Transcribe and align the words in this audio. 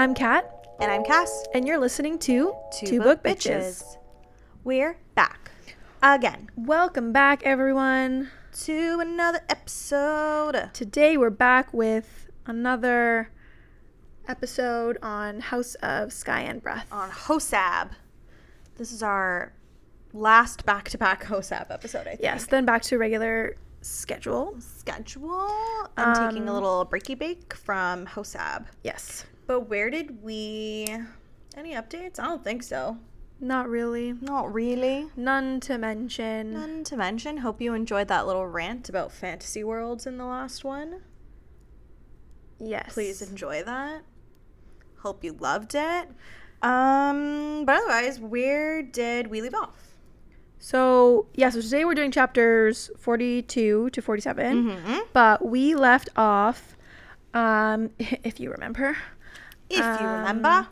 I'm 0.00 0.14
Kat, 0.14 0.50
And 0.80 0.90
I'm 0.90 1.04
Cass. 1.04 1.44
and 1.52 1.66
you're 1.68 1.76
listening 1.78 2.18
to 2.20 2.54
Two, 2.72 3.00
Book, 3.00 3.22
Bitches. 3.22 3.84
We're 4.64 4.96
back 5.14 5.50
again 6.02 6.48
Welcome 6.56 7.12
back, 7.12 7.42
everyone. 7.44 8.30
to 8.64 8.98
another 9.00 9.40
episode. 9.50 10.70
Today 10.72 11.18
we're 11.18 11.28
back 11.28 11.74
with 11.74 12.30
another 12.46 13.28
episode 14.26 14.96
on 15.02 15.40
House 15.40 15.74
of 15.82 16.14
Sky 16.14 16.40
and 16.40 16.62
Breath. 16.62 16.86
on 16.90 17.10
Hosab. 17.10 17.90
This 18.78 18.92
is 18.92 19.02
our 19.02 19.52
last 20.14 20.64
back 20.64 20.88
to 20.88 20.96
back 20.98 21.24
Hosab 21.24 21.70
episode, 21.70 22.06
I 22.06 22.10
think. 22.12 22.22
Yes, 22.22 22.46
then 22.46 22.64
back 22.64 22.80
to 22.84 22.96
regular 22.96 23.54
schedule. 23.82 24.56
Schedule. 24.60 25.50
I'm 25.98 26.14
taking 26.30 26.48
a 26.48 26.52
Um, 26.52 26.54
little 26.54 26.86
breaky 26.86 27.18
bake 27.18 27.52
from 27.52 28.06
Hosab. 28.06 28.64
Yes. 28.82 29.26
But 29.50 29.68
where 29.68 29.90
did 29.90 30.22
we. 30.22 30.86
Any 31.56 31.74
updates? 31.74 32.20
I 32.20 32.26
don't 32.26 32.44
think 32.44 32.62
so. 32.62 32.98
Not 33.40 33.68
really. 33.68 34.12
Not 34.12 34.54
really. 34.54 35.08
None 35.16 35.58
to 35.62 35.76
mention. 35.76 36.52
None 36.52 36.84
to 36.84 36.96
mention. 36.96 37.38
Hope 37.38 37.60
you 37.60 37.74
enjoyed 37.74 38.06
that 38.06 38.28
little 38.28 38.46
rant 38.46 38.88
about 38.88 39.10
fantasy 39.10 39.64
worlds 39.64 40.06
in 40.06 40.18
the 40.18 40.24
last 40.24 40.62
one. 40.62 41.00
Yes. 42.60 42.92
Please 42.92 43.22
enjoy 43.22 43.64
that. 43.64 44.02
Hope 44.98 45.24
you 45.24 45.32
loved 45.32 45.74
it. 45.74 46.08
Um, 46.62 47.64
but 47.64 47.74
otherwise, 47.74 48.20
where 48.20 48.84
did 48.84 49.26
we 49.26 49.40
leave 49.40 49.54
off? 49.54 49.96
So, 50.60 51.26
yeah, 51.34 51.50
so 51.50 51.60
today 51.60 51.84
we're 51.84 51.94
doing 51.94 52.12
chapters 52.12 52.88
42 52.98 53.90
to 53.90 54.00
47. 54.00 54.64
Mm-hmm. 54.64 54.98
But 55.12 55.44
we 55.44 55.74
left 55.74 56.08
off, 56.14 56.76
um, 57.34 57.90
if 57.98 58.38
you 58.38 58.52
remember. 58.52 58.96
If 59.70 59.78
you 59.78 60.06
Um, 60.06 60.18
remember. 60.18 60.68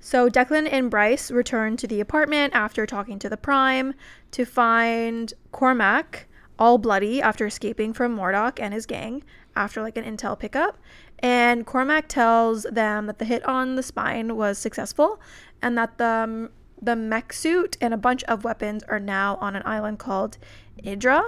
So 0.00 0.28
Declan 0.28 0.68
and 0.70 0.90
Bryce 0.90 1.30
return 1.30 1.76
to 1.78 1.86
the 1.86 2.00
apartment 2.00 2.54
after 2.54 2.84
talking 2.84 3.18
to 3.20 3.28
the 3.30 3.38
Prime 3.38 3.94
to 4.32 4.44
find 4.44 5.32
Cormac 5.50 6.26
all 6.58 6.78
bloody 6.78 7.20
after 7.22 7.46
escaping 7.46 7.92
from 7.92 8.14
Mordoc 8.14 8.60
and 8.60 8.74
his 8.74 8.86
gang 8.86 9.24
after 9.56 9.82
like 9.82 9.96
an 9.96 10.04
intel 10.04 10.38
pickup. 10.38 10.76
And 11.20 11.64
Cormac 11.66 12.06
tells 12.06 12.64
them 12.64 13.06
that 13.06 13.18
the 13.18 13.24
hit 13.24 13.42
on 13.44 13.76
the 13.76 13.82
spine 13.82 14.36
was 14.36 14.58
successful 14.58 15.20
and 15.62 15.76
that 15.78 15.98
the 15.98 16.50
the 16.82 16.94
mech 16.96 17.32
suit 17.32 17.78
and 17.80 17.94
a 17.94 17.96
bunch 17.96 18.22
of 18.24 18.44
weapons 18.44 18.82
are 18.84 19.00
now 19.00 19.36
on 19.40 19.56
an 19.56 19.62
island 19.64 19.98
called 19.98 20.36
Ydra 20.84 21.22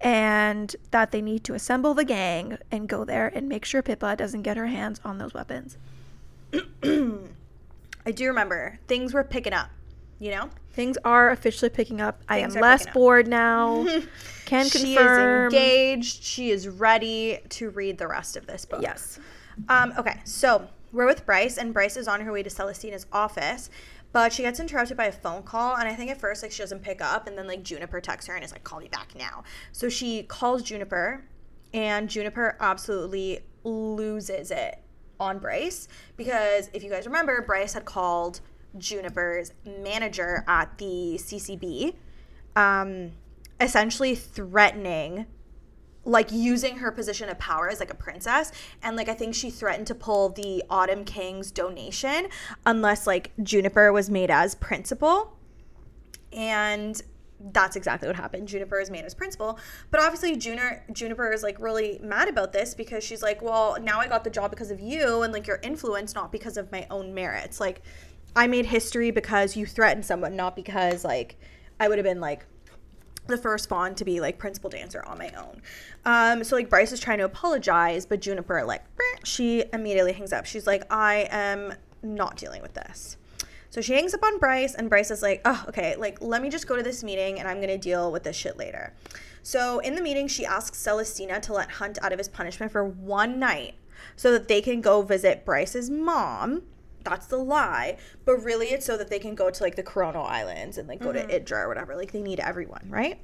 and 0.00 0.76
that 0.92 1.10
they 1.10 1.20
need 1.20 1.42
to 1.44 1.54
assemble 1.54 1.92
the 1.92 2.04
gang 2.04 2.56
and 2.70 2.88
go 2.88 3.04
there 3.04 3.26
and 3.34 3.48
make 3.48 3.64
sure 3.64 3.82
Pippa 3.82 4.14
doesn't 4.14 4.42
get 4.42 4.56
her 4.56 4.66
hands 4.66 5.00
on 5.04 5.18
those 5.18 5.34
weapons. 5.34 5.76
I 8.04 8.10
do 8.12 8.26
remember 8.26 8.78
things 8.88 9.14
were 9.14 9.24
picking 9.24 9.52
up, 9.52 9.70
you 10.18 10.30
know? 10.30 10.50
Things 10.72 10.96
are 11.04 11.30
officially 11.30 11.68
picking 11.68 12.00
up. 12.00 12.22
I 12.28 12.38
am 12.38 12.50
less 12.50 12.86
bored 12.86 13.28
now. 13.28 13.84
Can 14.46 14.66
She 14.66 14.94
confirm. 14.94 15.48
is 15.48 15.52
engaged. 15.54 16.24
She 16.24 16.50
is 16.50 16.66
ready 16.68 17.38
to 17.50 17.70
read 17.70 17.98
the 17.98 18.08
rest 18.08 18.36
of 18.36 18.46
this 18.46 18.64
book. 18.64 18.80
Yes. 18.82 19.18
Um, 19.68 19.92
okay, 19.98 20.20
so 20.24 20.68
we're 20.92 21.06
with 21.06 21.26
Bryce, 21.26 21.58
and 21.58 21.74
Bryce 21.74 21.96
is 21.96 22.08
on 22.08 22.22
her 22.22 22.32
way 22.32 22.42
to 22.42 22.50
Celestina's 22.50 23.06
office, 23.12 23.68
but 24.12 24.32
she 24.32 24.42
gets 24.42 24.60
interrupted 24.60 24.96
by 24.96 25.06
a 25.06 25.12
phone 25.12 25.42
call, 25.42 25.76
and 25.76 25.86
I 25.88 25.94
think 25.94 26.10
at 26.10 26.18
first 26.18 26.42
like 26.42 26.52
she 26.52 26.62
doesn't 26.62 26.82
pick 26.82 27.00
up, 27.02 27.26
and 27.26 27.36
then 27.36 27.46
like 27.46 27.62
Juniper 27.62 28.00
texts 28.00 28.28
her 28.28 28.34
and 28.34 28.44
is 28.44 28.52
like, 28.52 28.64
"Call 28.64 28.80
me 28.80 28.88
back 28.88 29.14
now." 29.14 29.44
So 29.72 29.88
she 29.88 30.22
calls 30.24 30.62
Juniper, 30.62 31.24
and 31.74 32.08
Juniper 32.08 32.56
absolutely 32.60 33.40
loses 33.64 34.50
it 34.50 34.81
on 35.22 35.38
Bryce 35.38 35.88
because 36.16 36.68
if 36.72 36.82
you 36.82 36.90
guys 36.90 37.06
remember, 37.06 37.40
Bryce 37.42 37.74
had 37.74 37.84
called 37.84 38.40
Juniper's 38.76 39.52
manager 39.64 40.44
at 40.48 40.76
the 40.78 41.18
CCB, 41.18 41.94
um, 42.56 43.12
essentially 43.60 44.14
threatening 44.14 45.26
like 46.04 46.32
using 46.32 46.78
her 46.78 46.90
position 46.90 47.28
of 47.28 47.38
power 47.38 47.68
as 47.68 47.78
like 47.78 47.92
a 47.92 47.94
princess. 47.94 48.50
And 48.82 48.96
like 48.96 49.08
i 49.08 49.14
think 49.14 49.34
she 49.34 49.50
threatened 49.50 49.86
to 49.88 49.94
pull 49.94 50.30
the 50.30 50.64
autumn 50.68 51.04
king's 51.04 51.50
donation 51.50 52.28
unless 52.66 53.06
like 53.06 53.30
juniper 53.42 53.92
was 53.92 54.10
made 54.10 54.30
as 54.30 54.54
principal. 54.56 55.36
And 56.32 57.00
that's 57.50 57.76
exactly 57.76 58.06
what 58.08 58.16
happened 58.16 58.46
juniper 58.46 58.78
is 58.78 58.90
made 58.90 59.04
as 59.04 59.14
principal 59.14 59.58
but 59.90 60.00
obviously 60.00 60.36
juniper 60.36 60.82
juniper 60.92 61.32
is 61.32 61.42
like 61.42 61.58
really 61.58 61.98
mad 62.02 62.28
about 62.28 62.52
this 62.52 62.74
because 62.74 63.02
she's 63.02 63.22
like 63.22 63.42
well 63.42 63.76
now 63.80 63.98
i 63.98 64.06
got 64.06 64.22
the 64.22 64.30
job 64.30 64.50
because 64.50 64.70
of 64.70 64.80
you 64.80 65.22
and 65.22 65.32
like 65.32 65.46
your 65.46 65.58
influence 65.62 66.14
not 66.14 66.30
because 66.30 66.56
of 66.56 66.70
my 66.70 66.86
own 66.90 67.12
merits 67.12 67.60
like 67.60 67.82
i 68.36 68.46
made 68.46 68.66
history 68.66 69.10
because 69.10 69.56
you 69.56 69.66
threatened 69.66 70.04
someone 70.04 70.36
not 70.36 70.54
because 70.54 71.04
like 71.04 71.36
i 71.80 71.88
would 71.88 71.98
have 71.98 72.04
been 72.04 72.20
like 72.20 72.46
the 73.26 73.38
first 73.38 73.68
fawn 73.68 73.94
to 73.94 74.04
be 74.04 74.20
like 74.20 74.38
principal 74.38 74.68
dancer 74.68 75.02
on 75.06 75.18
my 75.18 75.30
own. 75.30 75.62
Um, 76.04 76.44
so 76.44 76.56
like 76.56 76.68
Bryce 76.68 76.92
is 76.92 77.00
trying 77.00 77.18
to 77.18 77.24
apologize, 77.24 78.06
but 78.06 78.20
Juniper 78.20 78.64
like 78.64 78.82
she 79.24 79.64
immediately 79.72 80.12
hangs 80.12 80.32
up. 80.32 80.44
She's 80.44 80.66
like, 80.66 80.84
I 80.92 81.28
am 81.30 81.74
not 82.02 82.36
dealing 82.36 82.62
with 82.62 82.74
this. 82.74 83.16
So 83.72 83.80
she 83.80 83.94
hangs 83.94 84.12
up 84.12 84.22
on 84.22 84.38
Bryce, 84.38 84.74
and 84.74 84.90
Bryce 84.90 85.10
is 85.10 85.22
like, 85.22 85.40
oh, 85.46 85.64
okay, 85.66 85.96
like 85.96 86.20
let 86.20 86.42
me 86.42 86.50
just 86.50 86.66
go 86.66 86.76
to 86.76 86.82
this 86.82 87.02
meeting 87.02 87.38
and 87.38 87.48
I'm 87.48 87.58
gonna 87.58 87.78
deal 87.78 88.12
with 88.12 88.22
this 88.22 88.36
shit 88.36 88.58
later. 88.58 88.92
So 89.42 89.78
in 89.78 89.94
the 89.94 90.02
meeting, 90.02 90.28
she 90.28 90.44
asks 90.44 90.76
Celestina 90.76 91.40
to 91.40 91.54
let 91.54 91.70
Hunt 91.70 91.98
out 92.02 92.12
of 92.12 92.18
his 92.18 92.28
punishment 92.28 92.70
for 92.70 92.84
one 92.84 93.38
night 93.38 93.76
so 94.14 94.30
that 94.32 94.46
they 94.46 94.60
can 94.60 94.82
go 94.82 95.00
visit 95.00 95.46
Bryce's 95.46 95.88
mom. 95.88 96.64
That's 97.02 97.26
the 97.28 97.38
lie, 97.38 97.96
but 98.26 98.44
really 98.44 98.66
it's 98.66 98.84
so 98.84 98.98
that 98.98 99.08
they 99.08 99.18
can 99.18 99.34
go 99.34 99.48
to 99.48 99.62
like 99.62 99.76
the 99.76 99.82
Corona 99.82 100.20
Islands 100.20 100.76
and 100.76 100.86
like 100.86 101.00
go 101.00 101.10
to 101.10 101.34
Ydra 101.34 101.62
or 101.62 101.68
whatever. 101.68 101.96
Like 101.96 102.12
they 102.12 102.20
need 102.20 102.40
everyone, 102.40 102.86
right? 102.90 103.20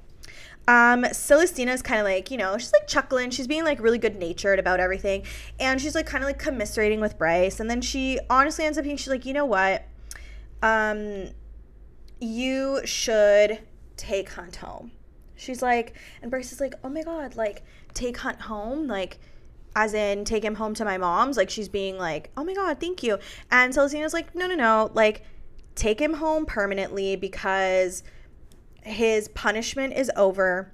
Um, 0.66 1.04
Celestina's 1.04 1.82
kind 1.82 2.00
of 2.00 2.06
like, 2.06 2.30
you 2.30 2.38
know, 2.38 2.56
she's 2.56 2.72
like 2.72 2.86
chuckling. 2.86 3.30
She's 3.30 3.46
being 3.46 3.64
like 3.64 3.80
really 3.80 3.98
good 3.98 4.16
natured 4.16 4.58
about 4.58 4.80
everything. 4.80 5.24
And 5.60 5.78
she's 5.78 5.94
like 5.94 6.06
kind 6.06 6.24
of 6.24 6.28
like 6.28 6.38
commiserating 6.38 7.00
with 7.00 7.18
Bryce. 7.18 7.60
And 7.60 7.70
then 7.70 7.82
she 7.82 8.18
honestly 8.30 8.64
ends 8.64 8.78
up 8.78 8.84
being, 8.84 8.96
she's 8.96 9.08
like, 9.08 9.26
you 9.26 9.32
know 9.32 9.46
what? 9.46 9.84
Um, 10.62 11.30
you 12.20 12.80
should 12.84 13.60
take 13.96 14.30
Hunt 14.30 14.56
home. 14.56 14.92
She's 15.36 15.62
like, 15.62 15.94
and 16.20 16.30
Bryce 16.30 16.52
is 16.52 16.60
like, 16.60 16.74
oh 16.82 16.88
my 16.88 17.02
God, 17.02 17.36
like, 17.36 17.62
take 17.94 18.16
Hunt 18.18 18.40
home. 18.40 18.86
Like, 18.86 19.18
as 19.76 19.94
in 19.94 20.24
take 20.24 20.44
him 20.44 20.56
home 20.56 20.74
to 20.74 20.84
my 20.84 20.98
mom's. 20.98 21.36
Like, 21.36 21.50
she's 21.50 21.68
being 21.68 21.96
like, 21.98 22.30
oh 22.36 22.44
my 22.44 22.54
God, 22.54 22.80
thank 22.80 23.02
you. 23.02 23.18
And 23.50 23.72
Celestina's 23.72 24.12
like, 24.12 24.34
no, 24.34 24.46
no, 24.46 24.56
no. 24.56 24.90
Like, 24.94 25.22
take 25.74 26.00
him 26.00 26.14
home 26.14 26.46
permanently 26.46 27.14
because 27.14 28.02
his 28.82 29.28
punishment 29.28 29.92
is 29.92 30.10
over 30.16 30.72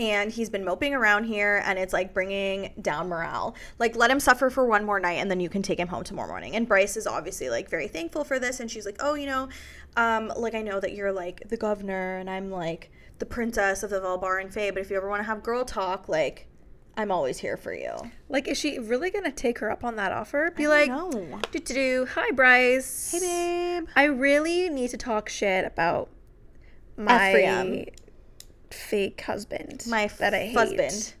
and 0.00 0.32
he's 0.32 0.48
been 0.48 0.64
moping 0.64 0.94
around 0.94 1.24
here 1.24 1.62
and 1.66 1.78
it's 1.78 1.92
like 1.92 2.12
bringing 2.14 2.72
down 2.80 3.08
morale 3.08 3.54
like 3.78 3.94
let 3.94 4.10
him 4.10 4.18
suffer 4.18 4.50
for 4.50 4.64
one 4.66 4.84
more 4.84 4.98
night 4.98 5.18
and 5.18 5.30
then 5.30 5.38
you 5.38 5.48
can 5.48 5.62
take 5.62 5.78
him 5.78 5.88
home 5.88 6.02
tomorrow 6.02 6.28
morning 6.28 6.56
and 6.56 6.66
bryce 6.66 6.96
is 6.96 7.06
obviously 7.06 7.50
like 7.50 7.68
very 7.68 7.86
thankful 7.86 8.24
for 8.24 8.38
this 8.38 8.58
and 8.60 8.70
she's 8.70 8.86
like 8.86 8.96
oh 9.00 9.14
you 9.14 9.26
know 9.26 9.48
um 9.96 10.32
like 10.36 10.54
i 10.54 10.62
know 10.62 10.80
that 10.80 10.92
you're 10.94 11.12
like 11.12 11.46
the 11.48 11.56
governor 11.56 12.16
and 12.16 12.28
i'm 12.30 12.50
like 12.50 12.90
the 13.18 13.26
princess 13.26 13.82
of 13.82 13.90
the 13.90 14.00
valbar 14.00 14.40
and 14.40 14.52
fae 14.52 14.70
but 14.70 14.80
if 14.80 14.90
you 14.90 14.96
ever 14.96 15.08
want 15.08 15.20
to 15.20 15.24
have 15.26 15.42
girl 15.42 15.64
talk 15.64 16.08
like 16.08 16.46
i'm 16.96 17.10
always 17.10 17.38
here 17.38 17.56
for 17.56 17.74
you 17.74 17.92
Like, 18.28 18.48
is 18.48 18.56
she 18.58 18.78
really 18.78 19.10
gonna 19.10 19.32
take 19.32 19.58
her 19.58 19.70
up 19.70 19.84
on 19.84 19.96
that 19.96 20.12
offer? 20.12 20.52
Be 20.56 20.68
like, 20.68 20.88
do 21.50 21.58
do 21.58 21.74
do. 21.74 22.06
Hi, 22.14 22.30
Bryce. 22.30 23.10
hey 23.12 23.18
babe 23.80 23.88
I 23.96 24.04
really 24.04 24.68
need 24.68 24.90
to 24.90 24.96
talk 24.96 25.28
shit 25.28 25.64
about 25.64 26.08
my 26.96 27.30
Ephraim. 27.30 27.86
Fake 28.70 29.20
husband. 29.22 29.84
my 29.88 30.06
that 30.18 30.34
I 30.34 30.46
hate. 30.46 30.56
husband 30.56 31.14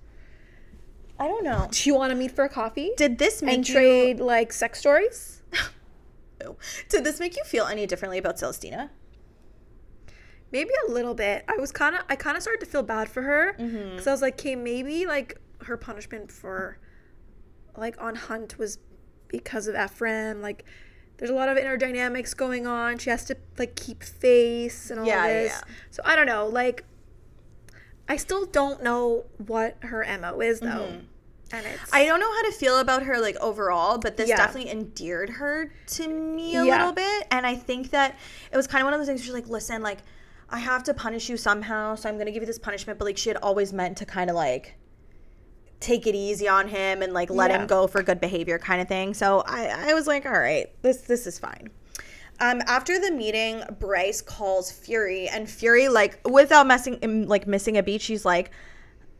i 1.18 1.26
don't 1.26 1.44
know 1.44 1.68
Do 1.70 1.88
you 1.88 1.94
want 1.94 2.10
to 2.10 2.16
meet 2.16 2.30
for 2.30 2.44
a 2.44 2.48
coffee 2.48 2.92
did 2.96 3.18
this 3.18 3.42
make 3.42 3.56
and 3.56 3.68
you 3.68 3.74
trade 3.74 4.20
like 4.20 4.52
sex 4.52 4.78
stories? 4.78 5.42
Did 6.88 7.04
this 7.04 7.20
make 7.20 7.36
you 7.36 7.44
feel 7.44 7.66
any 7.66 7.86
differently 7.86 8.16
about 8.16 8.36
celestina 8.38 8.88
Maybe 10.52 10.70
a 10.88 10.90
little 10.90 11.14
bit. 11.14 11.44
I 11.48 11.56
was 11.58 11.70
kind 11.70 11.94
of, 11.94 12.02
I 12.08 12.16
kind 12.16 12.36
of 12.36 12.42
started 12.42 12.60
to 12.60 12.66
feel 12.66 12.82
bad 12.82 13.08
for 13.08 13.22
her 13.22 13.54
mm-hmm. 13.58 13.90
because 13.90 14.06
I 14.06 14.10
was 14.10 14.22
like, 14.22 14.34
okay, 14.34 14.56
maybe 14.56 15.06
like 15.06 15.40
her 15.62 15.76
punishment 15.76 16.32
for, 16.32 16.78
like 17.76 18.00
on 18.00 18.16
Hunt 18.16 18.58
was 18.58 18.78
because 19.28 19.68
of 19.68 19.76
Ephraim. 19.76 20.42
Like, 20.42 20.64
there's 21.18 21.30
a 21.30 21.34
lot 21.34 21.48
of 21.48 21.56
inner 21.56 21.76
dynamics 21.76 22.34
going 22.34 22.66
on. 22.66 22.98
She 22.98 23.10
has 23.10 23.24
to 23.26 23.36
like 23.58 23.76
keep 23.76 24.02
face 24.02 24.90
and 24.90 24.98
all 24.98 25.06
Yeah, 25.06 25.26
yeah, 25.26 25.32
this. 25.34 25.52
yeah. 25.52 25.74
So 25.90 26.02
I 26.04 26.16
don't 26.16 26.26
know. 26.26 26.48
Like, 26.48 26.84
I 28.10 28.16
still 28.16 28.44
don't 28.44 28.82
know 28.82 29.24
what 29.46 29.76
her 29.82 30.04
mo 30.20 30.40
is 30.40 30.58
though, 30.58 30.66
mm-hmm. 30.66 31.54
and 31.54 31.66
it's 31.66 31.92
I 31.92 32.04
don't 32.06 32.18
know 32.18 32.30
how 32.34 32.42
to 32.42 32.50
feel 32.52 32.78
about 32.80 33.04
her 33.04 33.20
like 33.20 33.36
overall, 33.36 33.98
but 33.98 34.16
this 34.16 34.28
Yeah. 34.28 34.36
definitely 34.36 34.72
endeared 34.72 35.30
her 35.30 35.72
to 35.96 36.08
me 36.08 36.56
a 36.56 36.64
Yeah. 36.64 36.72
little 36.78 36.92
bit. 36.92 37.28
And 37.30 37.46
I 37.46 37.54
think 37.54 37.90
that 37.90 38.16
it 38.52 38.56
was 38.56 38.66
kind 38.66 38.82
of 38.82 38.86
one 38.86 38.94
of 38.94 38.98
those 39.00 39.06
things 39.06 39.20
where 39.20 39.26
she's 39.26 39.34
like, 39.34 39.48
listen, 39.48 39.80
like, 39.80 39.98
I 40.50 40.58
have 40.58 40.82
to 40.84 40.94
punish 40.94 41.28
you 41.28 41.36
somehow, 41.36 41.94
so 41.94 42.08
I'm 42.08 42.18
gonna 42.18 42.32
give 42.32 42.42
you 42.42 42.46
this 42.48 42.58
punishment, 42.58 42.98
but 42.98 43.04
like 43.04 43.16
she 43.16 43.28
had 43.30 43.36
always 43.38 43.72
meant 43.72 43.96
to 43.98 44.04
kind 44.04 44.28
of 44.28 44.34
like 44.34 44.74
take 45.78 46.06
it 46.06 46.14
easy 46.16 46.48
on 46.48 46.66
him 46.66 47.02
and 47.02 47.12
like 47.14 47.30
let 47.30 47.50
Yeah. 47.52 47.60
him 47.60 47.66
go 47.68 47.86
for 47.86 48.02
good 48.02 48.20
behavior 48.20 48.58
kind 48.58 48.82
of 48.82 48.88
thing. 48.88 49.14
So 49.14 49.44
I, 49.46 49.90
I 49.90 49.94
was 49.94 50.08
like, 50.08 50.26
all 50.26 50.32
right, 50.32 50.66
this 50.82 51.02
this 51.02 51.28
is 51.28 51.38
fine. 51.38 51.70
Um, 52.40 52.62
after 52.66 52.98
the 52.98 53.10
meeting, 53.10 53.62
Bryce 53.78 54.22
calls 54.22 54.72
Fury, 54.72 55.28
and 55.28 55.48
Fury, 55.48 55.88
like, 55.88 56.18
without 56.26 56.66
messing, 56.66 56.98
um, 57.02 57.26
like, 57.26 57.46
missing 57.46 57.76
a 57.76 57.82
beat, 57.82 58.00
she's 58.00 58.24
like, 58.24 58.50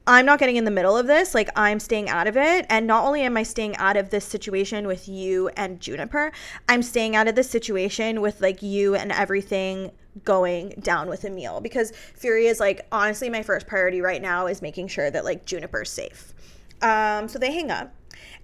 I'm 0.06 0.24
not 0.24 0.38
getting 0.38 0.56
in 0.56 0.64
the 0.64 0.70
middle 0.70 0.96
of 0.96 1.06
this. 1.06 1.34
Like, 1.34 1.50
I'm 1.54 1.78
staying 1.78 2.08
out 2.08 2.26
of 2.26 2.36
it. 2.36 2.64
And 2.70 2.86
not 2.86 3.04
only 3.04 3.20
am 3.20 3.36
I 3.36 3.42
staying 3.42 3.76
out 3.76 3.98
of 3.98 4.08
this 4.08 4.24
situation 4.24 4.86
with 4.86 5.06
you 5.06 5.48
and 5.50 5.78
Juniper, 5.78 6.32
I'm 6.68 6.82
staying 6.82 7.14
out 7.14 7.28
of 7.28 7.34
this 7.34 7.50
situation 7.50 8.22
with, 8.22 8.40
like, 8.40 8.62
you 8.62 8.94
and 8.94 9.12
everything 9.12 9.92
going 10.24 10.70
down 10.80 11.08
with 11.08 11.24
Emile. 11.24 11.60
Because 11.60 11.92
Fury 12.14 12.46
is, 12.46 12.58
like, 12.58 12.86
honestly, 12.90 13.28
my 13.28 13.42
first 13.42 13.66
priority 13.66 14.00
right 14.00 14.22
now 14.22 14.46
is 14.46 14.62
making 14.62 14.88
sure 14.88 15.10
that, 15.10 15.24
like, 15.24 15.44
Juniper's 15.44 15.90
safe. 15.90 16.32
Um, 16.80 17.28
so 17.28 17.38
they 17.38 17.52
hang 17.52 17.70
up. 17.70 17.92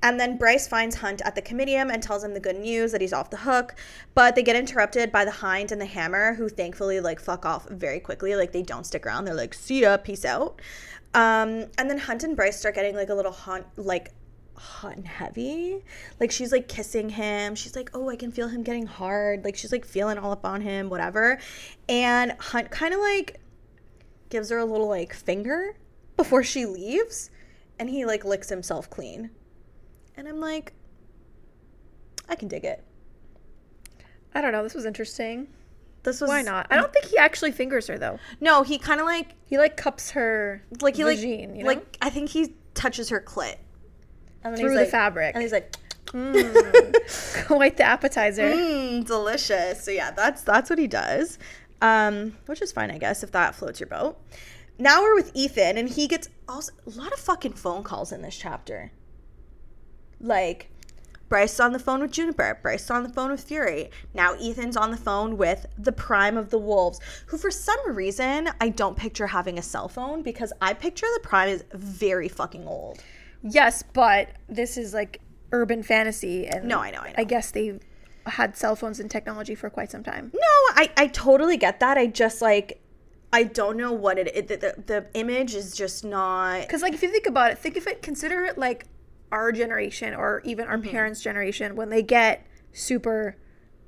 And 0.06 0.20
then 0.20 0.36
Bryce 0.36 0.68
finds 0.68 0.94
Hunt 0.94 1.20
at 1.24 1.34
the 1.34 1.42
comitium 1.42 1.90
and 1.90 2.00
tells 2.00 2.22
him 2.22 2.32
the 2.32 2.38
good 2.38 2.60
news 2.60 2.92
that 2.92 3.00
he's 3.00 3.12
off 3.12 3.28
the 3.28 3.38
hook. 3.38 3.74
But 4.14 4.36
they 4.36 4.42
get 4.44 4.54
interrupted 4.54 5.10
by 5.10 5.24
the 5.24 5.32
Hind 5.32 5.72
and 5.72 5.80
the 5.80 5.86
Hammer, 5.86 6.34
who 6.34 6.48
thankfully 6.48 7.00
like 7.00 7.18
fuck 7.18 7.44
off 7.44 7.68
very 7.68 7.98
quickly. 7.98 8.36
Like 8.36 8.52
they 8.52 8.62
don't 8.62 8.86
stick 8.86 9.04
around. 9.04 9.24
They're 9.24 9.34
like, 9.34 9.52
see 9.52 9.80
ya, 9.80 9.96
peace 9.96 10.24
out. 10.24 10.62
Um, 11.12 11.66
and 11.76 11.90
then 11.90 11.98
Hunt 11.98 12.22
and 12.22 12.36
Bryce 12.36 12.56
start 12.56 12.76
getting 12.76 12.94
like 12.94 13.08
a 13.08 13.14
little 13.14 13.32
hot, 13.32 13.66
like 13.76 14.12
hot 14.54 14.94
and 14.94 15.08
heavy. 15.08 15.82
Like 16.20 16.30
she's 16.30 16.52
like 16.52 16.68
kissing 16.68 17.08
him. 17.08 17.56
She's 17.56 17.74
like, 17.74 17.90
oh, 17.92 18.08
I 18.08 18.14
can 18.14 18.30
feel 18.30 18.46
him 18.46 18.62
getting 18.62 18.86
hard. 18.86 19.44
Like 19.44 19.56
she's 19.56 19.72
like 19.72 19.84
feeling 19.84 20.18
all 20.18 20.30
up 20.30 20.46
on 20.46 20.60
him, 20.60 20.88
whatever. 20.88 21.40
And 21.88 22.30
Hunt 22.38 22.70
kind 22.70 22.94
of 22.94 23.00
like 23.00 23.40
gives 24.30 24.50
her 24.50 24.58
a 24.58 24.64
little 24.64 24.88
like 24.88 25.12
finger 25.12 25.76
before 26.16 26.44
she 26.44 26.64
leaves, 26.64 27.28
and 27.76 27.90
he 27.90 28.04
like 28.04 28.24
licks 28.24 28.50
himself 28.50 28.88
clean. 28.88 29.30
And 30.16 30.26
I'm 30.28 30.40
like, 30.40 30.72
I 32.28 32.34
can 32.34 32.48
dig 32.48 32.64
it. 32.64 32.82
I 34.34 34.40
don't 34.40 34.52
know. 34.52 34.62
This 34.62 34.74
was 34.74 34.84
interesting. 34.86 35.48
This 36.02 36.20
was 36.20 36.28
Why 36.28 36.42
not? 36.42 36.66
I 36.70 36.76
don't 36.76 36.92
think 36.92 37.06
he 37.06 37.18
actually 37.18 37.52
fingers 37.52 37.86
her 37.88 37.98
though. 37.98 38.18
No, 38.40 38.62
he 38.62 38.78
kind 38.78 39.00
of 39.00 39.06
like 39.06 39.34
He 39.46 39.58
like 39.58 39.76
cups 39.76 40.10
her 40.12 40.62
like 40.80 40.94
he 40.96 41.04
like 41.04 41.18
vagine, 41.18 41.56
you 41.56 41.62
know? 41.64 41.66
like 41.68 41.96
I 42.00 42.10
think 42.10 42.28
he 42.30 42.54
touches 42.74 43.08
her 43.08 43.20
clit. 43.20 43.56
And 44.44 44.54
then 44.54 44.60
through 44.60 44.70
he's 44.70 44.78
the 44.78 44.82
like- 44.84 44.90
fabric. 44.90 45.34
And 45.34 45.42
he's 45.42 45.52
like, 45.52 45.74
Quite 47.46 47.76
the 47.76 47.82
appetizer. 47.84 48.50
mmm, 48.50 49.04
delicious. 49.04 49.82
So 49.82 49.90
yeah, 49.90 50.12
that's 50.12 50.42
that's 50.42 50.70
what 50.70 50.78
he 50.78 50.86
does. 50.86 51.38
Um, 51.82 52.36
which 52.46 52.62
is 52.62 52.72
fine, 52.72 52.90
I 52.90 52.98
guess, 52.98 53.22
if 53.22 53.32
that 53.32 53.54
floats 53.54 53.80
your 53.80 53.88
boat. 53.88 54.18
Now 54.78 55.02
we're 55.02 55.14
with 55.14 55.30
Ethan, 55.34 55.76
and 55.76 55.88
he 55.88 56.06
gets 56.06 56.28
also 56.48 56.72
a 56.86 56.90
lot 56.90 57.12
of 57.12 57.18
fucking 57.18 57.54
phone 57.54 57.82
calls 57.82 58.12
in 58.12 58.22
this 58.22 58.36
chapter. 58.36 58.92
Like, 60.20 60.70
Bryce 61.28 61.58
on 61.58 61.72
the 61.72 61.78
phone 61.78 62.00
with 62.00 62.12
Juniper. 62.12 62.58
Bryce 62.62 62.90
on 62.90 63.02
the 63.02 63.08
phone 63.08 63.30
with 63.30 63.42
Fury. 63.42 63.90
Now 64.14 64.34
Ethan's 64.34 64.76
on 64.76 64.90
the 64.90 64.96
phone 64.96 65.36
with 65.36 65.66
the 65.76 65.92
Prime 65.92 66.36
of 66.36 66.50
the 66.50 66.58
Wolves, 66.58 67.00
who 67.26 67.36
for 67.36 67.50
some 67.50 67.78
reason 67.94 68.48
I 68.60 68.68
don't 68.68 68.96
picture 68.96 69.26
having 69.26 69.58
a 69.58 69.62
cell 69.62 69.88
phone 69.88 70.22
because 70.22 70.52
I 70.62 70.72
picture 70.74 71.06
the 71.14 71.20
Prime 71.20 71.48
is 71.48 71.64
very 71.72 72.28
fucking 72.28 72.66
old. 72.66 73.02
Yes, 73.42 73.82
but 73.82 74.30
this 74.48 74.76
is 74.76 74.94
like 74.94 75.20
urban 75.52 75.82
fantasy, 75.82 76.46
and 76.46 76.68
No, 76.68 76.78
I 76.78 76.90
know, 76.90 77.00
I 77.00 77.08
know. 77.08 77.14
I 77.18 77.24
guess 77.24 77.50
they 77.50 77.78
had 78.26 78.56
cell 78.56 78.76
phones 78.76 79.00
and 79.00 79.10
technology 79.10 79.54
for 79.54 79.70
quite 79.70 79.90
some 79.90 80.02
time. 80.02 80.30
No, 80.32 80.40
I, 80.74 80.90
I 80.96 81.06
totally 81.08 81.56
get 81.56 81.80
that. 81.80 81.98
I 81.98 82.06
just 82.06 82.40
like 82.40 82.80
I 83.32 83.42
don't 83.42 83.76
know 83.76 83.92
what 83.92 84.18
it, 84.18 84.30
it 84.34 84.48
the, 84.48 84.56
the 84.56 84.82
the 84.86 85.06
image 85.14 85.54
is 85.54 85.76
just 85.76 86.04
not 86.04 86.60
Because 86.60 86.82
like 86.82 86.94
if 86.94 87.02
you 87.02 87.10
think 87.10 87.26
about 87.26 87.50
it, 87.50 87.58
think 87.58 87.76
of 87.76 87.86
it, 87.86 88.00
consider 88.00 88.44
it 88.44 88.56
like 88.56 88.86
our 89.32 89.52
generation 89.52 90.14
or 90.14 90.40
even 90.44 90.66
Mm-hmm. 90.66 90.72
our 90.72 90.78
parents' 90.92 91.20
generation 91.22 91.76
when 91.76 91.90
they 91.90 92.02
get 92.02 92.46
super 92.72 93.36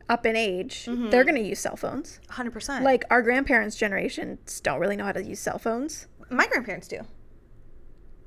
up 0.08 0.24
in 0.26 0.36
age, 0.36 0.86
Mm-hmm. 0.86 1.10
they're 1.10 1.24
gonna 1.24 1.40
use 1.40 1.58
cell 1.60 1.76
phones. 1.76 2.20
100%. 2.30 2.82
Like 2.82 3.04
our 3.10 3.22
grandparents' 3.22 3.76
generations 3.76 4.60
don't 4.60 4.80
really 4.80 4.96
know 4.96 5.04
how 5.04 5.12
to 5.12 5.22
use 5.24 5.40
cell 5.40 5.58
phones. 5.58 6.06
my 6.30 6.46
grandparents 6.46 6.88
do. 6.88 7.00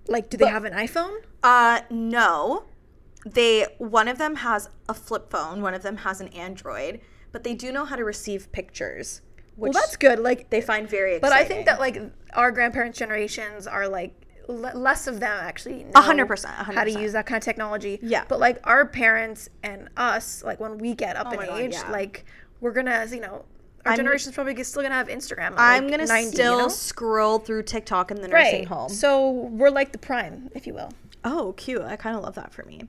Like, 0.07 0.29
do 0.29 0.37
they 0.37 0.47
have 0.47 0.65
an 0.65 0.73
iPhone? 0.73 1.17
Uh 1.43 1.81
no. 1.89 2.65
They 3.25 3.67
one 3.77 4.07
of 4.07 4.17
them 4.17 4.37
has 4.37 4.69
a 4.89 4.93
flip 4.93 5.29
phone, 5.29 5.61
one 5.61 5.73
of 5.73 5.83
them 5.83 5.97
has 5.97 6.21
an 6.21 6.27
Android, 6.29 7.01
but 7.31 7.43
they 7.43 7.53
do 7.53 7.71
know 7.71 7.85
how 7.85 7.95
to 7.95 8.03
receive 8.03 8.51
pictures, 8.51 9.21
which 9.55 9.73
Well, 9.73 9.81
that's 9.83 9.95
good. 9.95 10.17
Like, 10.19 10.49
they 10.49 10.59
find 10.61 10.89
very 10.89 11.19
but. 11.19 11.31
I 11.31 11.43
think 11.45 11.65
that 11.67 11.79
like 11.79 11.99
our 12.33 12.51
grandparents' 12.51 12.97
generations 12.97 13.67
are 13.67 13.87
like 13.87 14.13
l- 14.51 14.79
less 14.79 15.07
of 15.07 15.19
them 15.19 15.37
actually 15.41 15.83
know 15.83 15.91
A 15.95 16.01
hundred 16.01 16.27
percent, 16.27 16.53
a 16.59 16.63
hundred 16.63 16.77
how 16.77 16.83
to 16.83 16.91
use 17.01 17.13
that 17.13 17.25
kind 17.25 17.37
of 17.37 17.43
technology. 17.43 17.99
Yeah. 18.01 18.23
But 18.27 18.39
like 18.39 18.59
our 18.65 18.85
parents 18.85 19.49
and 19.63 19.89
us, 19.97 20.43
like 20.43 20.59
when 20.59 20.77
we 20.77 20.93
get 20.93 21.15
up 21.15 21.27
Oh 21.29 21.39
in 21.39 21.47
God, 21.47 21.59
age, 21.59 21.73
yeah. 21.73 21.91
like 21.91 22.25
we're 22.59 22.71
gonna, 22.73 23.05
you 23.09 23.19
know, 23.21 23.45
our 23.85 23.91
I'm- 23.93 23.97
generation's 23.97 24.35
probably 24.35 24.61
still 24.63 24.81
gonna 24.83 24.95
have 24.95 25.07
Instagram. 25.07 25.53
At, 25.53 25.59
I'm 25.59 25.87
gonna 25.89 26.05
90, 26.05 26.25
you 26.25 26.31
still 26.31 26.57
know? 26.59 26.67
scroll 26.67 27.39
through 27.39 27.63
TikTok 27.63 28.11
in 28.11 28.21
the 28.21 28.27
nursing 28.27 28.59
right. 28.59 28.67
home. 28.67 28.89
So 28.89 29.29
we're 29.29 29.71
like 29.71 29.91
the 29.91 29.97
prime, 29.97 30.49
if 30.53 30.67
you 30.67 30.73
will. 30.73 30.91
Oh, 31.23 31.53
cute. 31.55 31.81
I 31.83 31.95
kind 31.97 32.15
of 32.15 32.23
love 32.23 32.33
that 32.35 32.51
for 32.51 32.63
me. 32.63 32.81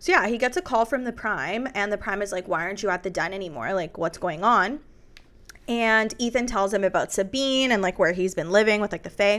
So, 0.00 0.10
yeah, 0.10 0.26
he 0.26 0.36
gets 0.36 0.56
a 0.56 0.62
call 0.62 0.84
from 0.84 1.04
the 1.04 1.12
Prime, 1.12 1.68
and 1.76 1.92
the 1.92 1.96
Prime 1.98 2.22
is 2.22 2.32
like, 2.32 2.48
Why 2.48 2.62
aren't 2.62 2.82
you 2.82 2.88
at 2.90 3.04
the 3.04 3.10
den 3.10 3.32
anymore? 3.32 3.72
Like, 3.72 3.96
what's 3.96 4.18
going 4.18 4.42
on? 4.42 4.80
And 5.68 6.14
Ethan 6.18 6.46
tells 6.46 6.72
him 6.74 6.82
about 6.82 7.12
Sabine 7.12 7.70
and 7.70 7.82
like 7.82 7.98
where 7.98 8.12
he's 8.12 8.34
been 8.34 8.50
living 8.50 8.80
with 8.80 8.90
like 8.90 9.02
the 9.02 9.10
Fae. 9.10 9.38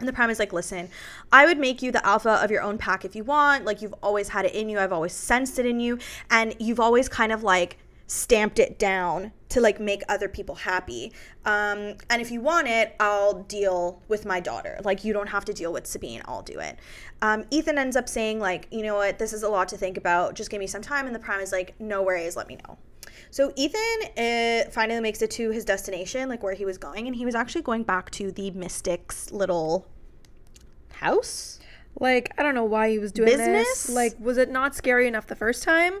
And 0.00 0.08
the 0.08 0.12
Prime 0.12 0.30
is 0.30 0.38
like, 0.38 0.52
Listen, 0.52 0.88
I 1.30 1.46
would 1.46 1.58
make 1.58 1.82
you 1.82 1.92
the 1.92 2.04
alpha 2.04 2.42
of 2.42 2.50
your 2.50 2.62
own 2.62 2.78
pack 2.78 3.04
if 3.04 3.14
you 3.14 3.22
want. 3.22 3.64
Like, 3.64 3.80
you've 3.80 3.94
always 4.02 4.30
had 4.30 4.44
it 4.44 4.54
in 4.54 4.68
you, 4.68 4.78
I've 4.78 4.92
always 4.92 5.12
sensed 5.12 5.58
it 5.58 5.66
in 5.66 5.78
you, 5.78 5.98
and 6.30 6.54
you've 6.58 6.80
always 6.80 7.08
kind 7.08 7.30
of 7.32 7.42
like 7.42 7.78
stamped 8.10 8.58
it 8.58 8.76
down 8.76 9.30
to 9.48 9.60
like 9.60 9.78
make 9.78 10.02
other 10.08 10.28
people 10.28 10.56
happy. 10.56 11.12
Um, 11.44 11.94
and 12.10 12.20
if 12.20 12.32
you 12.32 12.40
want 12.40 12.66
it, 12.66 12.96
I'll 12.98 13.44
deal 13.44 14.02
with 14.08 14.26
my 14.26 14.40
daughter. 14.40 14.80
Like 14.84 15.04
you 15.04 15.12
don't 15.12 15.28
have 15.28 15.44
to 15.44 15.52
deal 15.52 15.72
with 15.72 15.86
Sabine. 15.86 16.20
I'll 16.24 16.42
do 16.42 16.58
it. 16.58 16.76
Um, 17.22 17.44
Ethan 17.52 17.78
ends 17.78 17.94
up 17.94 18.08
saying 18.08 18.40
like, 18.40 18.66
you 18.72 18.82
know 18.82 18.96
what, 18.96 19.20
this 19.20 19.32
is 19.32 19.44
a 19.44 19.48
lot 19.48 19.68
to 19.68 19.76
think 19.76 19.96
about. 19.96 20.34
Just 20.34 20.50
give 20.50 20.58
me 20.58 20.66
some 20.66 20.82
time. 20.82 21.06
And 21.06 21.14
the 21.14 21.20
Prime 21.20 21.40
is 21.40 21.52
like, 21.52 21.74
no 21.78 22.02
worries. 22.02 22.36
Let 22.36 22.48
me 22.48 22.58
know. 22.66 22.78
So 23.30 23.52
Ethan 23.56 23.80
uh, 24.16 24.70
finally 24.70 25.00
makes 25.00 25.22
it 25.22 25.30
to 25.32 25.50
his 25.50 25.64
destination, 25.64 26.28
like 26.28 26.42
where 26.42 26.54
he 26.54 26.64
was 26.64 26.78
going, 26.78 27.06
and 27.06 27.14
he 27.16 27.24
was 27.24 27.34
actually 27.34 27.62
going 27.62 27.82
back 27.84 28.10
to 28.12 28.32
the 28.32 28.50
Mystics' 28.52 29.30
little 29.32 29.86
house. 30.92 31.58
Like 31.98 32.32
I 32.38 32.42
don't 32.42 32.54
know 32.54 32.64
why 32.64 32.90
he 32.90 32.98
was 32.98 33.12
doing 33.12 33.28
Business? 33.30 33.86
this. 33.86 33.94
Like, 33.94 34.14
was 34.20 34.38
it 34.38 34.50
not 34.50 34.74
scary 34.74 35.06
enough 35.08 35.26
the 35.26 35.36
first 35.36 35.62
time? 35.62 35.94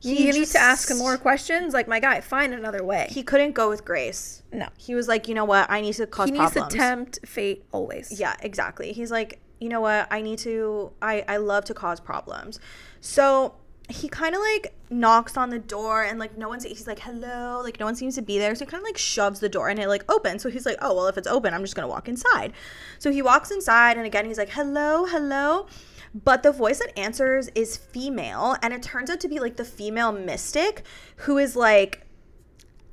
He 0.00 0.26
you 0.28 0.32
need 0.32 0.46
to 0.48 0.58
ask 0.60 0.88
him 0.88 0.98
more 0.98 1.16
questions. 1.16 1.74
Like 1.74 1.88
my 1.88 1.98
guy, 1.98 2.20
find 2.20 2.54
another 2.54 2.84
way. 2.84 3.08
He 3.10 3.24
couldn't 3.24 3.52
go 3.52 3.68
with 3.68 3.84
Grace. 3.84 4.42
no, 4.52 4.68
He 4.76 4.94
was 4.94 5.08
like, 5.08 5.26
you 5.26 5.34
know 5.34 5.44
what, 5.44 5.68
I 5.68 5.80
need 5.80 5.94
to 5.94 6.06
cause 6.06 6.30
problems. 6.30 6.38
he 6.38 6.40
needs 6.40 6.52
problems. 6.52 6.72
to 6.72 6.78
tempt 6.78 7.18
fate 7.26 7.64
always. 7.72 8.20
Yeah, 8.20 8.36
exactly. 8.40 8.92
He's 8.92 9.10
like, 9.10 9.40
you 9.60 9.68
know 9.68 9.80
what? 9.80 10.06
I 10.12 10.22
need 10.22 10.38
to. 10.40 10.92
I 11.02 11.24
I 11.26 11.38
love 11.38 11.64
to 11.64 11.74
cause 11.74 11.98
problems. 11.98 12.60
So 13.00 13.54
he 13.88 14.08
kind 14.08 14.34
of 14.34 14.40
like 14.40 14.74
knocks 14.90 15.36
on 15.36 15.48
the 15.50 15.58
door 15.58 16.02
and 16.02 16.18
like 16.18 16.36
no 16.36 16.48
one's. 16.48 16.64
He's 16.64 16.86
like, 16.86 16.98
hello. 16.98 17.60
Like 17.62 17.80
no 17.80 17.86
one 17.86 17.96
seems 17.96 18.14
to 18.16 18.22
be 18.22 18.38
there. 18.38 18.54
So 18.54 18.64
he 18.64 18.70
kind 18.70 18.82
of 18.82 18.86
like 18.86 18.98
shoves 18.98 19.40
the 19.40 19.48
door 19.48 19.68
and 19.68 19.78
it 19.78 19.88
like 19.88 20.10
opens. 20.10 20.42
So 20.42 20.50
he's 20.50 20.66
like, 20.66 20.76
oh 20.82 20.94
well, 20.94 21.06
if 21.06 21.16
it's 21.16 21.28
open, 21.28 21.54
I'm 21.54 21.62
just 21.62 21.74
gonna 21.74 21.88
walk 21.88 22.08
inside. 22.08 22.52
So 22.98 23.10
he 23.10 23.22
walks 23.22 23.50
inside 23.50 23.96
and 23.96 24.06
again 24.06 24.26
he's 24.26 24.38
like, 24.38 24.50
hello, 24.50 25.06
hello. 25.06 25.66
But 26.14 26.42
the 26.42 26.52
voice 26.52 26.78
that 26.78 26.98
answers 26.98 27.48
is 27.54 27.76
female, 27.76 28.56
and 28.62 28.72
it 28.72 28.82
turns 28.82 29.10
out 29.10 29.20
to 29.20 29.28
be 29.28 29.40
like 29.40 29.56
the 29.56 29.64
female 29.64 30.10
mystic 30.10 30.82
who 31.16 31.38
is 31.38 31.54
like 31.54 32.06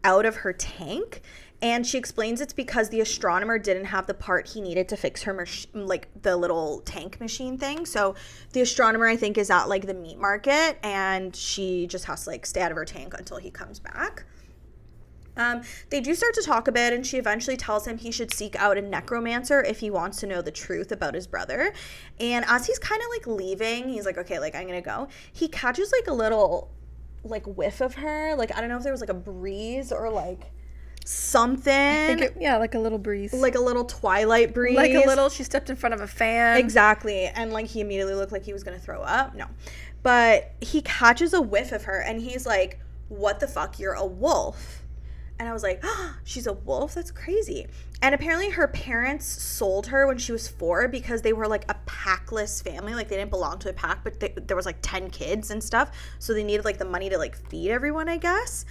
out 0.04 0.26
of 0.26 0.38
her 0.38 0.54
tank 0.54 1.22
and 1.62 1.86
she 1.86 1.98
explains 1.98 2.42
it's 2.42 2.54
because 2.54 2.90
the 2.90 3.00
astronomer 3.00 3.58
didn't 3.58 3.86
have 3.86 4.08
the 4.08 4.14
part 4.14 4.50
he 4.50 4.62
needed 4.62 4.88
to 4.90 4.98
fix 4.98 5.24
her 5.24 5.34
mach- 5.34 5.68
like 5.74 6.08
the 6.22 6.36
little 6.36 6.82
tank 6.82 7.20
machine 7.20 7.58
thing 7.58 7.86
so 7.86 8.16
the 8.54 8.62
astronomer 8.62 9.08
i 9.08 9.16
think 9.16 9.38
is 9.38 9.50
at 9.50 9.66
like 9.66 9.86
the 9.86 9.94
meat 9.94 10.18
market 10.18 10.78
and 10.84 11.36
she 11.36 11.88
just 11.88 12.06
has 12.06 12.24
to 12.24 12.30
like 12.30 12.46
stay 12.46 12.62
out 12.62 12.72
of 12.72 12.78
her 12.78 12.86
tank 12.86 13.14
until 13.18 13.38
he 13.38 13.50
comes 13.50 13.80
back 13.80 14.26
um, 15.38 15.64
they 15.90 16.00
do 16.00 16.16
start 16.16 16.34
to 16.36 16.42
talk 16.42 16.68
a 16.68 16.72
bit, 16.72 16.94
and 16.94 17.06
she 17.06 17.18
eventually 17.18 17.58
tells 17.58 17.86
him 17.86 17.98
he 17.98 18.12
should 18.12 18.34
seek 18.34 18.56
out 18.56 18.78
a 18.78 18.82
necromancer 18.82 19.62
if 19.62 19.80
he 19.80 19.90
wants 19.90 20.20
to 20.22 20.28
know 20.28 20.42
the 20.42 20.52
truth 20.52 20.92
about 20.92 21.14
his 21.14 21.28
brother. 21.28 21.74
And 22.20 22.46
as 22.48 22.66
he's 22.66 22.80
kind 22.80 23.02
of 23.02 23.08
like 23.10 23.28
leaving, 23.28 23.90
he's 23.90 24.06
like, 24.06 24.18
okay, 24.18 24.40
like 24.40 24.56
I'm 24.56 24.66
gonna 24.68 24.82
go. 24.82 25.08
He 25.34 25.48
catches 25.48 25.92
like 25.92 26.08
a 26.08 26.14
little 26.14 26.72
like 27.24 27.46
whiff 27.46 27.82
of 27.82 27.96
her. 27.96 28.36
Like 28.38 28.56
I 28.56 28.62
don't 28.62 28.70
know 28.70 28.78
if 28.78 28.84
there 28.84 28.94
was 28.94 29.02
like 29.02 29.10
a 29.10 29.16
breeze 29.16 29.92
or 29.92 30.10
like 30.10 30.52
something, 31.08 32.20
it- 32.20 32.36
yeah, 32.40 32.58
like 32.58 32.76
a 32.76 32.80
little 32.80 32.98
breeze. 32.98 33.34
like 33.34 33.56
a 33.56 33.62
little 33.62 33.86
twilight 33.86 34.54
breeze, 34.54 34.76
like 34.76 34.92
a 34.94 35.06
little. 35.06 35.30
She 35.30 35.44
stepped 35.44 35.70
in 35.70 35.76
front 35.76 35.94
of 35.94 36.02
a 36.02 36.08
fan. 36.08 36.58
Exactly. 36.58 37.26
And 37.26 37.52
like 37.54 37.68
he 37.68 37.82
immediately 37.82 38.16
looked 38.16 38.32
like 38.32 38.44
he 38.44 38.54
was 38.54 38.64
gonna 38.64 38.80
throw 38.80 39.02
up. 39.02 39.36
No. 39.36 39.46
But 40.04 40.52
he 40.62 40.82
catches 40.82 41.34
a 41.34 41.42
whiff 41.42 41.72
of 41.72 41.84
her 41.86 42.00
and 42.02 42.22
he's 42.22 42.46
like, 42.46 42.80
What 43.10 43.40
the 43.40 43.48
fuck? 43.48 43.80
You're 43.80 43.94
a 43.94 44.06
wolf. 44.06 44.82
And 45.38 45.50
I 45.50 45.52
was 45.52 45.64
like, 45.64 45.82
oh, 45.84 46.16
she's 46.24 46.48
a 46.48 46.54
wolf? 46.54 46.94
That's 46.94 47.12
crazy. 47.12 47.68
And 48.02 48.16
apparently 48.16 48.52
her 48.52 48.70
parents 48.70 49.26
sold 49.26 49.88
her 49.88 50.08
when 50.08 50.18
she 50.18 50.32
was 50.32 50.48
four 50.48 50.88
because 50.88 51.24
they 51.24 51.34
were 51.34 51.46
like 51.46 51.66
a 51.70 51.76
packless 51.86 52.62
family. 52.64 52.94
Like 52.94 53.10
they 53.10 53.18
didn't 53.18 53.32
belong 53.32 53.60
to 53.60 53.70
a 53.70 53.74
pack, 53.74 54.02
but 54.06 54.22
they, 54.22 54.34
there 54.48 54.56
was 54.56 54.66
like 54.66 54.78
10 54.82 55.10
kids 55.10 55.52
and 55.52 55.62
stuff. 55.62 55.92
So 56.20 56.34
they 56.34 56.42
needed 56.46 56.64
like 56.64 56.78
the 56.78 56.86
money 56.86 57.10
to 57.10 57.18
like 57.18 57.36
feed 57.50 57.70
everyone, 57.70 58.08
I 58.08 58.16
guess. 58.16 58.66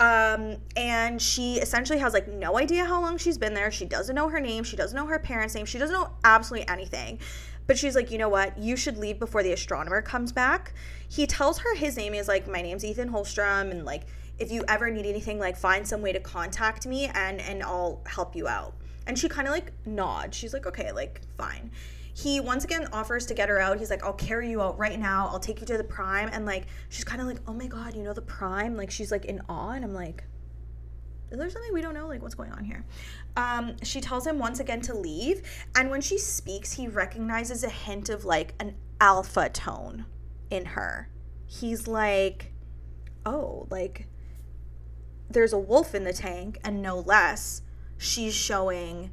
Um, 0.00 0.56
and 0.76 1.22
she 1.22 1.54
essentially 1.54 2.00
has 2.00 2.12
like 2.12 2.26
no 2.26 2.58
idea 2.58 2.84
how 2.84 3.00
long 3.00 3.16
she's 3.16 3.38
been 3.38 3.54
there. 3.54 3.70
She 3.70 3.84
doesn't 3.84 4.14
know 4.14 4.28
her 4.28 4.40
name. 4.40 4.64
She 4.64 4.76
doesn't 4.76 4.96
know 4.96 5.06
her 5.06 5.18
parents' 5.18 5.54
name. 5.54 5.66
She 5.66 5.78
doesn't 5.78 5.94
know 5.94 6.10
absolutely 6.24 6.68
anything. 6.68 7.20
But 7.66 7.78
she's 7.78 7.94
like, 7.94 8.10
you 8.10 8.18
know 8.18 8.28
what? 8.28 8.58
You 8.58 8.76
should 8.76 8.98
leave 8.98 9.18
before 9.18 9.42
the 9.42 9.52
astronomer 9.52 10.02
comes 10.02 10.32
back. 10.32 10.74
He 11.08 11.26
tells 11.26 11.58
her 11.58 11.74
his 11.76 11.96
name 11.96 12.12
is 12.14 12.28
like, 12.28 12.46
my 12.46 12.60
name's 12.60 12.84
Ethan 12.84 13.08
Holstrom, 13.08 13.70
and 13.70 13.84
like, 13.84 14.02
if 14.38 14.50
you 14.50 14.64
ever 14.68 14.90
need 14.90 15.06
anything, 15.06 15.38
like, 15.38 15.56
find 15.56 15.86
some 15.86 16.02
way 16.02 16.12
to 16.12 16.20
contact 16.20 16.86
me, 16.86 17.06
and 17.14 17.40
and 17.40 17.62
I'll 17.62 18.02
help 18.04 18.34
you 18.34 18.48
out. 18.48 18.74
And 19.06 19.18
she 19.18 19.28
kind 19.28 19.46
of 19.46 19.54
like 19.54 19.72
nods. 19.86 20.36
She's 20.36 20.52
like, 20.52 20.66
okay, 20.66 20.92
like, 20.92 21.20
fine. 21.38 21.70
He 22.16 22.40
once 22.40 22.64
again 22.64 22.88
offers 22.92 23.26
to 23.26 23.34
get 23.34 23.48
her 23.48 23.58
out. 23.58 23.78
He's 23.78 23.90
like, 23.90 24.04
I'll 24.04 24.12
carry 24.12 24.48
you 24.48 24.62
out 24.62 24.78
right 24.78 24.98
now. 24.98 25.28
I'll 25.28 25.40
take 25.40 25.60
you 25.60 25.66
to 25.66 25.76
the 25.76 25.84
prime. 25.84 26.30
And 26.32 26.46
like, 26.46 26.66
she's 26.88 27.04
kind 27.04 27.20
of 27.20 27.26
like, 27.26 27.38
oh 27.46 27.52
my 27.52 27.66
God, 27.66 27.94
you 27.94 28.02
know 28.02 28.12
the 28.12 28.22
prime? 28.22 28.76
Like, 28.76 28.90
she's 28.90 29.10
like 29.10 29.24
in 29.24 29.40
awe. 29.48 29.70
And 29.70 29.84
I'm 29.84 29.92
like, 29.94 30.24
is 31.32 31.38
there 31.38 31.50
something 31.50 31.74
we 31.74 31.82
don't 31.82 31.94
know? 31.94 32.06
Like, 32.06 32.22
what's 32.22 32.36
going 32.36 32.52
on 32.52 32.62
here? 32.62 32.86
Um, 33.36 33.74
she 33.82 34.00
tells 34.00 34.24
him 34.24 34.38
once 34.38 34.60
again 34.60 34.80
to 34.82 34.94
leave. 34.94 35.42
And 35.74 35.90
when 35.90 36.00
she 36.00 36.16
speaks, 36.16 36.72
he 36.72 36.86
recognizes 36.86 37.64
a 37.64 37.68
hint 37.68 38.08
of 38.08 38.24
like 38.24 38.54
an 38.60 38.76
alpha 39.00 39.48
tone 39.48 40.06
in 40.50 40.66
her. 40.66 41.10
He's 41.46 41.88
like, 41.88 42.52
oh, 43.26 43.66
like, 43.70 44.06
there's 45.28 45.52
a 45.52 45.58
wolf 45.58 45.94
in 45.94 46.04
the 46.04 46.12
tank, 46.12 46.58
and 46.62 46.80
no 46.80 47.00
less, 47.00 47.62
she's 47.98 48.34
showing 48.34 49.10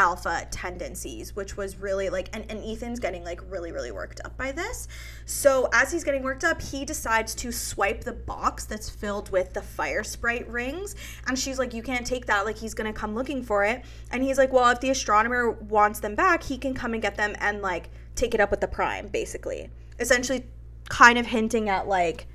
alpha 0.00 0.48
tendencies, 0.50 1.36
which 1.36 1.58
was 1.58 1.78
really 1.78 2.08
like, 2.08 2.30
and, 2.32 2.50
and 2.50 2.64
Ethan's 2.64 2.98
getting 2.98 3.22
like 3.22 3.38
really, 3.50 3.70
really 3.70 3.92
worked 3.92 4.18
up 4.24 4.34
by 4.38 4.50
this. 4.50 4.88
So 5.26 5.68
as 5.74 5.92
he's 5.92 6.04
getting 6.04 6.22
worked 6.22 6.42
up, 6.42 6.62
he 6.62 6.86
decides 6.86 7.34
to 7.34 7.52
swipe 7.52 8.02
the 8.02 8.14
box 8.14 8.64
that's 8.64 8.88
filled 8.88 9.30
with 9.30 9.52
the 9.52 9.60
fire 9.60 10.02
sprite 10.02 10.48
rings. 10.48 10.96
And 11.26 11.38
she's 11.38 11.58
like, 11.58 11.74
You 11.74 11.82
can't 11.82 12.06
take 12.06 12.24
that. 12.26 12.46
Like, 12.46 12.56
he's 12.56 12.72
going 12.72 12.90
to 12.90 12.98
come 12.98 13.14
looking 13.14 13.42
for 13.42 13.62
it. 13.62 13.84
And 14.10 14.22
he's 14.22 14.38
like, 14.38 14.54
Well, 14.54 14.70
if 14.70 14.80
the 14.80 14.88
astronomer 14.88 15.50
wants 15.50 16.00
them 16.00 16.14
back, 16.14 16.42
he 16.42 16.56
can 16.56 16.72
come 16.72 16.94
and 16.94 17.02
get 17.02 17.16
them 17.16 17.36
and 17.38 17.60
like 17.60 17.90
take 18.14 18.32
it 18.32 18.40
up 18.40 18.50
with 18.50 18.62
the 18.62 18.68
prime, 18.68 19.08
basically. 19.08 19.68
Essentially, 19.98 20.46
kind 20.88 21.18
of 21.18 21.26
hinting 21.26 21.68
at 21.68 21.86
like, 21.86 22.26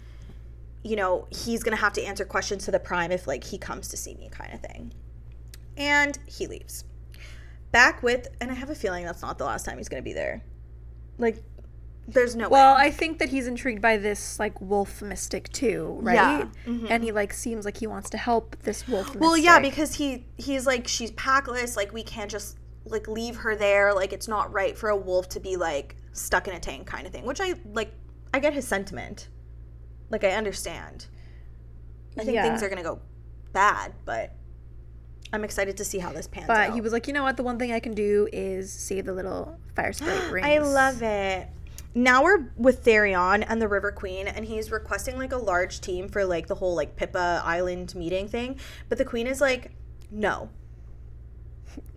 you 0.84 0.95
know, 0.95 1.27
he's 1.31 1.63
going 1.63 1.75
to 1.75 1.81
have 1.81 1.93
to 1.93 2.03
answer 2.03 2.25
questions 2.25 2.65
to 2.65 2.72
the 2.72 2.79
prime 2.79 3.12
if 3.12 3.25
like 3.25 3.43
he 3.43 3.57
comes 3.57 3.88
to 3.88 3.98
see 3.98 4.13
me, 4.13 4.29
kind 4.29 4.53
of 4.53 4.62
thing. 4.62 4.93
And 5.77 6.19
he 6.27 6.45
leaves 6.45 6.84
back 7.75 8.01
with, 8.01 8.29
and 8.39 8.50
I 8.50 8.53
have 8.53 8.70
a 8.70 8.75
feeling 8.75 9.03
that's 9.03 9.22
not 9.22 9.38
the 9.38 9.44
last 9.44 9.65
time 9.65 9.77
he's 9.77 9.89
going 9.89 10.01
to 10.01 10.10
be 10.10 10.13
there. 10.13 10.41
Like, 11.17 11.44
there's 12.08 12.34
no 12.34 12.46
way 12.48 12.51
Well, 12.53 12.75
way. 12.75 12.84
I 12.84 12.89
think 12.91 13.20
that 13.20 13.27
he's 13.29 13.48
intrigued 13.48 13.82
by 13.82 13.98
this 13.98 14.39
like 14.39 14.62
wolf 14.62 15.01
mystic 15.01 15.51
too, 15.51 15.98
right? 16.01 16.13
Yeah. 16.15 16.48
Mhm. 16.65 16.88
And 16.89 17.03
he 17.03 17.12
like 17.12 17.34
seems 17.34 17.65
like 17.65 17.77
he 17.77 17.88
wants 17.88 18.10
to 18.12 18.17
help 18.17 18.55
this 18.63 18.88
wolf 18.88 19.08
mystic. 19.08 19.22
Well, 19.22 19.36
yeah, 19.36 19.60
because 19.60 19.96
he 19.96 20.25
he's 20.38 20.65
like 20.65 20.88
she's 20.88 21.12
packless. 21.12 21.75
Like 21.75 21.91
we 21.94 22.03
can't 22.03 22.32
just 22.32 22.58
like 22.86 23.08
leave 23.08 23.38
her 23.38 23.55
there. 23.55 23.94
Like 23.94 24.13
it's 24.13 24.27
not 24.27 24.53
right 24.53 24.77
for 24.77 24.89
a 24.89 24.96
wolf 24.96 25.27
to 25.29 25.39
be 25.39 25.58
like 25.58 25.96
stuck 26.13 26.48
in 26.48 26.53
a 26.53 26.60
tank, 26.60 26.86
kind 26.88 27.05
of 27.08 27.12
thing. 27.12 27.25
Which 27.25 27.41
I 27.41 27.55
like. 27.74 27.91
I 28.34 28.39
get 28.39 28.53
his 28.53 28.67
sentiment. 28.67 29.27
Like 30.12 30.24
I 30.24 30.29
understand. 30.32 31.08
I 32.17 32.24
think 32.24 32.36
Yeah. 32.36 32.44
things 32.48 32.62
are 32.63 32.70
gonna 32.70 32.84
go 32.84 33.01
bad, 33.51 33.94
but 34.05 34.32
I'm 35.34 35.44
excited 35.44 35.77
to 35.77 35.86
see 35.86 36.00
how 36.00 36.12
this 36.12 36.27
pans 36.27 36.50
out. 36.50 36.55
But 36.55 36.70
out. 36.70 36.74
he 36.75 36.82
was 36.82 36.94
like, 36.94 37.08
you 37.08 37.13
know 37.13 37.24
what? 37.24 37.38
The 37.38 37.44
one 37.44 37.60
thing 37.60 37.72
I 37.72 37.79
can 37.79 37.94
do 37.94 38.27
is 38.32 38.72
save 38.72 39.05
the 39.05 39.13
little 39.13 39.58
fire 39.75 39.94
sprite 39.94 40.32
rings. 40.32 40.48
I 40.48 40.60
love 40.60 41.01
it. 41.01 41.50
Now 41.94 42.24
we're 42.24 42.51
with 42.58 42.84
Tharion 42.84 43.46
and 43.48 43.62
the 43.62 43.70
River 43.70 43.91
Queen, 43.91 44.27
and 44.27 44.46
he's 44.46 44.70
requesting 44.70 45.17
like 45.17 45.32
a 45.32 45.38
large 45.38 45.79
team 45.79 46.10
for 46.10 46.25
like 46.25 46.48
the 46.48 46.55
whole 46.55 46.75
like 46.75 46.96
Pippa 46.96 47.41
Island 47.46 47.96
meeting 47.96 48.27
thing. 48.27 48.60
But 48.89 48.98
the 48.98 49.05
Queen 49.05 49.27
is 49.27 49.41
like, 49.41 49.72
no. 50.12 50.50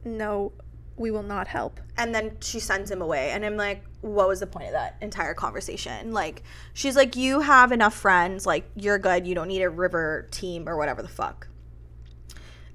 No, 0.04 0.52
we 0.96 1.10
will 1.10 1.22
not 1.22 1.46
help. 1.46 1.80
And 1.96 2.14
then 2.14 2.36
she 2.40 2.60
sends 2.60 2.90
him 2.90 3.02
away. 3.02 3.30
And 3.30 3.44
I'm 3.44 3.56
like, 3.56 3.84
what 4.00 4.28
was 4.28 4.40
the 4.40 4.46
point 4.46 4.66
of 4.66 4.72
that 4.72 4.96
entire 5.00 5.34
conversation? 5.34 6.12
Like, 6.12 6.42
she's 6.72 6.96
like, 6.96 7.16
you 7.16 7.40
have 7.40 7.72
enough 7.72 7.94
friends. 7.94 8.46
Like, 8.46 8.68
you're 8.74 8.98
good. 8.98 9.26
You 9.26 9.34
don't 9.34 9.48
need 9.48 9.62
a 9.62 9.70
river 9.70 10.28
team 10.30 10.68
or 10.68 10.76
whatever 10.76 11.02
the 11.02 11.08
fuck. 11.08 11.48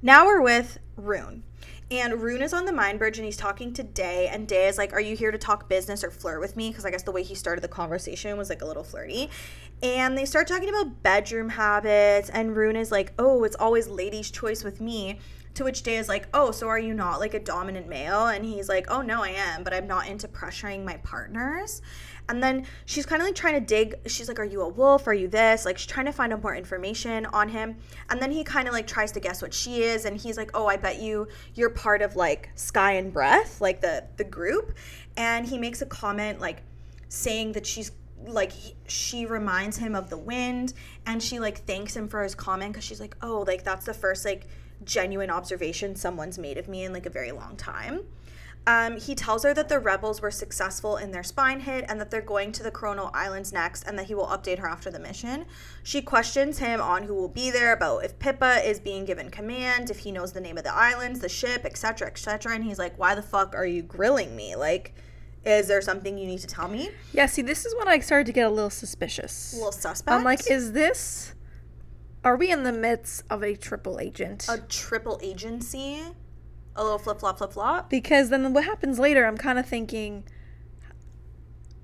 Now 0.05 0.25
we're 0.25 0.41
with 0.41 0.79
Ruhn. 0.99 1.43
And 1.89 2.15
Ruhn 2.15 2.41
is 2.41 2.51
on 2.51 2.65
the 2.65 2.73
Mind 2.73 2.99
Bridge 2.99 3.17
and 3.17 3.23
he's 3.23 3.37
talking 3.37 3.71
to 3.71 3.83
Day. 3.83 4.27
And 4.27 4.45
Day 4.45 4.67
is 4.67 4.77
like, 4.77 4.91
Are 4.91 4.99
you 4.99 5.15
here 5.15 5.31
to 5.31 5.37
talk 5.37 5.69
business 5.69 6.03
or 6.03 6.11
flirt 6.11 6.41
with 6.41 6.57
me? 6.57 6.69
Because 6.69 6.83
I 6.83 6.91
guess 6.91 7.03
the 7.03 7.13
way 7.13 7.23
he 7.23 7.35
started 7.35 7.61
the 7.61 7.69
conversation 7.69 8.37
was 8.37 8.49
like 8.49 8.61
a 8.61 8.65
little 8.65 8.83
flirty. 8.83 9.29
And 9.81 10.17
they 10.17 10.25
start 10.25 10.49
talking 10.49 10.67
about 10.67 11.03
bedroom 11.03 11.47
habits. 11.47 12.29
And 12.29 12.53
Ruhn 12.53 12.75
is 12.75 12.91
like, 12.91 13.13
Oh, 13.17 13.45
it's 13.45 13.55
always 13.55 13.87
ladies' 13.87 14.29
choice 14.29 14.61
with 14.61 14.81
me. 14.81 15.19
To 15.53 15.63
which 15.63 15.83
Day 15.83 15.95
is 15.95 16.09
like, 16.09 16.27
Oh, 16.33 16.51
so 16.51 16.67
are 16.67 16.79
you 16.79 16.93
not 16.93 17.21
like 17.21 17.33
a 17.33 17.39
dominant 17.39 17.87
male? 17.87 18.27
And 18.27 18.43
he's 18.43 18.67
like, 18.67 18.87
Oh, 18.89 19.01
no, 19.01 19.23
I 19.23 19.29
am, 19.29 19.63
but 19.63 19.73
I'm 19.73 19.87
not 19.87 20.09
into 20.09 20.27
pressuring 20.27 20.83
my 20.83 20.97
partners. 20.97 21.81
And 22.29 22.41
then 22.41 22.65
she's 22.85 23.05
kind 23.05 23.21
of 23.21 23.27
like 23.27 23.35
trying 23.35 23.55
to 23.55 23.59
dig. 23.59 23.95
She's 24.07 24.27
like, 24.27 24.39
Are 24.39 24.45
you 24.45 24.61
a 24.61 24.67
wolf? 24.67 25.07
Are 25.07 25.13
you 25.13 25.27
this? 25.27 25.65
Like, 25.65 25.77
she's 25.77 25.87
trying 25.87 26.05
to 26.05 26.11
find 26.11 26.31
out 26.33 26.41
more 26.41 26.55
information 26.55 27.25
on 27.27 27.49
him. 27.49 27.77
And 28.09 28.21
then 28.21 28.31
he 28.31 28.43
kind 28.43 28.67
of 28.67 28.73
like 28.73 28.87
tries 28.87 29.11
to 29.13 29.19
guess 29.19 29.41
what 29.41 29.53
she 29.53 29.83
is. 29.83 30.05
And 30.05 30.17
he's 30.17 30.37
like, 30.37 30.51
Oh, 30.53 30.67
I 30.67 30.77
bet 30.77 31.01
you 31.01 31.27
you're 31.55 31.69
part 31.69 32.01
of 32.01 32.15
like 32.15 32.49
Sky 32.55 32.93
and 32.93 33.11
Breath, 33.11 33.59
like 33.61 33.81
the, 33.81 34.05
the 34.17 34.23
group. 34.23 34.75
And 35.17 35.45
he 35.45 35.57
makes 35.57 35.81
a 35.81 35.85
comment 35.85 36.39
like 36.39 36.63
saying 37.09 37.51
that 37.53 37.65
she's 37.65 37.91
like 38.25 38.51
he- 38.51 38.75
she 38.87 39.25
reminds 39.25 39.77
him 39.77 39.95
of 39.95 40.09
the 40.09 40.17
wind 40.17 40.73
and 41.05 41.21
she 41.21 41.39
like 41.39 41.59
thanks 41.65 41.95
him 41.95 42.07
for 42.07 42.23
his 42.23 42.33
comment 42.33 42.71
because 42.73 42.83
she's 42.83 42.99
like 42.99 43.15
oh 43.21 43.43
like 43.45 43.63
that's 43.63 43.85
the 43.85 43.93
first 43.93 44.23
like 44.25 44.47
genuine 44.83 45.29
observation 45.29 45.95
someone's 45.95 46.37
made 46.37 46.57
of 46.57 46.67
me 46.67 46.83
in 46.83 46.93
like 46.93 47.05
a 47.05 47.09
very 47.09 47.31
long 47.31 47.55
time 47.55 47.99
um, 48.65 48.97
he 48.97 49.13
tells 49.13 49.43
her 49.43 49.53
that 49.53 49.67
the 49.67 49.79
rebels 49.79 50.21
were 50.21 50.31
successful 50.31 50.95
in 50.95 51.11
their 51.11 51.23
spine 51.23 51.59
hit 51.59 51.83
and 51.89 51.99
that 51.99 52.09
they're 52.09 52.21
going 52.21 52.53
to 52.53 52.63
the 52.63 52.71
Chrono 52.71 53.11
Islands 53.13 53.51
next 53.51 53.83
and 53.83 53.99
that 53.99 54.05
he 54.05 54.15
will 54.15 54.27
update 54.27 54.59
her 54.59 54.69
after 54.69 54.89
the 54.89 54.99
mission. 54.99 55.45
She 55.83 56.01
questions 56.01 56.59
him 56.59 56.79
on 56.79 57.03
who 57.03 57.13
will 57.13 57.27
be 57.27 57.51
there, 57.51 57.73
about 57.73 58.05
if 58.05 58.17
Pippa 58.19 58.65
is 58.65 58.79
being 58.79 59.03
given 59.03 59.29
command, 59.29 59.89
if 59.89 59.99
he 59.99 60.11
knows 60.13 60.31
the 60.31 60.39
name 60.39 60.57
of 60.57 60.63
the 60.63 60.73
islands, 60.73 61.19
the 61.19 61.27
ship, 61.27 61.65
etc., 61.65 62.07
etc. 62.07 62.55
And 62.55 62.63
he's 62.63 62.79
like, 62.79 62.97
Why 62.97 63.15
the 63.15 63.21
fuck 63.21 63.53
are 63.53 63.65
you 63.65 63.81
grilling 63.81 64.33
me? 64.33 64.55
Like, 64.55 64.93
is 65.45 65.67
there 65.67 65.81
something 65.81 66.17
you 66.17 66.25
need 66.25 66.39
to 66.39 66.47
tell 66.47 66.69
me? 66.69 66.89
Yeah, 67.11 67.25
see, 67.25 67.41
this 67.41 67.65
is 67.65 67.75
when 67.75 67.89
I 67.89 67.99
started 67.99 68.27
to 68.27 68.31
get 68.31 68.47
a 68.47 68.49
little 68.49 68.69
suspicious. 68.69 69.53
A 69.53 69.57
little 69.57 69.71
suspect. 69.73 70.15
I'm 70.15 70.23
like, 70.23 70.49
is 70.49 70.71
this. 70.71 71.33
Are 72.23 72.37
we 72.37 72.49
in 72.49 72.63
the 72.63 72.71
midst 72.71 73.23
of 73.29 73.43
a 73.43 73.57
triple 73.57 73.99
agent? 73.99 74.45
a 74.47 74.59
triple 74.59 75.19
agency? 75.21 76.01
A 76.75 76.83
little 76.83 76.97
flip 76.99 77.19
flop, 77.19 77.37
flip 77.37 77.53
flop? 77.53 77.89
because 77.89 78.29
then 78.29 78.51
what 78.53 78.63
happens 78.65 78.97
later, 78.99 79.25
I'm 79.25 79.37
kind 79.37 79.59
of 79.59 79.65
thinking. 79.67 80.23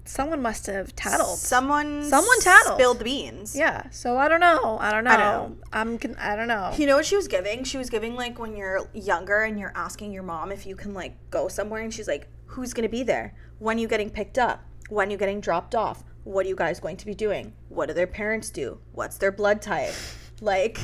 Someone 0.06 0.42
must 0.42 0.66
have 0.66 0.96
tattled. 0.96 1.38
Someone 1.38 2.04
Someone 2.04 2.42
tattled. 2.42 2.78
spilled 2.80 2.98
the 2.98 3.04
beans. 3.04 3.56
yeah, 3.56 3.92
so 3.92 4.18
I 4.18 4.28
don't 4.28 4.40
know. 4.40 4.80
I 4.82 4.92
don't 4.92 5.04
know. 5.04 5.12
I 5.12 5.18
don't 5.18 5.50
know. 5.52 5.58
I'm. 5.72 6.00
Con- 6.00 6.16
I 6.18 6.36
don't 6.36 6.48
know. 6.48 6.74
You 6.76 6.88
know 6.88 6.96
what 6.96 7.06
she 7.06 7.16
was 7.16 7.28
giving? 7.28 7.64
She 7.64 7.78
was 7.78 7.92
giving 7.92 8.16
like 8.16 8.40
when 8.40 8.56
you're 8.56 8.88
younger 8.94 9.42
and 9.44 9.60
you're 9.60 9.74
asking 9.76 10.12
your 10.12 10.24
mom 10.24 10.52
if 10.52 10.66
you 10.66 10.76
can 10.76 10.96
like 10.96 11.16
go 11.30 11.48
somewhere 11.48 11.84
and 11.84 11.94
she's 11.94 12.08
like, 12.08 12.28
Who's 12.48 12.74
gonna 12.74 12.90
be 12.90 13.04
there? 13.04 13.36
When 13.60 13.78
are 13.78 13.82
you 13.82 13.88
getting 13.88 14.10
picked 14.10 14.40
up? 14.40 14.66
When 14.90 15.10
are 15.10 15.12
you 15.12 15.18
getting 15.18 15.42
dropped 15.42 15.76
off? 15.76 16.04
What 16.24 16.48
are 16.48 16.50
you 16.50 16.56
guys 16.56 16.80
going 16.80 16.98
to 16.98 17.06
be 17.06 17.14
doing? 17.14 17.54
What 17.68 17.88
do 17.90 17.94
their 17.94 18.08
parents 18.08 18.50
do? 18.50 18.80
What's 18.94 19.18
their 19.20 19.32
blood 19.32 19.62
type? 19.62 19.94
Like 20.42 20.80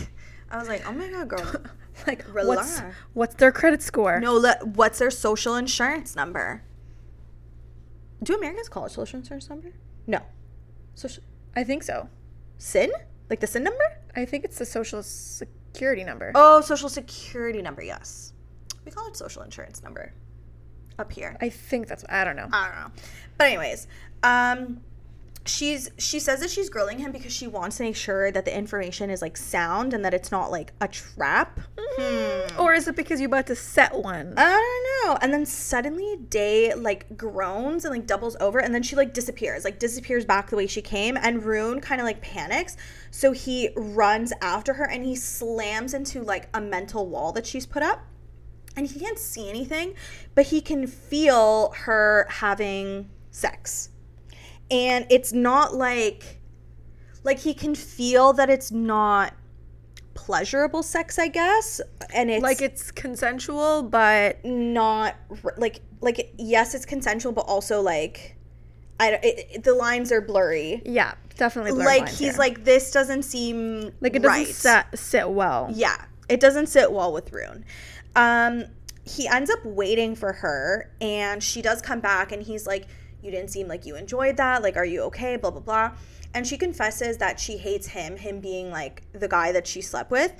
I 0.51 0.59
was 0.59 0.67
like, 0.67 0.87
Oh 0.87 0.91
my 0.93 1.09
god, 1.09 1.29
girl. 1.29 1.55
like, 2.07 2.23
what's 2.23 2.79
Relax. 2.79 2.83
what's 3.13 3.35
their 3.35 3.51
credit 3.51 3.81
score? 3.81 4.19
no, 4.19 4.33
let, 4.33 4.65
what's 4.67 4.99
their 4.99 5.11
social 5.11 5.55
insurance 5.55 6.15
number? 6.15 6.63
Do 8.23 8.35
Americans 8.35 8.69
call 8.69 8.85
it 8.85 8.91
social 8.91 9.19
insurance 9.19 9.49
number? 9.49 9.71
No. 10.07 10.19
Social 10.95 11.23
I 11.55 11.63
think 11.63 11.83
so. 11.83 12.09
SIN? 12.57 12.91
Like 13.29 13.39
the 13.39 13.47
SIN 13.47 13.63
number? 13.63 13.83
I 14.15 14.25
think 14.25 14.45
it's 14.45 14.57
the 14.57 14.65
social 14.65 15.03
security 15.03 16.03
number. 16.03 16.31
Oh, 16.35 16.61
social 16.61 16.89
security 16.89 17.61
number, 17.61 17.81
yes. 17.81 18.33
We 18.85 18.91
call 18.91 19.07
it 19.07 19.17
social 19.17 19.41
insurance 19.41 19.83
number 19.83 20.13
up 20.97 21.11
here. 21.11 21.35
I 21.41 21.49
think 21.49 21.87
that's. 21.87 22.05
I 22.09 22.23
don't 22.23 22.35
know. 22.35 22.47
I 22.51 22.67
don't 22.67 22.79
know. 22.79 23.03
But 23.37 23.47
anyways, 23.47 23.87
um 24.23 24.81
she's 25.47 25.89
she 25.97 26.19
says 26.19 26.39
that 26.39 26.49
she's 26.49 26.69
grilling 26.69 26.99
him 26.99 27.11
because 27.11 27.31
she 27.31 27.47
wants 27.47 27.77
to 27.77 27.83
make 27.83 27.95
sure 27.95 28.31
that 28.31 28.45
the 28.45 28.55
information 28.55 29.09
is 29.09 29.21
like 29.21 29.37
sound 29.37 29.93
and 29.93 30.03
that 30.03 30.13
it's 30.13 30.31
not 30.31 30.51
like 30.51 30.73
a 30.81 30.87
trap. 30.87 31.59
Hmm. 31.77 32.59
Or 32.59 32.73
is 32.73 32.87
it 32.87 32.95
because 32.95 33.19
you're 33.19 33.27
about 33.27 33.47
to 33.47 33.55
set 33.55 33.93
one? 33.93 34.33
I 34.37 34.51
don't 35.03 35.09
know. 35.09 35.17
And 35.21 35.33
then 35.33 35.45
suddenly 35.45 36.17
Day 36.29 36.73
like 36.73 37.17
groans 37.17 37.85
and 37.85 37.93
like 37.93 38.07
doubles 38.07 38.35
over 38.39 38.59
and 38.59 38.73
then 38.73 38.83
she 38.83 38.95
like 38.95 39.13
disappears, 39.13 39.63
like 39.63 39.79
disappears 39.79 40.25
back 40.25 40.49
the 40.49 40.55
way 40.55 40.67
she 40.67 40.81
came. 40.81 41.17
And 41.17 41.43
Ruhn 41.43 41.81
kind 41.81 42.01
of 42.01 42.05
like 42.05 42.21
panics. 42.21 42.77
So 43.11 43.31
he 43.31 43.69
runs 43.75 44.33
after 44.41 44.73
her 44.73 44.85
and 44.85 45.05
he 45.05 45.15
slams 45.15 45.93
into 45.93 46.23
like 46.23 46.49
a 46.53 46.61
mental 46.61 47.07
wall 47.07 47.31
that 47.33 47.45
she's 47.45 47.65
put 47.65 47.83
up. 47.83 48.01
And 48.77 48.85
he 48.87 48.99
can't 48.99 49.17
see 49.17 49.49
anything, 49.49 49.93
but 50.33 50.47
he 50.47 50.59
can 50.59 50.85
feel 50.85 51.71
her 51.77 52.27
having 52.29 53.09
sex. 53.31 53.89
And 54.71 55.05
it's 55.09 55.31
not 55.31 55.75
like 55.75 56.39
like 57.23 57.39
he 57.39 57.53
can 57.53 57.75
feel 57.75 58.33
that 58.33 58.49
it's 58.49 58.71
not 58.71 59.33
pleasurable 60.13 60.81
sex, 60.83 61.19
I 61.19 61.27
guess. 61.27 61.81
And 62.13 62.31
it's 62.31 62.41
like 62.41 62.61
it's 62.61 62.91
consensual, 62.91 63.83
but 63.83 64.43
not 64.43 65.15
like 65.57 65.81
like 66.01 66.33
yes, 66.37 66.73
it's 66.73 66.85
consensual, 66.85 67.31
but 67.31 67.41
also 67.41 67.81
like 67.81 68.37
I 68.99 69.11
it, 69.11 69.47
it- 69.51 69.63
the 69.63 69.73
lines 69.73 70.11
are 70.11 70.21
blurry. 70.21 70.81
yeah, 70.85 71.13
definitely. 71.37 71.73
Like 71.73 72.01
lines 72.01 72.19
he's 72.19 72.37
like 72.37 72.63
this 72.63 72.91
doesn't 72.91 73.23
seem 73.23 73.91
like 74.01 74.15
it 74.15 74.21
doesn't 74.21 74.45
right. 74.45 74.47
sit, 74.47 74.85
sit 74.95 75.29
well. 75.29 75.69
Yeah, 75.71 76.03
it 76.29 76.39
doesn't 76.39 76.67
sit 76.67 76.91
well 76.91 77.13
with 77.13 77.31
Ruhn. 77.31 77.63
Um, 78.15 78.65
he 79.03 79.27
ends 79.27 79.51
up 79.51 79.63
waiting 79.63 80.15
for 80.15 80.33
her, 80.33 80.89
and 80.99 81.43
she 81.43 81.61
does 81.61 81.81
come 81.81 81.99
back, 81.99 82.31
and 82.31 82.41
he's 82.41 82.65
like, 82.65 82.87
"You 83.25 83.31
didn't 83.31 83.49
seem 83.49 83.67
like 83.67 83.85
you 83.85 83.95
enjoyed 83.95 84.37
that. 84.37 84.61
Like, 84.63 84.77
are 84.77 84.85
you 84.85 85.01
okay?" 85.03 85.35
Blah 85.35 85.51
blah 85.51 85.61
blah. 85.61 85.91
And 86.35 86.45
she 86.45 86.57
confesses 86.57 87.17
that 87.19 87.39
she 87.39 87.55
hates 87.55 87.87
him, 87.87 88.17
him 88.17 88.41
being 88.41 88.69
like 88.69 89.03
the 89.13 89.27
guy 89.29 89.53
that 89.53 89.65
she 89.65 89.81
slept 89.81 90.11
with, 90.11 90.33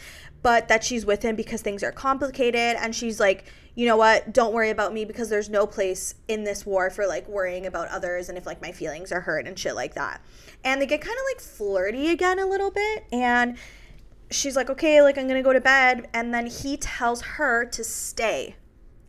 but 0.44 0.68
that 0.68 0.84
she's 0.84 1.06
with 1.06 1.24
him 1.24 1.38
because 1.38 1.62
things 1.62 1.84
are 1.84 1.92
complicated. 1.94 2.76
And 2.78 2.94
she's 2.94 3.18
like, 3.18 3.46
you 3.76 3.86
know 3.86 3.96
what? 3.96 4.34
Don't 4.34 4.54
worry 4.54 4.72
about 4.72 4.94
me 4.94 5.06
because 5.06 5.30
there's 5.30 5.50
no 5.50 5.66
place 5.66 6.16
in 6.28 6.44
this 6.44 6.66
war 6.66 6.90
for 6.90 7.08
like 7.08 7.28
worrying 7.30 7.66
about 7.66 7.88
others 7.88 8.28
and 8.28 8.38
if 8.38 8.46
like 8.46 8.62
my 8.62 8.74
feelings 8.74 9.14
are 9.14 9.22
hurt 9.22 9.48
and 9.48 9.58
shit 9.58 9.74
like 9.74 9.94
that. 9.96 10.22
And 10.66 10.82
they 10.82 10.86
get 10.86 11.00
kind 11.00 11.18
of 11.18 11.24
like 11.34 11.40
flirty 11.40 12.10
again 12.10 12.40
a 12.40 12.46
little 12.46 12.72
bit. 12.72 13.06
And 13.14 13.58
she's 14.30 14.58
like, 14.58 14.70
okay, 14.70 15.02
like 15.02 15.18
I'm 15.18 15.30
gonna 15.30 15.42
go 15.42 15.54
to 15.54 15.62
bed. 15.62 16.10
And 16.14 16.34
then 16.34 16.48
he 16.48 16.76
tells 16.76 17.22
her 17.22 17.64
to 17.66 17.84
stay. 17.86 18.56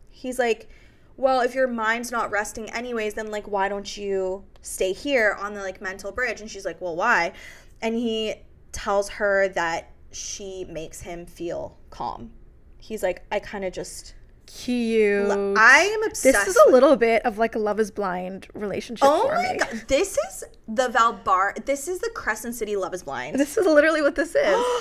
He's 0.09 0.39
like, 0.39 0.69
well, 1.17 1.41
if 1.41 1.53
your 1.55 1.67
mind's 1.67 2.11
not 2.11 2.31
resting 2.31 2.69
anyways, 2.71 3.15
then 3.15 3.29
like 3.31 3.47
why 3.47 3.67
don't 3.69 3.97
you 3.97 4.43
stay 4.61 4.93
here 4.93 5.35
on 5.39 5.53
the 5.53 5.61
like 5.61 5.81
mental 5.81 6.11
bridge? 6.11 6.39
And 6.41 6.49
she's 6.49 6.63
like, 6.65 6.79
well, 6.79 6.95
why? 6.95 7.33
And 7.81 7.95
he 7.95 8.35
tells 8.71 9.09
her 9.09 9.47
that 9.49 9.91
she 10.11 10.65
makes 10.65 11.01
him 11.01 11.25
feel 11.25 11.77
calm. 11.89 12.31
He's 12.77 13.03
like, 13.03 13.23
I 13.31 13.39
kind 13.39 13.65
of 13.65 13.73
just, 13.73 14.13
Cute. 14.45 15.29
I 15.29 15.79
am 15.93 16.03
obsessed. 16.03 16.45
this 16.45 16.47
is 16.47 16.57
a 16.67 16.71
little 16.71 16.95
bit 16.95 17.25
of 17.25 17.37
like 17.37 17.55
a 17.55 17.59
Love 17.59 17.79
Is 17.81 17.91
Blind 17.91 18.47
relationship 18.53 19.05
Oh 19.05 19.27
my 19.27 19.53
me. 19.53 19.59
god, 19.59 19.83
this 19.87 20.17
is 20.29 20.43
the 20.67 20.87
Valbar. 20.87 21.65
This 21.65 21.87
is 21.89 21.99
the 21.99 22.09
Crescent 22.15 22.55
City 22.55 22.75
Love 22.77 22.93
Is 22.93 23.03
Blind. 23.03 23.37
This 23.37 23.57
is 23.57 23.65
literally 23.65 24.01
what 24.01 24.15
this 24.15 24.35
is. 24.35 24.65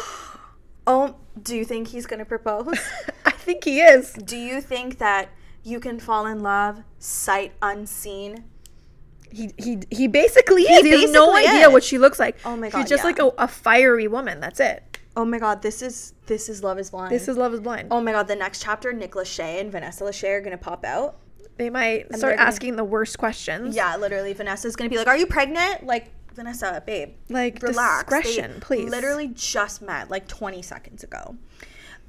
Oh, 0.89 1.17
do 1.43 1.57
you 1.57 1.65
think 1.65 1.89
he's 1.89 2.07
gonna 2.07 2.25
propose? 2.25 2.79
I 3.27 3.33
think 3.33 3.65
he 3.65 3.81
is. 3.81 4.13
do 4.13 4.37
you 4.37 4.61
think 4.61 4.99
that 4.99 5.31
you 5.67 5.81
can 5.81 5.99
fall 5.99 6.27
in 6.27 6.41
love 6.43 6.83
sight 6.99 7.53
unseen? 7.61 8.45
He 9.31 9.51
he 9.59 9.81
he 9.91 10.07
basically 10.07 10.63
is. 10.63 10.85
He, 10.85 10.91
has 10.91 11.11
no 11.11 11.33
basically 11.33 11.57
idea 11.57 11.71
what 11.71 11.83
she 11.83 11.99
looks 11.99 12.19
like. 12.19 12.37
Oh 12.45 12.57
my 12.57 12.71
god, 12.71 12.81
She's 12.81 12.89
just 12.89 13.03
yeah. 13.03 13.07
like 13.09 13.19
a, 13.19 13.27
a 13.39 13.49
fiery 13.49 14.07
woman. 14.07 14.39
That's 14.41 14.61
it. 14.61 14.99
Oh 15.17 15.25
my 15.25 15.39
god, 15.39 15.63
this 15.63 15.83
is 15.83 16.15
this 16.27 16.49
is 16.49 16.63
Love 16.63 16.79
Is 16.79 16.91
Blind. 16.91 17.11
This 17.13 17.27
is 17.27 17.37
Love 17.37 17.53
Is 17.53 17.61
Blind. 17.61 17.89
Oh 17.91 18.01
my 18.01 18.13
god, 18.13 18.29
the 18.29 18.37
next 18.37 18.63
chapter, 18.63 18.93
Nick 18.93 19.13
Lachey 19.13 19.61
and 19.61 19.73
Vanessa 19.73 20.05
Lachey 20.05 20.29
are 20.29 20.41
gonna 20.41 20.57
pop 20.57 20.85
out. 20.85 21.17
They 21.57 21.71
might 21.71 22.09
they're 22.11 22.19
start 22.19 22.37
gonna- 22.37 22.49
asking 22.49 22.77
the 22.77 22.85
worst 22.85 23.19
questions. 23.19 23.75
Yeah, 23.75 23.97
literally, 23.97 24.33
Vanessa's 24.33 24.77
gonna 24.77 24.91
be 24.91 24.99
like, 24.99 25.09
"Are 25.09 25.17
you 25.17 25.27
pregnant?" 25.27 25.85
Like, 25.85 26.13
Vanessa, 26.35 26.83
babe, 26.87 27.15
Like 27.29 27.61
relax. 27.63 28.11
They 28.11 28.23
discretion, 28.23 28.61
please. 28.61 28.91
Literally 28.91 29.29
just 29.35 29.83
met 29.83 30.11
like 30.11 30.29
20 30.29 30.63
seconds 30.63 31.03
ago. 31.03 31.35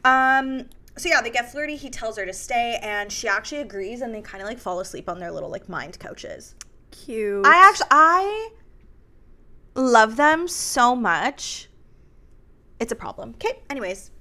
Um. 0.05 0.65
So 0.97 1.09
yeah, 1.09 1.21
they 1.21 1.29
get 1.29 1.51
flirty. 1.51 1.75
He 1.75 1.89
tells 1.89 2.17
her 2.17 2.25
to 2.25 2.33
stay, 2.33 2.79
and 2.81 3.11
she 3.11 3.27
actually 3.27 3.61
agrees, 3.61 4.01
and 4.01 4.13
they 4.13 4.21
kind 4.21 4.41
of 4.41 4.47
like 4.47 4.57
fall 4.59 4.79
asleep 4.79 5.07
on 5.09 5.19
their 5.19 5.31
little 5.31 5.49
like 5.49 5.69
mind 5.69 5.99
couches. 5.99 6.55
cute. 6.91 7.45
I 7.45 7.69
actually 7.69 7.87
I 7.91 8.49
love 9.75 10.15
them 10.15 10.47
so 10.47 10.95
much. 10.95 11.69
It's 12.79 12.91
a 12.91 12.95
problem. 12.95 13.31
Okay. 13.35 13.59
Anyways, 13.69 14.11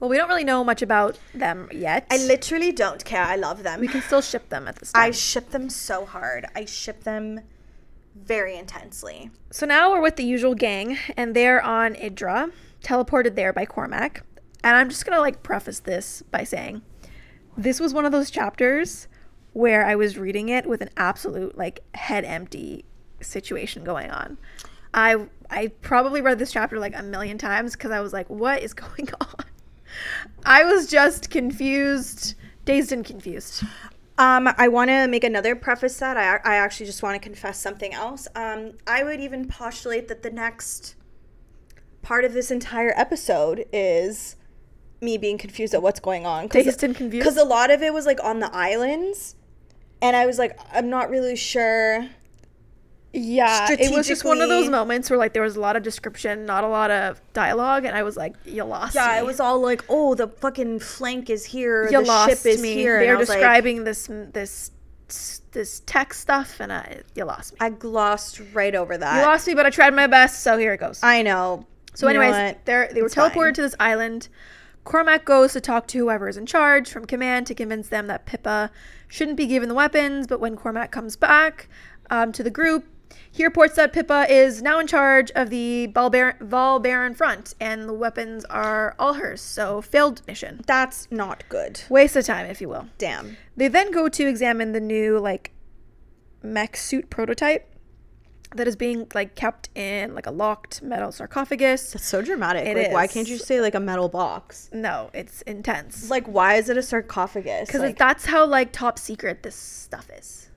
well, 0.00 0.08
we 0.08 0.16
don't 0.16 0.28
really 0.28 0.44
know 0.44 0.62
much 0.62 0.82
about 0.82 1.18
them 1.34 1.68
yet. 1.72 2.06
I 2.10 2.18
literally 2.18 2.70
don't 2.72 3.04
care. 3.04 3.24
I 3.24 3.36
love 3.36 3.62
them. 3.64 3.80
we 3.80 3.88
can 3.88 4.00
still 4.02 4.20
ship 4.22 4.48
them 4.48 4.68
at 4.68 4.76
this 4.76 4.92
I 4.94 5.10
ship 5.10 5.50
them 5.50 5.68
so 5.68 6.04
hard. 6.04 6.46
I 6.54 6.64
ship 6.64 7.02
them 7.04 7.40
very 8.14 8.56
intensely. 8.56 9.30
so 9.50 9.66
now 9.66 9.90
we're 9.92 10.00
with 10.00 10.16
the 10.16 10.24
usual 10.24 10.54
gang, 10.54 10.98
and 11.16 11.34
they're 11.34 11.62
on 11.62 11.96
Ydra, 11.96 12.50
teleported 12.82 13.34
there 13.36 13.52
by 13.52 13.64
Cormac. 13.64 14.22
And 14.62 14.76
I'm 14.76 14.88
just 14.88 15.04
gonna 15.06 15.20
like 15.20 15.42
preface 15.42 15.80
this 15.80 16.22
by 16.22 16.44
saying, 16.44 16.82
this 17.56 17.80
was 17.80 17.92
one 17.92 18.04
of 18.04 18.12
those 18.12 18.30
chapters 18.30 19.08
where 19.52 19.84
I 19.84 19.96
was 19.96 20.18
reading 20.18 20.48
it 20.48 20.66
with 20.66 20.80
an 20.80 20.90
absolute 20.96 21.56
like 21.58 21.80
head 21.94 22.24
empty 22.24 22.84
situation 23.20 23.84
going 23.84 24.10
on. 24.10 24.38
I 24.94 25.26
I 25.50 25.68
probably 25.82 26.20
read 26.20 26.38
this 26.38 26.52
chapter 26.52 26.78
like 26.78 26.96
a 26.96 27.02
million 27.02 27.38
times 27.38 27.72
because 27.72 27.90
I 27.90 28.00
was 28.00 28.12
like, 28.12 28.28
what 28.28 28.62
is 28.62 28.74
going 28.74 29.08
on? 29.20 29.44
I 30.44 30.64
was 30.64 30.86
just 30.86 31.30
confused, 31.30 32.34
dazed 32.64 32.92
and 32.92 33.04
confused. 33.04 33.64
Um, 34.18 34.48
I 34.58 34.66
want 34.68 34.90
to 34.90 35.06
make 35.06 35.22
another 35.22 35.54
preface 35.54 35.96
that 35.98 36.16
I, 36.16 36.40
I 36.44 36.56
actually 36.56 36.86
just 36.86 37.02
want 37.02 37.14
to 37.14 37.20
confess 37.20 37.58
something 37.58 37.94
else. 37.94 38.26
Um, 38.34 38.72
I 38.86 39.04
would 39.04 39.20
even 39.20 39.46
postulate 39.46 40.08
that 40.08 40.22
the 40.22 40.30
next 40.30 40.96
part 42.02 42.24
of 42.24 42.32
this 42.32 42.50
entire 42.50 42.92
episode 42.96 43.66
is 43.72 44.34
me 45.00 45.16
being 45.18 45.38
confused 45.38 45.74
at 45.74 45.82
what's 45.82 46.00
going 46.00 46.26
on. 46.26 46.48
Dazed 46.48 46.82
and 46.84 46.94
confused? 46.94 47.24
Because 47.24 47.36
a 47.36 47.44
lot 47.44 47.70
of 47.70 47.82
it 47.82 47.92
was 47.92 48.06
like 48.06 48.22
on 48.22 48.40
the 48.40 48.54
islands, 48.54 49.36
and 50.02 50.16
I 50.16 50.26
was 50.26 50.38
like, 50.38 50.58
I'm 50.72 50.90
not 50.90 51.10
really 51.10 51.36
sure. 51.36 52.08
Yeah, 53.12 53.72
it 53.72 53.90
was 53.90 54.06
just 54.06 54.22
one 54.22 54.42
of 54.42 54.50
those 54.50 54.68
moments 54.68 55.08
where 55.08 55.18
like 55.18 55.32
there 55.32 55.42
was 55.42 55.56
a 55.56 55.60
lot 55.60 55.76
of 55.76 55.82
description, 55.82 56.44
not 56.44 56.62
a 56.62 56.68
lot 56.68 56.90
of 56.90 57.20
dialogue, 57.32 57.86
and 57.86 57.96
I 57.96 58.02
was 58.02 58.18
like, 58.18 58.34
"You 58.44 58.64
lost 58.64 58.94
Yeah, 58.94 59.12
me. 59.12 59.18
it 59.18 59.24
was 59.24 59.40
all 59.40 59.58
like, 59.60 59.82
oh, 59.88 60.14
the 60.14 60.28
fucking 60.28 60.80
flank 60.80 61.30
is 61.30 61.46
here, 61.46 61.84
you 61.84 62.00
the 62.02 62.06
lost 62.06 62.28
ship 62.42 62.46
is 62.54 62.60
me." 62.60 62.74
here. 62.74 63.00
They're 63.00 63.16
was 63.16 63.30
like, 63.30 63.38
describing 63.38 63.84
this 63.84 64.08
this 64.10 64.70
this 65.52 65.80
tech 65.86 66.12
stuff, 66.12 66.60
and 66.60 66.70
I, 66.70 67.00
you 67.14 67.24
lost 67.24 67.54
me. 67.54 67.58
I 67.62 67.70
glossed 67.70 68.42
right 68.52 68.74
over 68.74 68.98
that. 68.98 69.16
you 69.20 69.26
lost 69.26 69.46
me, 69.46 69.54
but 69.54 69.64
I 69.64 69.70
tried 69.70 69.94
my 69.94 70.06
best, 70.06 70.42
so 70.42 70.58
here 70.58 70.74
it 70.74 70.78
goes. 70.78 71.00
I 71.02 71.22
know. 71.22 71.66
So, 71.94 72.06
anyways, 72.08 72.56
they're, 72.66 72.90
they 72.92 73.00
were 73.00 73.06
It's 73.06 73.14
fine. 73.14 73.30
teleported 73.30 73.54
to 73.54 73.62
this 73.62 73.74
island. 73.80 74.28
Cormac 74.88 75.26
goes 75.26 75.52
to 75.52 75.60
talk 75.60 75.86
to 75.88 75.98
whoever 75.98 76.30
is 76.30 76.38
in 76.38 76.46
charge 76.46 76.88
from 76.88 77.04
command 77.04 77.46
to 77.46 77.54
convince 77.54 77.88
them 77.88 78.06
that 78.06 78.24
Pippa 78.24 78.70
shouldn't 79.06 79.36
be 79.36 79.46
given 79.46 79.68
the 79.68 79.74
weapons. 79.74 80.26
But 80.26 80.40
when 80.40 80.56
Cormac 80.56 80.90
comes 80.90 81.14
back 81.14 81.68
um, 82.08 82.32
to 82.32 82.42
the 82.42 82.48
group, 82.50 82.86
he 83.30 83.44
reports 83.44 83.76
that 83.76 83.92
Pippa 83.92 84.24
is 84.30 84.62
now 84.62 84.78
in 84.78 84.86
charge 84.86 85.30
of 85.32 85.50
the 85.50 85.92
Valbar- 85.94 86.38
Valbaran 86.38 87.14
front 87.14 87.54
and 87.60 87.86
the 87.86 87.92
weapons 87.92 88.46
are 88.46 88.96
all 88.98 89.12
hers. 89.12 89.42
So, 89.42 89.82
failed 89.82 90.26
mission. 90.26 90.62
That's 90.66 91.06
not 91.10 91.44
good. 91.50 91.82
Waste 91.90 92.16
of 92.16 92.24
time, 92.24 92.46
if 92.46 92.62
you 92.62 92.70
will. 92.70 92.88
Damn. 92.96 93.36
They 93.58 93.68
then 93.68 93.90
go 93.90 94.08
to 94.08 94.26
examine 94.26 94.72
the 94.72 94.80
new, 94.80 95.18
like, 95.18 95.52
mech 96.42 96.78
suit 96.78 97.10
prototype 97.10 97.77
that 98.54 98.66
is 98.66 98.76
being, 98.76 99.06
like, 99.14 99.34
kept 99.34 99.68
in, 99.74 100.14
like, 100.14 100.26
a 100.26 100.30
locked 100.30 100.82
metal 100.82 101.12
sarcophagus. 101.12 101.92
That's 101.92 102.06
so 102.06 102.22
dramatic. 102.22 102.66
It 102.66 102.76
like, 102.76 102.92
why 102.92 103.06
can't 103.06 103.28
you 103.28 103.38
say 103.38 103.60
like 103.60 103.74
a 103.74 103.80
metal 103.80 104.08
box? 104.08 104.70
No, 104.72 105.10
it's 105.12 105.42
intense. 105.42 106.08
Like, 106.10 106.26
why 106.26 106.54
is 106.54 106.68
it 106.68 106.76
a 106.76 106.82
sarcophagus? 106.82 107.68
Because 107.68 107.82
like, 107.82 107.98
that's 107.98 108.24
how 108.24 108.46
like 108.46 108.72
top 108.72 108.98
secret 108.98 109.42
this 109.42 109.54
stuff 109.54 110.08
is. 110.16 110.50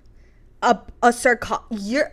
a 0.62 0.80
a 1.02 1.14
sarco. 1.14 1.64
You're. 1.70 2.12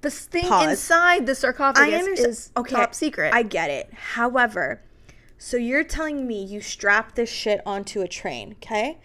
This 0.00 0.26
thing 0.26 0.48
Pause. 0.48 0.70
inside 0.70 1.26
the 1.26 1.34
sarcophagus 1.36 2.18
is 2.18 2.50
okay, 2.56 2.74
top 2.74 2.92
secret. 2.92 3.32
I 3.32 3.44
get 3.44 3.70
it. 3.70 3.88
However, 3.94 4.82
so 5.38 5.56
you're 5.56 5.84
telling 5.84 6.26
me 6.26 6.44
you 6.44 6.60
strap 6.60 7.14
this 7.14 7.30
shit 7.30 7.60
onto 7.64 8.00
a 8.00 8.08
train, 8.08 8.56
okay? 8.60 8.98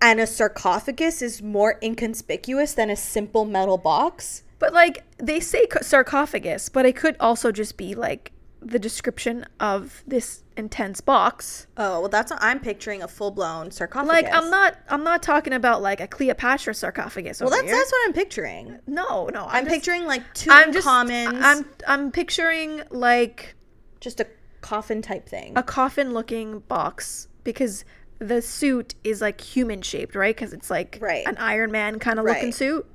And 0.00 0.20
a 0.20 0.26
sarcophagus 0.26 1.20
is 1.20 1.42
more 1.42 1.78
inconspicuous 1.82 2.72
than 2.72 2.88
a 2.88 2.96
simple 2.96 3.44
metal 3.44 3.76
box. 3.76 4.42
But 4.62 4.72
like 4.72 5.02
they 5.18 5.40
say 5.40 5.66
sarcophagus, 5.82 6.68
but 6.68 6.86
it 6.86 6.94
could 6.96 7.16
also 7.20 7.50
just 7.52 7.76
be 7.76 7.94
like 7.94 8.32
the 8.64 8.78
description 8.78 9.44
of 9.58 10.04
this 10.06 10.44
intense 10.56 11.00
box. 11.00 11.66
Oh 11.76 12.00
well, 12.02 12.08
that's 12.08 12.30
I'm 12.38 12.60
picturing 12.60 13.02
a 13.02 13.08
full 13.08 13.32
blown 13.32 13.72
sarcophagus. 13.72 14.22
Like 14.22 14.32
I'm 14.32 14.48
not 14.50 14.76
I'm 14.88 15.02
not 15.02 15.20
talking 15.22 15.52
about 15.52 15.82
like 15.82 16.00
a 16.00 16.06
Cleopatra 16.06 16.72
sarcophagus. 16.74 17.40
Well, 17.40 17.50
that's 17.50 17.64
here. 17.64 17.74
that's 17.74 17.90
what 17.90 18.00
I'm 18.06 18.12
picturing. 18.12 18.78
no 18.86 19.26
no. 19.34 19.46
I'm, 19.50 19.64
just- 19.64 19.74
picturing 19.74 20.06
like 20.06 20.22
two 20.32 20.50
I'm 20.52 20.72
just 20.72 20.86
commons. 20.86 21.38
I'm 21.42 21.66
I'm 21.88 22.12
picturing 22.12 22.82
like 22.90 23.56
just 24.00 24.20
a 24.20 24.26
coffin 24.60 25.02
type 25.02 25.28
thing. 25.28 25.54
a 25.56 25.62
coffin 25.64 26.14
looking 26.14 26.60
box 26.60 27.26
because 27.42 27.84
the 28.20 28.40
suit 28.40 28.94
is 29.02 29.20
like 29.20 29.40
human 29.40 29.82
shaped, 29.82 30.14
right? 30.14 30.36
Because 30.36 30.52
it's 30.52 30.70
like 30.70 30.98
Right. 31.00 31.26
an 31.26 31.36
Iron 31.38 31.72
Man 31.72 31.98
kind 31.98 32.20
of 32.20 32.24
looking 32.24 32.44
Right. 32.44 32.54
suit. 32.54 32.86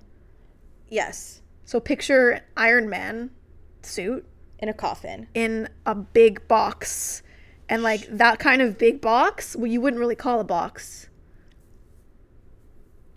Yes. 0.87 1.41
So 1.67 1.81
picture 1.81 2.39
Iron 2.55 2.89
Man 2.89 3.29
suit 3.81 4.25
In 4.59 4.69
a 4.69 4.73
coffin. 4.73 5.27
in 5.33 5.67
a 5.85 5.93
big 5.93 6.47
box. 6.47 7.21
And 7.67 7.83
like 7.83 8.07
that 8.07 8.39
kind 8.39 8.61
of 8.61 8.77
big 8.77 9.01
box, 9.01 9.53
well, 9.53 9.67
you 9.67 9.81
wouldn't 9.81 9.99
really 9.99 10.15
call 10.15 10.39
a 10.39 10.45
box. 10.45 11.09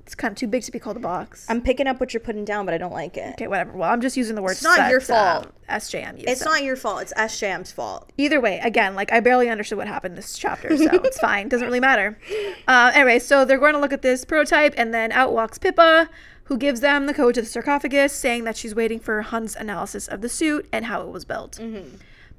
It's 0.00 0.16
kind 0.16 0.32
of 0.32 0.36
too 0.36 0.48
big 0.48 0.64
to 0.64 0.72
be 0.72 0.80
called 0.80 0.96
a 0.96 1.00
box. 1.00 1.46
I'm 1.48 1.62
picking 1.62 1.86
up 1.86 2.00
what 2.00 2.12
you're 2.12 2.20
putting 2.20 2.44
down, 2.44 2.64
but 2.64 2.74
I 2.74 2.78
don't 2.78 2.92
like 2.92 3.16
it. 3.16 3.34
okay, 3.34 3.46
whatever. 3.46 3.70
Well, 3.70 3.88
I'm 3.88 4.00
just 4.00 4.16
using 4.16 4.34
the 4.34 4.42
words. 4.42 4.54
It's 4.58 4.64
not 4.64 4.90
your 4.90 5.00
fault. 5.00 5.52
SJM 5.68 6.14
used. 6.16 6.28
It's 6.28 6.44
not 6.44 6.64
your 6.64 6.74
fault. 6.74 7.02
It's 7.02 7.12
SJM's 7.12 7.70
fault. 7.70 8.10
Either 8.18 8.40
way, 8.40 8.58
again, 8.58 8.96
like 8.96 9.12
I 9.12 9.20
barely 9.20 9.48
understood 9.48 9.78
what 9.78 9.86
happened 9.86 10.16
this 10.18 10.36
chapter, 10.36 10.76
so 10.76 10.88
it's 11.04 11.20
fine. 11.20 11.48
Doesn't 11.48 11.64
really 11.64 11.78
matter. 11.78 12.18
Uh, 12.66 12.90
anyway, 12.92 13.20
so 13.20 13.44
they're 13.44 13.60
going 13.60 13.74
to 13.74 13.78
look 13.80 13.92
at 13.92 14.02
this 14.02 14.24
prototype, 14.24 14.74
and 14.76 14.92
then 14.92 15.12
out 15.12 15.32
walks 15.32 15.58
Pippa, 15.58 16.10
who 16.50 16.58
gives 16.58 16.80
them 16.80 17.06
the 17.06 17.14
code 17.14 17.32
to 17.36 17.40
the 17.40 17.46
sarcophagus, 17.46 18.12
saying 18.12 18.42
that 18.42 18.56
she's 18.56 18.74
waiting 18.74 18.98
for 18.98 19.22
Hunt's 19.22 19.54
analysis 19.54 20.08
of 20.08 20.20
the 20.20 20.28
suit 20.28 20.68
and 20.72 20.86
how 20.86 21.00
it 21.02 21.06
was 21.08 21.24
built. 21.24 21.60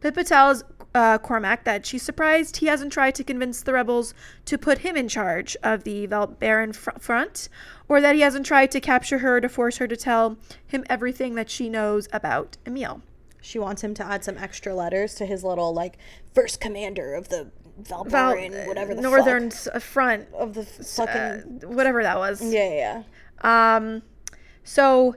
Pippa 0.01 0.25
tells 0.25 0.65
uh, 0.93 1.17
Cormac 1.19 1.63
that 1.63 1.85
she's 1.85 2.03
surprised 2.03 2.57
he 2.57 2.65
hasn't 2.65 2.91
tried 2.91 3.15
to 3.15 3.23
convince 3.23 3.61
the 3.63 3.71
rebels 3.71 4.13
to 4.43 4.57
put 4.57 4.79
him 4.79 4.97
in 4.97 5.07
charge 5.07 5.55
of 5.63 5.85
the 5.85 6.07
Valbaran 6.07 6.75
fr- 6.75 6.89
front, 6.99 7.47
or 7.87 8.01
that 8.01 8.15
he 8.15 8.19
hasn't 8.21 8.45
tried 8.45 8.69
to 8.71 8.81
capture 8.81 9.19
her 9.19 9.39
to 9.39 9.47
force 9.47 9.77
her 9.77 9.87
to 9.87 9.95
tell 9.95 10.37
him 10.67 10.83
everything 10.89 11.35
that 11.35 11.49
she 11.49 11.69
knows 11.69 12.09
about 12.11 12.57
Emile. 12.67 13.01
She 13.39 13.59
wants 13.59 13.81
him 13.81 13.93
to 13.93 14.03
add 14.05 14.25
some 14.25 14.37
extra 14.37 14.75
letters 14.75 15.15
to 15.15 15.25
his 15.25 15.41
little 15.45 15.73
like 15.73 15.97
first 16.35 16.59
commander 16.59 17.13
of 17.15 17.29
the 17.29 17.49
Val- 17.77 18.03
whatever 18.67 18.93
the 18.93 19.01
northern 19.01 19.49
fuck. 19.49 19.75
s- 19.77 19.83
front 19.83 20.27
of 20.33 20.53
the 20.53 20.65
fucking 20.65 21.61
uh, 21.63 21.67
whatever 21.69 22.03
that 22.03 22.17
was. 22.17 22.41
yeah, 22.43 22.49
yeah, 22.69 22.73
yeah. 22.73 23.03
Um, 23.41 24.03
so 24.63 25.15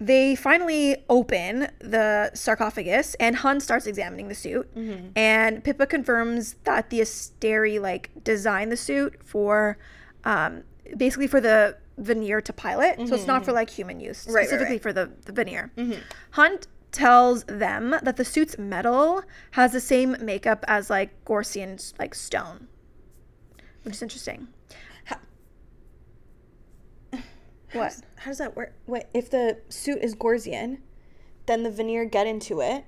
they 0.00 0.36
finally 0.36 0.96
open 1.08 1.68
the 1.80 2.30
sarcophagus, 2.34 3.14
and 3.18 3.36
Hun 3.36 3.58
starts 3.60 3.86
examining 3.86 4.28
the 4.28 4.34
suit. 4.34 4.72
Mm-hmm. 4.74 5.08
And 5.16 5.64
Pippa 5.64 5.86
confirms 5.86 6.54
that 6.64 6.90
the 6.90 7.00
Asteri 7.00 7.80
like 7.80 8.10
designed 8.22 8.70
the 8.70 8.76
suit 8.76 9.16
for, 9.24 9.76
um, 10.24 10.62
basically 10.96 11.26
for 11.26 11.40
the 11.40 11.76
Vanir 11.96 12.40
to 12.40 12.52
pilot. 12.52 13.08
So 13.08 13.14
it's 13.16 13.26
not 13.26 13.44
for 13.44 13.52
like 13.52 13.70
human 13.70 13.98
use, 13.98 14.24
Mm-hmm. 14.24 14.34
right, 14.34 14.46
specifically 14.46 14.74
right. 14.76 14.82
for 14.82 14.92
the, 14.92 15.10
the 15.24 15.32
Vanir. 15.32 15.72
Hunt 16.32 16.68
tells 16.92 17.42
them 17.44 17.94
that 18.02 18.16
the 18.16 18.24
suit's 18.24 18.56
metal 18.56 19.22
has 19.52 19.72
the 19.72 19.80
same 19.80 20.16
makeup 20.20 20.64
as 20.68 20.90
like 20.90 21.24
Gorsian 21.24 21.92
like 21.98 22.14
stone, 22.14 22.68
which 23.82 23.94
is 23.96 24.02
interesting. 24.02 24.46
What? 27.72 27.96
How 28.16 28.30
does 28.30 28.38
that 28.38 28.56
work? 28.56 28.72
Wait, 28.86 29.04
if 29.14 29.30
the 29.30 29.58
suit 29.68 29.98
is 30.02 30.14
Gorsian, 30.14 30.78
then 31.46 31.62
the 31.62 31.70
Vanir 31.70 32.04
get 32.04 32.26
into 32.26 32.60
it. 32.60 32.84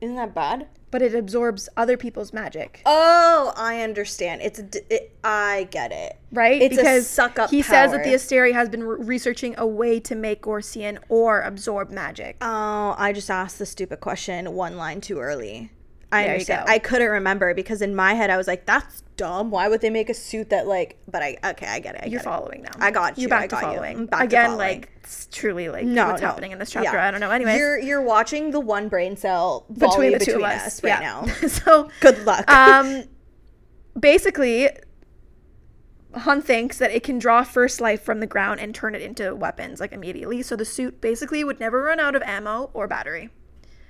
Isn't 0.00 0.16
that 0.16 0.34
bad? 0.34 0.68
But 0.90 1.02
it 1.02 1.14
absorbs 1.14 1.68
other 1.76 1.98
people's 1.98 2.32
magic, 2.32 2.80
Oh, 2.86 3.52
I 3.56 3.82
understand. 3.82 4.40
It's 4.40 4.58
it, 4.88 5.14
I 5.22 5.68
get 5.70 5.92
it. 5.92 6.16
right? 6.32 6.62
It's 6.62 6.78
a 6.78 7.02
suck 7.02 7.38
up 7.38 7.50
he 7.50 7.60
says 7.60 7.90
that 7.92 7.98
the 8.04 8.08
power. 8.10 8.16
Asteri 8.16 8.52
has 8.54 8.70
been 8.70 8.82
re- 8.84 9.04
researching 9.04 9.54
a 9.58 9.66
way 9.66 10.00
to 10.00 10.14
make 10.14 10.40
Gorsian 10.42 10.98
or 11.10 11.42
absorb 11.42 11.90
magic. 11.90 12.36
Oh, 12.40 12.94
I 12.96 13.12
just 13.12 13.30
asked 13.30 13.58
the 13.58 13.66
stupid 13.66 14.00
question 14.00 14.50
one 14.54 14.78
line 14.78 15.02
too 15.02 15.18
early. 15.18 15.70
I 16.10 16.20
There 16.22 16.26
you 16.28 16.32
understand. 16.34 16.68
I 16.68 16.78
couldn't 16.78 17.10
remember 17.10 17.52
because 17.54 17.82
in 17.82 17.94
my 17.94 18.14
head 18.14 18.30
I 18.30 18.38
was 18.38 18.46
like, 18.46 18.64
"That's 18.64 19.02
dumb. 19.18 19.50
Why 19.50 19.68
would 19.68 19.82
they 19.82 19.90
make 19.90 20.08
a 20.08 20.14
suit 20.14 20.48
that 20.50 20.66
like?" 20.66 20.98
But 21.06 21.22
I 21.22 21.36
okay, 21.44 21.66
I 21.66 21.80
get 21.80 21.96
it. 21.96 22.00
I 22.04 22.06
You're 22.06 22.20
get 22.20 22.20
it. 22.22 22.24
following 22.24 22.62
now. 22.62 22.70
I 22.78 22.90
got 22.90 23.18
You're 23.18 23.28
back 23.28 23.44
I 23.44 23.46
to 23.48 23.56
you. 23.56 23.60
following. 23.74 23.96
I'm 23.98 24.06
back 24.06 24.20
to 24.20 24.24
Again, 24.24 24.44
following. 24.46 24.58
like 24.58 24.90
it's 25.04 25.28
truly 25.30 25.68
like 25.68 25.84
No, 25.84 26.06
what's 26.08 26.22
no. 26.22 26.28
happening 26.28 26.52
in 26.52 26.58
this 26.58 26.70
chapter. 26.70 26.92
Yeah. 26.96 27.06
I 27.06 27.10
don't 27.10 27.20
know. 27.20 27.30
Anyway, 27.30 27.56
you're 27.58 27.78
you're 27.78 28.00
watching 28.02 28.52
the 28.52 28.60
one 28.60 28.88
brain 28.88 29.16
cell 29.16 29.66
between 29.70 30.12
the 30.12 30.18
two 30.18 30.32
of 30.32 30.38
between 30.38 30.44
us, 30.44 30.82
right 30.82 30.88
yeah. 31.00 31.00
now. 31.00 31.26
so 31.48 31.90
Good 32.00 32.24
luck. 32.24 32.50
um, 32.50 33.04
basically, 33.98 34.70
Hun 36.14 36.40
thinks 36.40 36.78
that 36.78 36.90
it 36.90 37.02
can 37.02 37.18
draw 37.18 37.44
firstlight 37.44 38.00
from 38.00 38.20
the 38.20 38.26
ground 38.26 38.60
and 38.60 38.74
turn 38.74 38.94
it 38.94 39.02
into 39.02 39.34
weapons 39.34 39.78
like 39.78 39.92
immediately. 39.92 40.40
So 40.42 40.56
the 40.56 40.64
suit 40.64 41.02
basically 41.02 41.44
would 41.44 41.60
never 41.60 41.82
run 41.82 42.00
out 42.00 42.16
of 42.16 42.22
ammo 42.22 42.70
or 42.72 42.88
battery. 42.88 43.28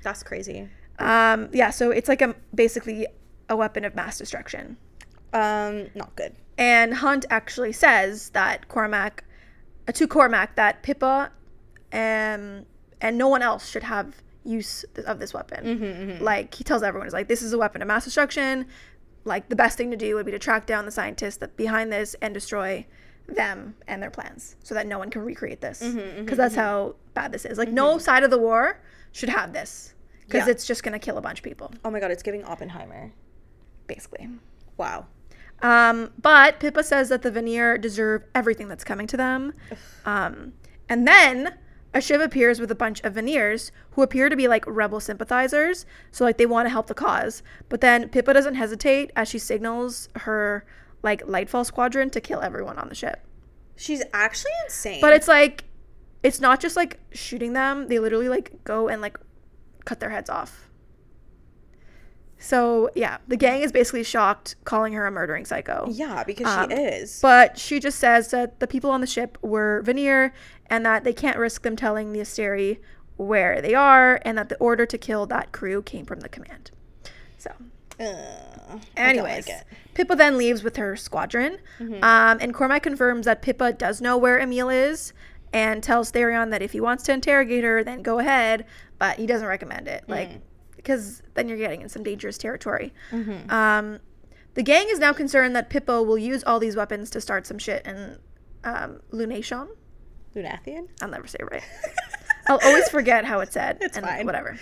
That's 0.03 0.23
crazy. 0.25 0.69
Um, 0.99 1.49
yeah, 1.53 1.71
so 1.71 1.91
it's 1.91 2.09
like 2.09 2.23
a 2.23 2.35
basically 2.55 3.07
a 3.49 3.57
weapon 3.57 3.85
of 3.85 3.95
mass 3.95 4.19
destruction. 4.19 4.77
Um, 5.33 5.89
not 5.95 6.15
good. 6.17 6.35
And 6.57 6.95
Hunt 6.95 7.25
actually 7.31 7.73
says 7.73 8.31
that 8.31 8.69
Cormac, 8.69 9.25
uh, 9.87 9.93
to 9.93 10.09
Cormac, 10.09 10.57
that 10.57 10.83
Pippa, 10.83 11.31
um, 11.93 12.67
and 13.01 13.17
no 13.17 13.29
one 13.29 13.43
else 13.43 13.69
should 13.71 13.85
have 13.85 14.17
use 14.45 14.85
of 15.07 15.19
this 15.21 15.33
weapon. 15.35 15.65
Like 16.25 16.55
he 16.55 16.65
tells 16.65 16.83
everyone, 16.83 17.07
he's 17.07 17.13
like, 17.13 17.29
"This 17.29 17.43
is 17.43 17.53
a 17.53 17.59
weapon 17.59 17.81
of 17.83 17.89
mass 17.89 18.05
destruction. 18.05 18.67
Like 19.25 19.49
the 19.51 19.57
best 19.57 19.77
thing 19.77 19.91
to 19.91 19.97
do 19.97 20.15
would 20.15 20.27
be 20.27 20.33
to 20.33 20.39
track 20.39 20.67
down 20.67 20.85
the 20.85 20.91
scientists 20.91 21.37
that 21.39 21.57
behind 21.57 21.93
this 21.93 22.15
and 22.23 22.33
destroy 22.35 22.87
them 23.29 23.75
and 23.87 24.03
their 24.03 24.11
plans, 24.11 24.57
so 24.65 24.75
that 24.75 24.87
no 24.87 24.99
one 24.99 25.11
can 25.11 25.23
recreate 25.23 25.61
this. 25.61 25.81
Because 26.25 26.39
that's 26.39 26.55
how 26.55 26.97
bad 27.15 27.31
this 27.31 27.45
is. 27.45 27.59
Like 27.59 27.71
no 27.71 27.99
side 27.99 28.25
of 28.25 28.31
the 28.31 28.39
war 28.39 28.81
should 29.13 29.29
have 29.29 29.53
this, 29.53 29.95
because 30.29 30.47
Yeah. 30.47 30.53
it's 30.53 30.65
just 30.67 30.83
gonna 30.85 30.99
kill 31.01 31.19
a 31.19 31.21
bunch 31.21 31.41
of 31.41 31.45
people, 31.45 31.73
Oh 31.85 31.91
my 31.91 31.99
god, 32.01 32.11
it's 32.13 32.23
giving 32.23 32.45
Oppenheimer. 32.45 33.13
basically." 33.87 34.29
Wow. 34.77 35.07
Um, 35.61 36.13
but 36.23 36.61
Pippa 36.61 36.85
says 36.85 37.09
that 37.09 37.23
the 37.23 37.31
Vanir 37.33 37.79
deserve 37.79 38.23
everything 38.35 38.69
that's 38.69 38.85
coming 38.85 39.09
to 39.09 39.17
them. 39.17 39.55
Um, 40.05 40.53
and 40.89 41.07
then 41.09 41.55
a 41.93 42.01
Shiv 42.01 42.21
appears 42.21 42.61
with 42.61 42.71
a 42.71 42.77
bunch 42.77 43.01
of 43.03 43.15
Vanirs 43.15 43.73
who 43.93 44.03
appear 44.03 44.29
to 44.29 44.37
be 44.37 44.47
like 44.47 44.65
rebel 44.69 45.01
sympathizers. 45.01 45.85
So 46.13 46.25
like 46.25 46.39
they 46.39 46.47
want 46.47 46.67
to 46.67 46.71
help 46.71 46.87
the 46.87 46.95
cause. 46.95 47.43
But 47.69 47.81
then 47.81 48.09
Pippa 48.09 48.33
doesn't 48.35 48.55
hesitate 48.55 49.11
as 49.17 49.27
she 49.27 49.39
signals 49.41 50.09
her 50.17 50.65
like 51.03 51.23
Lightfall 51.27 51.67
squadron 51.67 52.11
to 52.11 52.21
kill 52.21 52.41
everyone 52.41 52.79
on 52.79 52.89
the 52.89 52.95
ship. 52.95 53.25
She's 53.75 54.03
actually 54.13 54.53
insane. 54.67 55.01
But 55.01 55.13
it's 55.13 55.27
like 55.29 55.65
it's 56.23 56.41
not 56.41 56.61
just 56.61 56.77
like 56.77 57.01
shooting 57.13 57.53
them. 57.55 57.89
They 57.89 57.99
literally 57.99 58.29
like 58.29 58.63
go 58.63 58.87
and 58.89 59.01
like 59.03 59.19
cut 59.89 60.01
their 60.01 60.11
heads 60.11 60.29
off. 60.31 60.69
So 62.41 62.89
yeah, 62.95 63.19
the 63.27 63.37
gang 63.37 63.63
is 63.63 63.73
basically 63.73 64.05
shocked, 64.05 64.55
calling 64.65 64.93
her 64.93 65.07
a 65.07 65.11
murdering 65.11 65.45
psycho. 65.45 65.89
yeah, 65.91 66.23
because 66.23 66.47
Um, 66.47 66.71
she 66.71 66.77
is. 66.77 67.19
But 67.21 67.59
she 67.59 67.81
just 67.81 67.99
says 67.99 68.31
that 68.31 68.61
the 68.61 68.67
people 68.69 68.91
on 68.91 69.01
the 69.01 69.07
ship 69.09 69.39
were 69.43 69.83
Vanir 69.85 70.33
and 70.71 70.87
that 70.87 71.03
they 71.03 71.13
can't 71.13 71.37
risk 71.37 71.63
them 71.63 71.75
telling 71.75 72.13
the 72.13 72.21
Asteri 72.21 72.79
where 73.17 73.61
they 73.61 73.75
are 73.75 74.21
and 74.25 74.39
that 74.39 74.49
the 74.49 74.57
order 74.59 74.87
to 74.87 74.97
kill 74.97 75.27
that 75.27 75.51
crew 75.51 75.83
came 75.83 76.05
from 76.07 76.21
the 76.21 76.29
command. 76.29 76.71
So, 77.39 77.51
Uh, 77.99 78.79
anyways, 78.97 79.49
like. 79.49 79.65
Pippa 79.95 80.15
then 80.15 80.39
leaves 80.39 80.63
with 80.63 80.77
her 80.77 80.95
squadron. 80.95 81.59
Um, 81.81 82.39
and 82.41 82.55
Cormac 82.55 82.85
confirms 82.85 83.27
that 83.27 83.43
Pippa 83.43 83.73
does 83.73 84.01
know 84.01 84.17
where 84.17 84.39
Emile 84.39 84.69
is 84.71 85.13
and 85.53 85.83
tells 85.83 86.13
Tharion 86.13 86.51
that 86.51 86.63
if 86.63 86.73
he 86.73 86.81
wants 86.81 87.05
to 87.05 87.13
interrogate 87.13 87.65
her, 87.65 87.83
then 87.83 88.03
go 88.03 88.19
ahead, 88.19 88.67
but 88.99 89.17
he 89.17 89.27
doesn't 89.27 89.47
recommend 89.47 89.89
it. 89.89 90.05
Like, 90.09 90.41
because 90.77 91.23
then 91.35 91.49
you're 91.49 91.59
getting 91.59 91.83
in 91.83 91.89
some 91.89 92.03
dangerous 92.03 92.39
territory. 92.39 92.93
Um, 93.49 93.99
the 94.55 94.63
gang 94.63 94.87
is 94.91 94.99
now 94.99 95.13
concerned 95.13 95.55
that 95.57 95.71
Pippa 95.71 96.03
will 96.03 96.19
use 96.19 96.43
all 96.45 96.59
these 96.59 96.77
weapons 96.77 97.11
to 97.11 97.21
start 97.21 97.47
some 97.47 97.59
shit 97.59 97.87
in 97.87 98.19
um, 98.65 99.01
Lunation. 99.13 99.69
Lunathian? 100.35 100.89
I'll 101.01 101.09
never 101.09 101.27
say 101.27 101.39
it 101.41 101.49
right. 101.51 101.63
I'll 102.49 102.61
always 102.65 102.89
forget 102.89 103.25
how 103.25 103.41
it's 103.41 103.53
said. 103.53 103.79
It's 103.83 103.97
and 103.97 104.07
fine. 104.07 104.27
Whatever. 104.27 104.59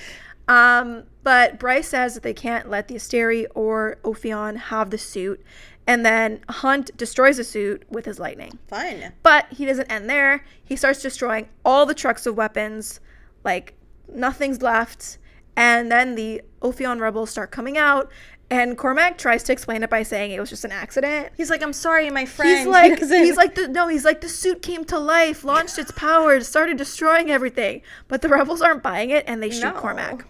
Um, 0.48 1.04
but 1.22 1.58
Bryce 1.58 1.88
says 1.88 2.14
that 2.14 2.22
they 2.22 2.34
can't 2.34 2.68
let 2.68 2.88
the 2.88 2.96
Asteri 2.96 3.46
or 3.54 3.98
Ophion 4.04 4.56
have 4.56 4.90
the 4.90 4.98
suit. 4.98 5.42
And 5.86 6.04
then 6.04 6.40
Hunt 6.48 6.96
destroys 6.96 7.36
the 7.36 7.44
suit 7.44 7.84
with 7.88 8.04
his 8.04 8.18
lightning. 8.18 8.58
Fun. 8.68 9.12
But 9.22 9.46
he 9.50 9.64
doesn't 9.64 9.90
end 9.90 10.10
there. 10.10 10.44
He 10.64 10.74
starts 10.74 11.00
destroying 11.00 11.48
all 11.64 11.86
the 11.86 11.94
trucks 11.94 12.26
of 12.26 12.36
weapons. 12.36 12.98
Like, 13.44 13.74
nothing's 14.12 14.62
left. 14.62 15.18
And 15.56 15.90
then 15.90 16.16
the 16.16 16.42
Ophion 16.60 17.00
rebels 17.00 17.30
start 17.30 17.50
coming 17.52 17.78
out. 17.78 18.10
And 18.50 18.78
Cormac 18.78 19.18
tries 19.18 19.42
to 19.44 19.52
explain 19.52 19.82
it 19.82 19.90
by 19.90 20.02
saying 20.04 20.30
it 20.30 20.38
was 20.38 20.50
just 20.50 20.64
an 20.64 20.70
accident. 20.72 21.30
He's 21.36 21.50
like, 21.50 21.62
I'm 21.62 21.72
sorry, 21.72 22.10
my 22.10 22.24
friend. 22.26 22.58
He's 22.58 22.66
like, 22.66 22.98
he's 23.00 23.36
like, 23.36 23.54
the, 23.56 23.66
no, 23.68 23.88
he's 23.88 24.04
like, 24.04 24.20
the 24.20 24.28
suit 24.28 24.62
came 24.62 24.84
to 24.84 24.98
life, 24.98 25.42
launched 25.42 25.78
its 25.78 25.90
powers, 25.92 26.46
started 26.46 26.76
destroying 26.76 27.30
everything. 27.30 27.82
But 28.06 28.22
the 28.22 28.28
rebels 28.28 28.60
aren't 28.62 28.84
buying 28.84 29.10
it, 29.10 29.24
and 29.26 29.42
they 29.42 29.50
shoot 29.50 29.62
No. 29.62 29.72
Cormac. 29.72 30.24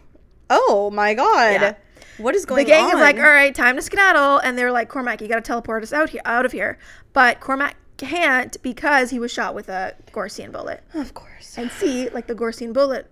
oh 0.49 0.90
my 0.90 1.12
god. 1.14 1.61
Yeah. 1.61 1.75
What 2.18 2.35
is 2.35 2.44
going 2.44 2.61
on? 2.61 2.64
The 2.64 2.70
gang 2.70 2.85
on? 2.87 2.94
is 2.94 3.00
like, 3.00 3.16
all 3.16 3.22
right, 3.22 3.55
time 3.55 3.76
to 3.76 3.83
skedaddle, 3.83 4.38
and 4.38 4.57
they're 4.57 4.72
like, 4.72 4.88
Cormac, 4.88 5.20
you 5.20 5.29
got 5.29 5.37
to 5.37 5.42
teleport 5.42 5.83
us 5.83 5.92
out 5.92 6.11
here, 6.11 6.22
out 6.24 6.44
of 6.46 6.52
here. 6.52 6.79
But 7.12 7.40
Cormac 7.40 7.76
can't 7.96 8.61
because 8.62 9.11
he 9.11 9.18
was 9.18 9.31
shot 9.33 9.55
with 9.55 9.68
a 9.68 9.94
Gorsian 10.12 10.52
bullet. 10.52 10.83
Of 10.94 11.14
course. 11.14 11.57
And 11.57 11.70
see, 11.70 12.09
like 12.11 12.26
the 12.26 12.35
Gorsian 12.35 12.72
bullet 12.72 13.11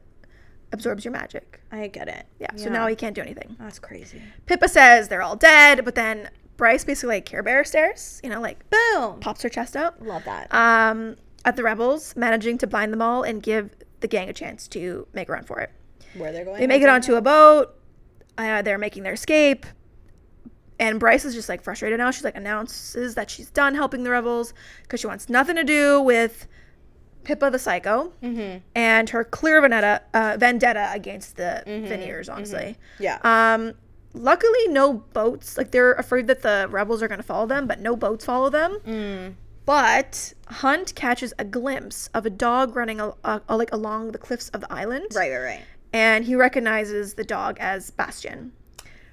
absorbs 0.73 1.05
your 1.05 1.13
magic. 1.13 1.61
I 1.73 1.87
get 1.89 2.09
it. 2.09 2.27
Yeah, 2.39 2.51
so 2.57 2.69
now 2.69 2.87
he 2.87 2.95
can't 2.97 3.15
do 3.15 3.23
anything. 3.23 3.57
That's 3.59 3.79
crazy. 3.79 4.23
Pippa 4.47 4.69
says 4.69 5.09
they're 5.09 5.23
all 5.23 5.37
dead, 5.37 5.85
but 5.85 5.95
then 5.95 6.31
Bryce 6.57 6.85
basically 6.85 7.17
like 7.17 7.25
Care 7.25 7.43
Bear 7.43 7.65
stares, 7.65 8.21
you 8.23 8.31
know, 8.31 8.41
like 8.41 8.69
Boom. 8.71 9.21
pops 9.21 9.43
her 9.43 9.49
chest 9.49 9.77
out. 9.77 10.01
Love 10.03 10.25
that. 10.25 10.53
Um, 10.55 11.17
at 11.45 11.57
the 11.57 11.63
rebels, 11.63 12.15
managing 12.17 12.59
to 12.59 12.67
blind 12.67 12.93
them 12.93 13.03
all 13.03 13.23
and 13.23 13.43
give 13.43 13.71
the 14.01 14.09
gang 14.09 14.29
a 14.29 14.33
chance 14.33 14.69
to 14.69 15.07
make 15.13 15.29
a 15.29 15.33
run 15.33 15.45
for 15.45 15.61
it. 15.61 15.71
Where 16.17 16.33
they're 16.33 16.45
going? 16.45 16.61
They 16.61 16.67
make 16.67 16.83
it 16.83 16.89
onto 16.89 17.15
a 17.15 17.21
boat. 17.21 17.75
Uh, 18.39 18.63
they're 18.63 18.79
making 18.79 19.03
their 19.03 19.13
escape. 19.15 19.67
And 20.81 20.99
Bryce 20.99 21.25
is 21.25 21.35
just 21.35 21.49
like 21.49 21.63
frustrated 21.63 21.99
now. 21.99 22.11
She's 22.11 22.25
like 22.25 22.37
announces 22.37 23.15
that 23.15 23.31
she's 23.31 23.49
done 23.51 23.75
helping 23.75 24.03
the 24.03 24.11
rebels 24.11 24.53
because 24.83 25.01
she 25.01 25.07
wants 25.07 25.29
nothing 25.29 25.55
to 25.57 25.63
do 25.65 26.01
with 26.01 26.49
Pippa 27.23 27.49
the 27.51 27.59
Psycho 27.61 28.13
and 28.75 29.09
her 29.11 29.23
clear 29.25 29.61
vendetta, 29.61 30.03
uh, 30.13 30.37
vendetta 30.39 30.91
against 30.93 31.37
the 31.37 31.63
Vanirs, 31.67 32.29
honestly. 32.33 32.77
Yeah. 32.99 33.19
Um, 33.23 33.75
luckily, 34.15 34.67
no 34.69 34.93
boats. 34.95 35.57
Like 35.57 35.71
they're 35.71 35.93
afraid 35.93 36.27
that 36.27 36.43
the 36.43 36.67
rebels 36.69 37.03
are 37.03 37.09
going 37.09 37.21
to 37.21 37.27
follow 37.27 37.47
them, 37.47 37.67
but 37.69 37.81
no 37.81 37.95
boats 37.97 38.25
follow 38.25 38.51
them. 38.51 39.37
But 39.65 40.35
Hunt 40.49 40.95
catches 40.95 41.33
a 41.39 41.45
glimpse 41.45 42.11
of 42.13 42.27
a 42.27 42.31
dog 42.31 42.77
running 42.77 43.01
a, 43.01 43.13
a, 43.25 43.41
a- 43.49 43.57
like 43.57 43.73
along 43.73 44.11
the 44.13 44.19
cliffs 44.19 44.51
of 44.51 44.61
the 44.61 44.71
island, 44.71 45.07
right, 45.15 45.31
right, 45.31 45.39
right. 45.39 45.63
And 45.95 46.25
he 46.25 46.35
recognizes 46.35 47.15
the 47.15 47.23
dog 47.23 47.57
as 47.61 47.93
Baxian, 47.93 48.51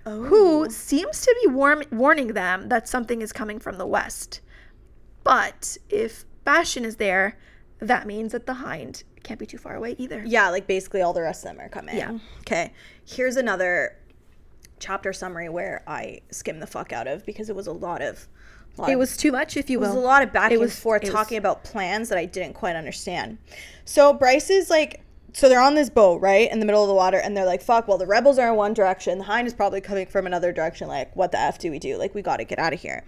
Oh. 0.04 0.24
who 0.24 0.67
seems 0.72 1.22
to 1.22 1.36
be 1.44 1.48
warm, 1.52 1.84
warning 1.91 2.30
them 2.30 2.70
that 2.70 2.89
something 2.89 3.22
is 3.22 3.32
coming 3.32 3.60
from 3.60 3.78
the 3.78 3.86
west. 3.86 4.41
But 5.24 5.78
if 5.89 6.26
Baxian 6.46 6.84
is 6.84 6.96
there, 6.96 7.38
that 7.78 8.08
means 8.08 8.32
that 8.32 8.48
the 8.48 8.56
Hind 8.56 9.04
can't 9.22 9.39
be 9.39 9.46
too 9.46 9.60
far 9.60 9.76
away 9.76 9.96
either. 10.00 10.24
Yeah, 10.26 10.50
like 10.50 10.65
basically 10.65 11.04
all 11.04 11.13
the 11.13 11.22
rest 11.22 11.46
of 11.46 11.52
them 11.52 11.63
are 11.63 11.70
coming. 11.70 11.96
Yeah. 11.98 12.17
Okay. 12.39 12.74
Here's 13.06 13.36
another 13.38 13.96
chapter 14.80 15.13
summary 15.13 15.50
where 15.50 15.84
I 15.86 16.22
skimmed 16.32 16.63
the 16.63 16.67
fuck 16.67 16.91
out 16.91 17.08
of 17.08 17.24
because 17.28 17.48
it 17.50 17.56
was 17.56 17.67
a 17.67 17.72
lot 17.72 18.02
of. 18.02 18.28
Lot 18.78 18.89
It 18.89 18.94
of- 18.94 19.00
was 19.00 19.15
too 19.17 19.32
much, 19.32 19.56
if 19.56 19.70
you 19.70 19.78
It 19.78 19.82
was 19.82 19.94
a 19.96 20.00
lot 20.00 20.24
of 20.24 20.34
back 20.34 20.50
It 20.52 20.56
and 20.56 20.62
was- 20.63 20.80
forth 20.80 21.04
it 21.04 21.08
was- 21.08 21.13
talking 21.13 21.38
about 21.38 21.63
plans 21.63 22.10
that 22.10 22.17
I 22.17 22.26
didn't 22.26 22.54
quite 22.54 22.76
understand. 22.76 23.38
So 23.86 24.13
Bryce 24.13 24.50
is 24.50 24.72
like, 24.72 25.02
so 25.34 25.48
they're 25.48 25.62
on 25.62 25.76
this 25.76 25.89
boat, 25.89 26.22
right, 26.22 26.52
in 26.52 26.60
the 26.60 26.65
middle 26.65 26.84
of 26.84 26.88
the 26.88 26.94
water, 26.94 27.17
and 27.17 27.36
they're 27.36 27.46
like, 27.46 27.62
fuck, 27.62 27.88
well, 27.88 27.98
the 27.98 28.06
rebels 28.06 28.38
are 28.38 28.50
in 28.50 28.56
one 28.56 28.74
direction, 28.74 29.17
the 29.17 29.24
Hind 29.24 29.48
is 29.48 29.54
probably 29.54 29.82
coming 29.82 30.06
from 30.06 30.26
another 30.26 30.52
direction. 30.52 30.88
Like, 30.88 31.15
what 31.15 31.32
the 31.32 31.39
F 31.39 31.58
do 31.60 31.72
we 31.72 31.80
do? 31.80 31.98
Like, 31.98 32.13
we 32.13 32.22
got 32.22 32.38
to 32.38 32.44
get 32.44 32.60
out 32.60 32.74
of 32.74 32.82
here. 32.82 33.04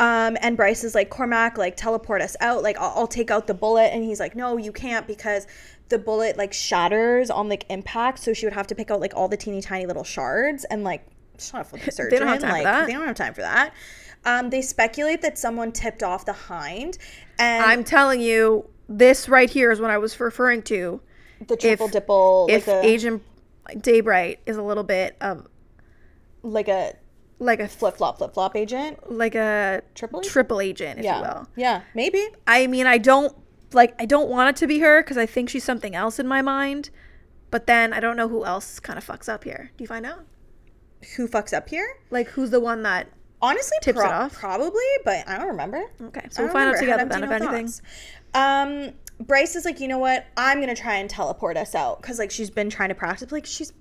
Um, 0.00 0.36
and 0.40 0.56
Bryce 0.56 0.84
is 0.84 0.94
like, 0.94 1.10
Cormac, 1.10 1.58
like, 1.58 1.76
teleport 1.76 2.22
us 2.22 2.36
out. 2.40 2.62
Like, 2.62 2.78
I'll, 2.78 2.92
I'll 2.94 3.06
take 3.08 3.32
out 3.32 3.48
the 3.48 3.54
bullet. 3.54 3.92
And 3.92 4.04
he's 4.04 4.20
like, 4.20 4.36
no, 4.36 4.56
you 4.56 4.70
can't 4.70 5.08
because 5.08 5.48
the 5.88 5.98
bullet, 5.98 6.36
like, 6.36 6.52
shatters 6.52 7.30
on, 7.30 7.48
like, 7.48 7.64
impact. 7.68 8.20
So 8.20 8.32
she 8.32 8.46
would 8.46 8.52
have 8.52 8.68
to 8.68 8.76
pick 8.76 8.92
out, 8.92 9.00
like, 9.00 9.14
all 9.16 9.26
the 9.26 9.36
teeny 9.36 9.60
tiny 9.60 9.86
little 9.86 10.04
shards 10.04 10.64
and, 10.66 10.84
like, 10.84 11.04
she's 11.38 11.52
not 11.52 11.62
a 11.62 11.64
fucking 11.64 11.90
surgeon. 11.90 12.20
don't 12.20 12.28
have 12.28 12.40
time 12.40 12.56
for 12.56 12.62
that. 12.62 12.86
They 12.86 12.92
don't 12.92 13.06
have 13.06 13.16
time 13.16 13.34
for 13.34 13.40
that. 13.42 13.74
Um, 14.24 14.50
they 14.50 14.62
speculate 14.62 15.22
that 15.22 15.38
someone 15.38 15.72
tipped 15.72 16.02
off 16.02 16.24
the 16.24 16.32
hind, 16.32 16.98
and 17.38 17.64
I'm 17.64 17.84
telling 17.84 18.20
you, 18.20 18.68
this 18.88 19.28
right 19.28 19.48
here 19.48 19.70
is 19.70 19.80
what 19.80 19.90
I 19.90 19.98
was 19.98 20.18
referring 20.18 20.62
to. 20.62 21.00
The 21.46 21.56
triple 21.56 21.88
dipple, 21.88 22.50
if 22.50 22.66
like 22.66 22.84
a 22.84 22.86
Agent 22.86 23.22
Daybright 23.70 24.38
is 24.46 24.56
a 24.56 24.62
little 24.62 24.84
bit 24.84 25.16
of 25.20 25.46
like 26.42 26.68
a 26.68 26.94
like 27.38 27.60
a 27.60 27.68
flip 27.68 27.96
flop 27.96 28.18
flip 28.18 28.34
flop 28.34 28.56
agent. 28.56 29.12
like 29.12 29.34
a 29.34 29.82
Triple 29.94 30.20
agent? 30.20 30.32
triple 30.32 30.60
agent, 30.60 30.98
if 31.00 31.04
you 31.04 31.12
will. 31.12 31.48
yeah, 31.56 31.82
maybe. 31.94 32.26
I 32.46 32.66
mean, 32.66 32.86
I 32.86 32.98
don't 32.98 33.34
like 33.72 33.94
I 34.00 34.06
don't 34.06 34.28
want 34.28 34.50
it 34.50 34.56
to 34.60 34.66
be 34.66 34.80
her 34.80 35.02
because 35.02 35.16
I 35.18 35.26
think 35.26 35.48
she's 35.50 35.64
something 35.64 35.94
else 35.94 36.18
in 36.18 36.26
my 36.26 36.42
mind. 36.42 36.90
But 37.50 37.66
then 37.66 37.92
I 37.92 38.00
don't 38.00 38.16
know 38.16 38.28
who 38.28 38.44
else 38.44 38.78
kind 38.80 38.98
of 38.98 39.06
fucks 39.06 39.28
up 39.28 39.44
here. 39.44 39.70
Do 39.76 39.84
you 39.84 39.88
find 39.88 40.04
out? 40.04 40.24
Who 41.16 41.28
fucks 41.28 41.52
up 41.56 41.68
here? 41.68 41.98
Like 42.10 42.28
who's 42.28 42.50
the 42.50 42.60
one 42.60 42.82
that? 42.82 43.08
Honestly, 43.40 43.76
Tips 43.82 44.00
it 44.00 44.04
off? 44.04 44.34
Probably, 44.34 44.82
but 45.04 45.26
I 45.28 45.38
don't 45.38 45.46
remember. 45.46 45.80
Okay, 46.02 46.26
so 46.28 46.42
we'll 46.42 46.52
find 46.52 46.70
out 46.74 46.80
together 46.80 47.04
then 47.04 47.22
if 47.22 47.30
anything. 47.30 47.68
thoughts. 47.68 47.82
Um, 48.34 48.92
Bryce 49.20 49.56
is 49.56 49.64
like, 49.64 49.80
you 49.80 49.88
know 49.88 49.98
what? 49.98 50.26
I'm 50.36 50.60
gonna 50.60 50.76
try 50.76 50.96
and 50.96 51.10
teleport 51.10 51.56
us 51.56 51.74
out 51.74 52.00
because 52.00 52.18
like 52.18 52.30
she's 52.30 52.50
been 52.50 52.70
trying 52.70 52.88
to 52.90 52.94
practice. 52.94 53.32
Like 53.32 53.46
she's, 53.46 53.72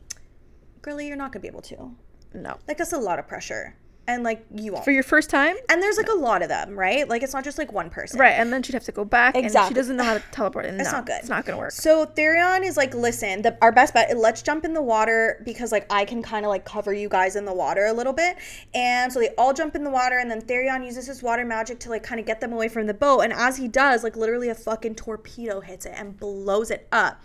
girly, 0.82 1.08
you're 1.08 1.18
not 1.18 1.32
gonna 1.32 1.42
be 1.42 1.48
able 1.48 1.62
to. 1.64 1.92
No, 2.34 2.58
Like 2.68 2.78
that's 2.78 2.94
a 2.94 2.98
lot 2.98 3.20
of 3.20 3.28
pressure, 3.28 3.76
and 4.08 4.24
like 4.24 4.46
you 4.56 4.74
won't. 4.74 4.86
for 4.86 4.92
your 4.92 5.04
first 5.04 5.30
time, 5.30 5.56
and 5.70 5.82
there's 5.82 5.98
like 5.98 6.10
a 6.10 6.16
lot 6.16 6.42
of 6.42 6.50
them, 6.50 6.78
right? 6.78 7.08
Like 7.08 7.24
it's 7.24 7.34
not 7.34 7.44
just 7.44 7.58
like 7.58 7.72
one 7.74 7.90
person. 7.90 8.20
right? 8.20 8.32
And 8.32 8.52
then 8.52 8.64
she'd 8.64 8.74
have 8.74 8.84
to 8.86 8.92
go 8.92 9.04
back, 9.06 9.36
and 9.36 9.52
she 9.68 9.74
doesn't 9.74 9.98
know 9.98 10.04
how 10.04 10.14
to 10.16 10.24
teleport. 10.32 10.66
And 10.66 10.80
It's 10.82 10.92
no, 10.92 10.98
not 10.98 11.06
good. 11.06 11.18
It's 11.20 11.30
not 11.30 11.46
gonna 11.46 11.58
work. 11.58 11.72
So 11.72 12.06
Tharion 12.06 12.66
is 12.66 12.78
like, 12.78 12.94
listen, 12.94 13.42
the, 13.42 13.58
our 13.62 13.72
best 13.72 13.94
bet, 13.94 14.16
let's 14.18 14.42
jump 14.42 14.64
in 14.66 14.74
the 14.74 14.82
water 14.82 15.42
because 15.46 15.72
like 15.72 15.86
I 15.92 16.06
can 16.06 16.24
kind 16.24 16.46
of 16.46 16.50
like 16.50 16.66
cover 16.66 16.94
you 16.94 17.10
guys 17.10 17.36
in 17.36 17.46
the 17.46 17.54
water 17.54 17.86
a 17.86 17.94
little 17.94 18.14
bit. 18.14 18.38
And 18.74 19.12
so 19.12 19.20
they 19.20 19.30
all 19.38 19.54
jump 19.54 19.76
in 19.76 19.84
the 19.84 19.90
water 19.90 20.18
and 20.20 20.30
then 20.32 20.42
Tharion 20.42 20.86
uses 20.86 21.08
his 21.08 21.22
water 21.22 21.44
magic 21.46 21.80
to 21.82 21.90
like 21.90 22.04
kind 22.04 22.20
of 22.20 22.26
get 22.26 22.40
them 22.40 22.54
away 22.54 22.70
from 22.70 22.88
the 22.88 22.94
boat. 22.94 23.22
And 23.22 23.34
as 23.34 23.58
he 23.58 23.68
does, 23.68 24.04
like 24.04 24.16
literally 24.16 24.50
a 24.50 24.56
fucking 24.56 24.96
torpedo 24.96 25.60
hits 25.60 25.86
it 25.86 25.94
and 25.96 26.18
blows 26.18 26.72
it 26.72 26.88
up. 26.92 27.22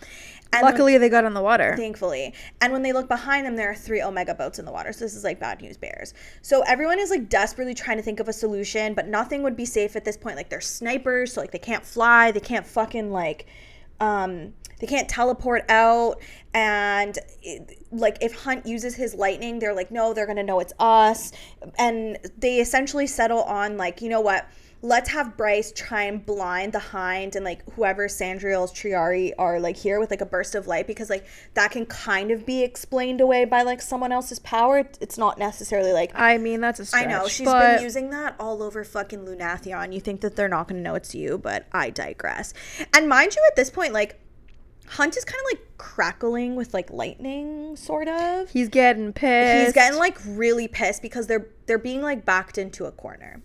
And 0.53 0.63
when- 0.63 0.71
Luckily, 0.73 0.97
they 0.97 1.09
got 1.09 1.25
on 1.25 1.33
the 1.33 1.41
water. 1.41 1.75
thankfully. 1.77 2.33
And 2.61 2.71
when 2.71 2.81
they 2.83 2.93
look 2.93 3.07
behind 3.07 3.45
them, 3.45 3.55
there 3.55 3.69
are 3.71 3.75
three 3.75 4.01
Omega 4.01 4.33
boats 4.35 4.59
in 4.59 4.65
the 4.65 4.71
water. 4.71 4.93
So 4.93 5.05
this 5.05 5.15
is 5.15 5.23
like 5.23 5.39
bad 5.39 5.61
news 5.61 5.77
bears. 5.77 6.13
So 6.41 6.61
everyone 6.61 6.99
is 6.99 7.09
like 7.09 7.29
desperately 7.29 7.73
trying 7.73 7.97
to 7.97 8.03
think 8.03 8.19
of 8.19 8.27
a 8.27 8.33
solution, 8.33 8.93
but 8.93 9.07
nothing 9.07 9.43
would 9.43 9.55
be 9.55 9.65
safe 9.65 9.95
at 9.95 10.05
this 10.05 10.15
point. 10.17 10.35
Like 10.35 10.49
they're 10.49 10.61
snipers, 10.61 11.33
so 11.33 11.41
like 11.41 11.51
they 11.51 11.59
can't 11.59 11.85
fly, 11.85 12.31
they 12.31 12.39
can't 12.39 12.65
fucking 12.65 13.11
like 13.11 13.45
um 13.99 14.53
they 14.79 14.87
can't 14.87 15.07
teleport 15.07 15.63
out 15.69 16.19
and 16.53 17.19
it- 17.43 17.77
like 17.91 18.17
if 18.21 18.33
hunt 18.43 18.65
uses 18.65 18.95
his 18.95 19.13
lightning 19.13 19.59
they're 19.59 19.73
like 19.73 19.91
no 19.91 20.13
they're 20.15 20.25
gonna 20.25 20.41
know 20.43 20.59
it's 20.59 20.73
us 20.79 21.31
and 21.77 22.17
they 22.39 22.59
essentially 22.59 23.05
settle 23.05 23.43
on 23.43 23.77
like 23.77 24.01
you 24.01 24.09
know 24.09 24.19
what 24.19 24.47
let's 24.83 25.09
have 25.09 25.35
bryce 25.35 25.71
try 25.71 26.03
and 26.03 26.25
blind 26.25 26.73
the 26.73 26.79
hind 26.79 27.35
and 27.35 27.43
like 27.43 27.67
whoever 27.71 28.07
sandriel's 28.07 28.71
triarii 28.71 29.31
are 29.39 29.59
like 29.59 29.77
here 29.77 29.99
with 29.99 30.11
like 30.11 30.21
a 30.21 30.25
burst 30.25 30.53
of 30.53 30.67
light 30.67 30.85
because 30.85 31.09
like 31.09 31.25
that 31.55 31.71
can 31.71 31.85
kind 31.85 32.29
of 32.29 32.45
be 32.45 32.61
explained 32.63 33.21
away 33.21 33.45
by 33.45 33.63
like 33.63 33.81
someone 33.81 34.11
else's 34.11 34.39
power 34.39 34.85
it's 34.99 35.17
not 35.17 35.39
necessarily 35.39 35.91
like 35.91 36.11
I 36.15 36.37
mean, 36.37 36.61
that's 36.61 36.79
a 36.79 36.85
stretch. 36.85 37.05
I 37.05 37.09
know 37.09 37.27
she's 37.27 37.45
but 37.45 37.75
been 37.75 37.83
using 37.83 38.09
that 38.11 38.35
all 38.39 38.61
over 38.61 38.83
fucking 38.83 39.25
Lunathion. 39.25 39.93
You 39.93 39.99
think 39.99 40.21
that 40.21 40.35
they're 40.35 40.49
not 40.49 40.67
going 40.67 40.79
to 40.79 40.83
know 40.83 40.95
it's 40.95 41.15
you, 41.15 41.37
but 41.37 41.65
I 41.71 41.89
digress. 41.89 42.53
And 42.93 43.07
mind 43.07 43.35
you, 43.35 43.41
at 43.47 43.55
this 43.55 43.69
point, 43.69 43.93
like 43.93 44.19
Hunt 44.87 45.15
is 45.15 45.23
kind 45.23 45.39
of 45.39 45.57
like 45.57 45.77
crackling 45.77 46.55
with 46.55 46.73
like 46.73 46.91
lightning, 46.91 47.75
sort 47.75 48.07
of. 48.07 48.49
he's 48.51 48.69
getting 48.69 49.13
pissed. 49.13 49.65
He's 49.65 49.73
getting 49.73 49.97
like 49.97 50.17
really 50.25 50.67
pissed 50.67 51.01
because 51.01 51.27
they're 51.27 51.47
they're 51.65 51.77
being 51.77 52.01
like 52.01 52.25
backed 52.25 52.57
into 52.57 52.85
a 52.85 52.91
corner. 52.91 53.41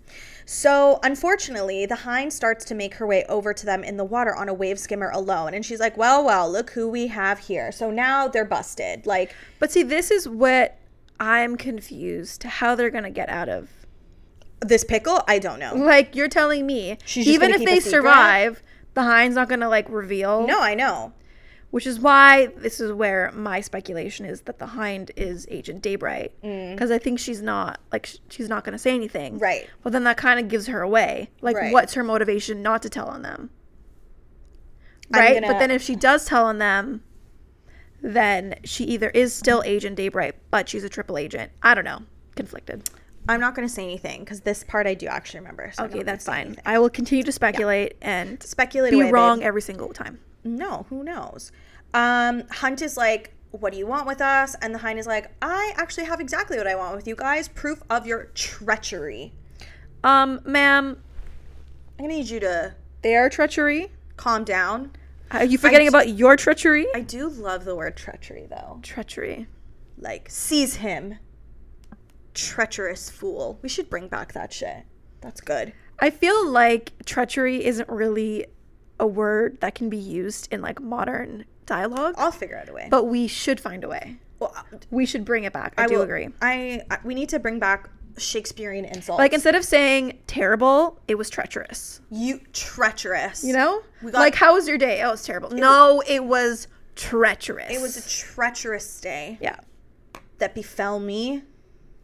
So 0.51 0.99
unfortunately, 1.03 1.85
the 1.85 1.95
hind 1.95 2.33
starts 2.33 2.65
to 2.65 2.75
make 2.75 2.95
her 2.95 3.07
way 3.07 3.23
over 3.29 3.53
to 3.53 3.67
them 3.67 3.85
in 3.85 3.99
the 3.99 4.05
water 4.05 4.35
on 4.35 4.49
a 4.49 4.55
wave 4.55 4.79
skimmer 4.79 5.11
alone, 5.11 5.53
and 5.53 5.63
she's 5.63 5.79
like, 5.79 5.99
"Well, 5.99 6.25
well, 6.25 6.51
look 6.51 6.71
who 6.71 6.89
we 6.89 7.09
have 7.09 7.39
here." 7.39 7.71
So 7.71 7.91
now 7.91 8.29
they're 8.29 8.47
busted. 8.47 9.07
Like 9.07 9.35
But 9.59 9.71
see, 9.71 9.83
this 9.83 10.11
is 10.11 10.27
what 10.27 10.79
I'm 11.21 11.57
confused 11.59 12.41
to 12.41 12.49
how 12.49 12.75
they're 12.75 12.89
gonna 12.89 13.11
get 13.11 13.29
out 13.29 13.51
of. 13.51 13.69
this 14.61 14.85
pickle, 14.85 15.23
I 15.29 15.39
don't 15.39 15.61
know. 15.61 15.75
Like 15.75 16.17
you're 16.17 16.29
telling 16.29 16.67
me, 16.67 16.97
even 17.15 17.51
if 17.53 17.63
they 17.63 17.79
survive, 17.79 18.63
the 18.95 19.05
hind's 19.05 19.37
not 19.37 19.51
gonna 19.51 19.69
like 19.69 19.87
reveal. 19.91 20.47
No, 20.47 20.63
I 20.63 20.75
know. 20.75 21.13
Which 21.71 21.87
is 21.87 22.01
why 22.01 22.47
this 22.57 22.81
is 22.81 22.93
where 22.93 23.31
my 23.33 23.61
speculation 23.61 24.25
is 24.25 24.41
that 24.43 24.59
the 24.59 24.67
hind 24.67 25.11
is 25.17 25.47
Agent 25.51 25.83
Daybright, 25.83 26.31
Mm. 26.43 26.73
because 26.75 26.91
I 26.91 26.99
think 26.99 27.19
she's 27.19 27.43
not 27.43 27.79
like 27.93 28.07
sh- 28.07 28.17
she's 28.31 28.49
not 28.49 28.65
gonna 28.65 28.79
say 28.79 28.95
anything. 28.95 29.39
Right. 29.39 29.69
But 29.83 29.93
then 29.93 30.05
that 30.05 30.17
kind 30.17 30.41
of 30.41 30.49
gives 30.49 30.67
her 30.69 30.81
away. 30.81 31.29
Like, 31.43 31.57
Right. 31.57 31.73
what's 31.73 31.93
her 31.95 32.03
motivation 32.03 32.63
not 32.63 32.81
to 32.83 32.89
tell 32.89 33.07
on 33.09 33.21
them? 33.23 33.51
Right. 35.13 35.35
gonna- 35.35 35.53
But 35.53 35.59
then 35.59 35.71
if 35.71 35.83
she 35.83 35.95
does 35.95 36.25
tell 36.25 36.47
on 36.47 36.59
them, 36.59 37.03
then 38.01 38.55
she 38.65 38.85
either 38.85 39.11
is 39.11 39.35
still 39.35 39.63
Agent 39.67 39.99
Daybright, 39.99 40.35
but 40.51 40.69
she's 40.69 40.85
a 40.85 40.89
triple 40.89 41.19
agent. 41.19 41.51
I 41.63 41.75
don't 41.75 41.85
know. 41.85 42.03
Conflicted. 42.37 42.89
I'm 43.29 43.41
not 43.41 43.55
going 43.55 43.67
to 43.67 43.73
say 43.75 43.83
anything 43.83 44.21
because 44.21 44.41
this 44.43 44.63
part 44.65 44.87
I 44.87 44.95
do 44.95 45.07
actually 45.07 45.41
remember. 45.41 45.71
So 45.75 45.85
Okay, 45.85 46.03
that's 46.03 46.25
fine. 46.25 46.47
anything. 46.47 46.63
I 46.65 46.79
will 46.79 46.89
continue 46.89 47.25
to 47.25 47.33
speculate 47.33 47.97
and 48.01 48.43
Speculate 48.43 48.93
be 48.93 49.01
away, 49.01 49.11
wrong 49.11 49.41
babe. 49.41 49.47
every 49.49 49.61
single 49.63 49.93
time. 49.93 50.21
No, 50.45 50.87
who 50.89 51.03
knows? 51.05 51.53
Um, 51.95 52.45
Hunt 52.51 52.83
is 52.83 52.97
like, 52.97 53.35
"What 53.51 53.73
do 53.73 53.79
you 53.79 53.87
want 53.87 54.07
with 54.07 54.21
us?" 54.21 54.55
And 54.61 54.75
the 54.75 54.79
Hind 54.79 54.99
is 54.99 55.07
like, 55.07 55.31
"I 55.43 55.73
actually 55.77 56.05
have 56.05 56.21
exactly 56.21 56.57
what 56.59 56.67
I 56.67 56.75
want 56.75 56.97
with 56.97 57.07
you 57.09 57.17
guys. 57.17 57.49
Proof 57.49 57.83
of 57.91 58.07
your 58.07 58.25
treachery. 58.35 59.33
Um, 60.05 60.41
ma'am, 60.45 61.03
I'm 61.99 62.05
gonna 62.05 62.15
need 62.15 62.29
you 62.29 62.41
to 62.41 62.75
their 63.03 63.29
treachery. 63.29 63.93
calm 64.17 64.45
down." 64.45 64.93
Are 65.31 65.45
you 65.45 65.59
forgetting 65.59 65.89
about 65.89 66.09
your 66.09 66.37
treachery? 66.37 66.87
I 66.95 67.01
do 67.01 67.29
love 67.29 67.65
the 67.67 67.77
word 67.77 67.97
treachery 67.97 68.47
though. 68.49 68.81
treachery. 68.83 69.47
Like, 69.99 70.31
seize 70.31 70.77
him, 70.77 71.19
treacherous 72.35 73.11
fool. 73.11 73.59
We 73.63 73.69
should 73.69 73.91
bring 73.91 74.09
back 74.09 74.33
that 74.33 74.53
shit. 74.53 74.85
That's 75.21 75.41
good. 75.41 75.73
I 75.99 76.11
feel 76.11 76.47
like 76.49 76.93
treachery 77.05 77.65
isn't 77.65 77.89
really 77.89 78.47
a 79.01 79.07
word 79.07 79.61
that 79.61 79.75
can 79.75 79.89
be 79.89 79.97
used 79.97 80.49
in 80.53 80.61
like 80.61 80.81
modern 80.81 81.45
dialogue, 81.67 82.15
I'll 82.19 82.33
figure 82.33 82.57
out 82.57 82.69
a 82.69 82.73
way. 82.73 82.89
but 82.91 83.05
we 83.05 83.27
should 83.27 83.61
find 83.61 83.85
a 83.85 83.89
way. 83.89 84.17
well, 84.39 84.55
We 84.91 85.07
should 85.07 85.25
bring 85.25 85.45
it 85.45 85.53
back. 85.53 85.75
I, 85.79 85.87
do 85.87 85.97
will- 85.97 86.03
agree. 86.03 86.29
I, 86.43 86.83
I 86.91 86.99
we 87.05 87.15
need 87.15 87.29
to 87.31 87.39
bring 87.39 87.59
back 87.59 87.91
Shakespearean 88.17 88.85
insults. 88.85 89.19
Like 89.19 89.33
instead 89.33 89.55
of 89.55 89.65
saying 89.65 90.19
terrible, 90.27 90.99
it 91.07 91.15
was 91.17 91.31
treacherous. 91.31 92.01
you 92.11 92.41
treacherous. 92.53 93.45
You 93.45 93.53
know? 93.53 93.83
Got- 94.03 94.15
like 94.15 94.35
how 94.35 94.55
was 94.55 94.67
your 94.67 94.79
day? 94.79 95.03
Oh, 95.03 95.09
it 95.09 95.13
was 95.13 95.25
terrible. 95.25 95.51
no, 95.51 96.03
it 96.07 96.25
was 96.25 96.67
treacherous. 96.97 97.71
it 97.73 97.81
was 97.81 97.97
a 97.97 98.09
treacherous 98.09 99.01
day 99.01 99.39
yeah. 99.41 99.61
that 100.39 100.55
befell 100.55 100.99
me. 100.99 101.43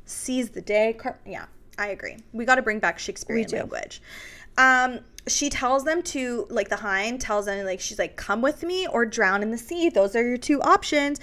Seize 0.06 0.50
the 0.50 0.60
day. 0.60 0.92
Car- 0.92 1.18
yeah, 1.26 1.46
I 1.78 1.88
agree. 1.88 2.18
We 2.32 2.44
got 2.44 2.56
to 2.56 2.62
bring 2.62 2.78
back 2.78 2.98
Shakespearean 2.98 3.48
language. 3.48 4.02
Um, 4.58 5.00
she 5.26 5.48
tells 5.48 5.84
them 5.84 6.02
to 6.02 6.46
like 6.50 6.68
the 6.68 6.76
hind 6.76 7.20
tells 7.20 7.46
them 7.46 7.64
like 7.64 7.80
she's 7.80 7.98
like 7.98 8.16
come 8.16 8.42
with 8.42 8.62
me 8.62 8.86
or 8.86 9.06
drown 9.06 9.42
in 9.42 9.50
the 9.50 9.58
sea. 9.58 9.88
Those 9.88 10.14
are 10.14 10.26
your 10.26 10.36
two 10.36 10.60
options. 10.62 11.20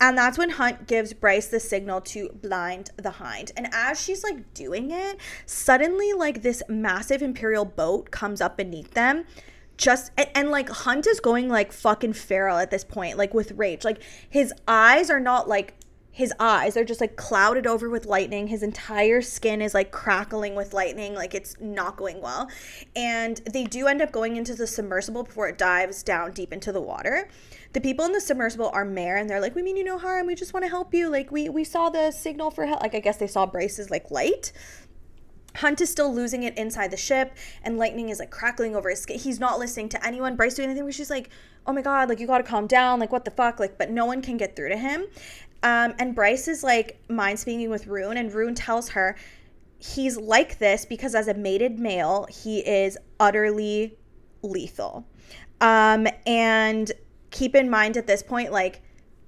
And 0.00 0.16
that's 0.16 0.38
when 0.38 0.50
Hunt 0.50 0.86
gives 0.86 1.12
Bryce 1.12 1.48
the 1.48 1.60
signal 1.60 2.00
to 2.02 2.30
blind 2.30 2.90
the 2.96 3.10
hind. 3.10 3.52
And 3.56 3.68
as 3.72 4.00
she's 4.00 4.24
like 4.24 4.54
doing 4.54 4.90
it, 4.90 5.18
suddenly 5.44 6.12
like 6.12 6.42
this 6.42 6.62
massive 6.68 7.22
imperial 7.22 7.66
boat 7.66 8.10
comes 8.10 8.40
up 8.40 8.56
beneath 8.56 8.92
them. 8.92 9.24
Just 9.76 10.12
and, 10.16 10.28
and 10.34 10.50
like 10.50 10.68
Hunt 10.68 11.06
is 11.06 11.20
going 11.20 11.48
like 11.48 11.72
fucking 11.72 12.12
feral 12.12 12.56
at 12.58 12.70
this 12.70 12.84
point, 12.84 13.18
like 13.18 13.34
with 13.34 13.52
rage. 13.52 13.84
Like 13.84 14.02
his 14.28 14.54
eyes 14.68 15.10
are 15.10 15.20
not 15.20 15.48
like 15.48 15.74
his 16.20 16.34
eyes 16.38 16.76
are 16.76 16.84
just 16.84 17.00
like 17.00 17.16
clouded 17.16 17.66
over 17.66 17.88
with 17.88 18.04
lightning. 18.04 18.46
His 18.46 18.62
entire 18.62 19.22
skin 19.22 19.62
is 19.62 19.72
like 19.72 19.90
crackling 19.90 20.54
with 20.54 20.74
lightning, 20.74 21.14
like 21.14 21.34
it's 21.34 21.56
not 21.60 21.96
going 21.96 22.20
well. 22.20 22.50
And 22.94 23.38
they 23.50 23.64
do 23.64 23.86
end 23.86 24.02
up 24.02 24.12
going 24.12 24.36
into 24.36 24.54
the 24.54 24.66
submersible 24.66 25.22
before 25.22 25.48
it 25.48 25.56
dives 25.56 26.02
down 26.02 26.32
deep 26.32 26.52
into 26.52 26.72
the 26.72 26.80
water. 26.80 27.30
The 27.72 27.80
people 27.80 28.04
in 28.04 28.12
the 28.12 28.20
submersible 28.20 28.68
are 28.74 28.84
Mer, 28.84 29.16
and 29.16 29.30
they're 29.30 29.40
like, 29.40 29.54
"We 29.54 29.62
mean 29.62 29.78
you 29.78 29.84
no 29.84 29.96
harm. 29.96 30.26
We 30.26 30.34
just 30.34 30.52
want 30.52 30.62
to 30.64 30.68
help 30.68 30.92
you. 30.92 31.08
Like 31.08 31.32
we 31.32 31.48
we 31.48 31.64
saw 31.64 31.88
the 31.88 32.10
signal 32.10 32.50
for 32.50 32.66
help. 32.66 32.82
Like 32.82 32.94
I 32.94 33.00
guess 33.00 33.16
they 33.16 33.26
saw 33.26 33.46
Bryce's 33.46 33.88
like 33.88 34.10
light." 34.10 34.52
Hunt 35.56 35.80
is 35.80 35.90
still 35.90 36.14
losing 36.14 36.42
it 36.42 36.56
inside 36.58 36.90
the 36.90 36.96
ship, 36.98 37.34
and 37.64 37.78
lightning 37.78 38.10
is 38.10 38.18
like 38.18 38.30
crackling 38.30 38.76
over 38.76 38.90
his 38.90 39.00
skin. 39.00 39.18
He's 39.18 39.40
not 39.40 39.58
listening 39.58 39.88
to 39.88 40.06
anyone. 40.06 40.36
Bryce 40.36 40.54
doing 40.54 40.68
anything 40.68 40.84
where 40.84 40.92
she's 40.92 41.10
like, 41.10 41.30
"Oh 41.66 41.72
my 41.72 41.80
god, 41.80 42.10
like 42.10 42.20
you 42.20 42.26
gotta 42.26 42.44
calm 42.44 42.66
down. 42.66 43.00
Like 43.00 43.10
what 43.10 43.24
the 43.24 43.30
fuck?" 43.30 43.58
Like, 43.58 43.78
but 43.78 43.90
no 43.90 44.04
one 44.04 44.20
can 44.20 44.36
get 44.36 44.54
through 44.54 44.68
to 44.68 44.76
him. 44.76 45.06
Um, 45.62 45.94
and 45.98 46.14
Bryce 46.14 46.48
is 46.48 46.62
like 46.62 47.00
mind 47.08 47.38
speaking 47.38 47.70
with 47.70 47.86
Ruhn, 47.86 48.16
and 48.16 48.30
Ruhn 48.30 48.54
tells 48.54 48.90
her 48.90 49.16
he's 49.78 50.16
like 50.16 50.58
this 50.58 50.84
because 50.84 51.14
as 51.14 51.28
a 51.28 51.34
mated 51.34 51.78
male, 51.78 52.26
he 52.30 52.60
is 52.60 52.96
utterly 53.18 53.96
lethal. 54.42 55.06
Um, 55.60 56.06
and 56.26 56.90
keep 57.30 57.54
in 57.54 57.68
mind 57.68 57.96
at 57.96 58.06
this 58.06 58.22
point, 58.22 58.52
like 58.52 58.82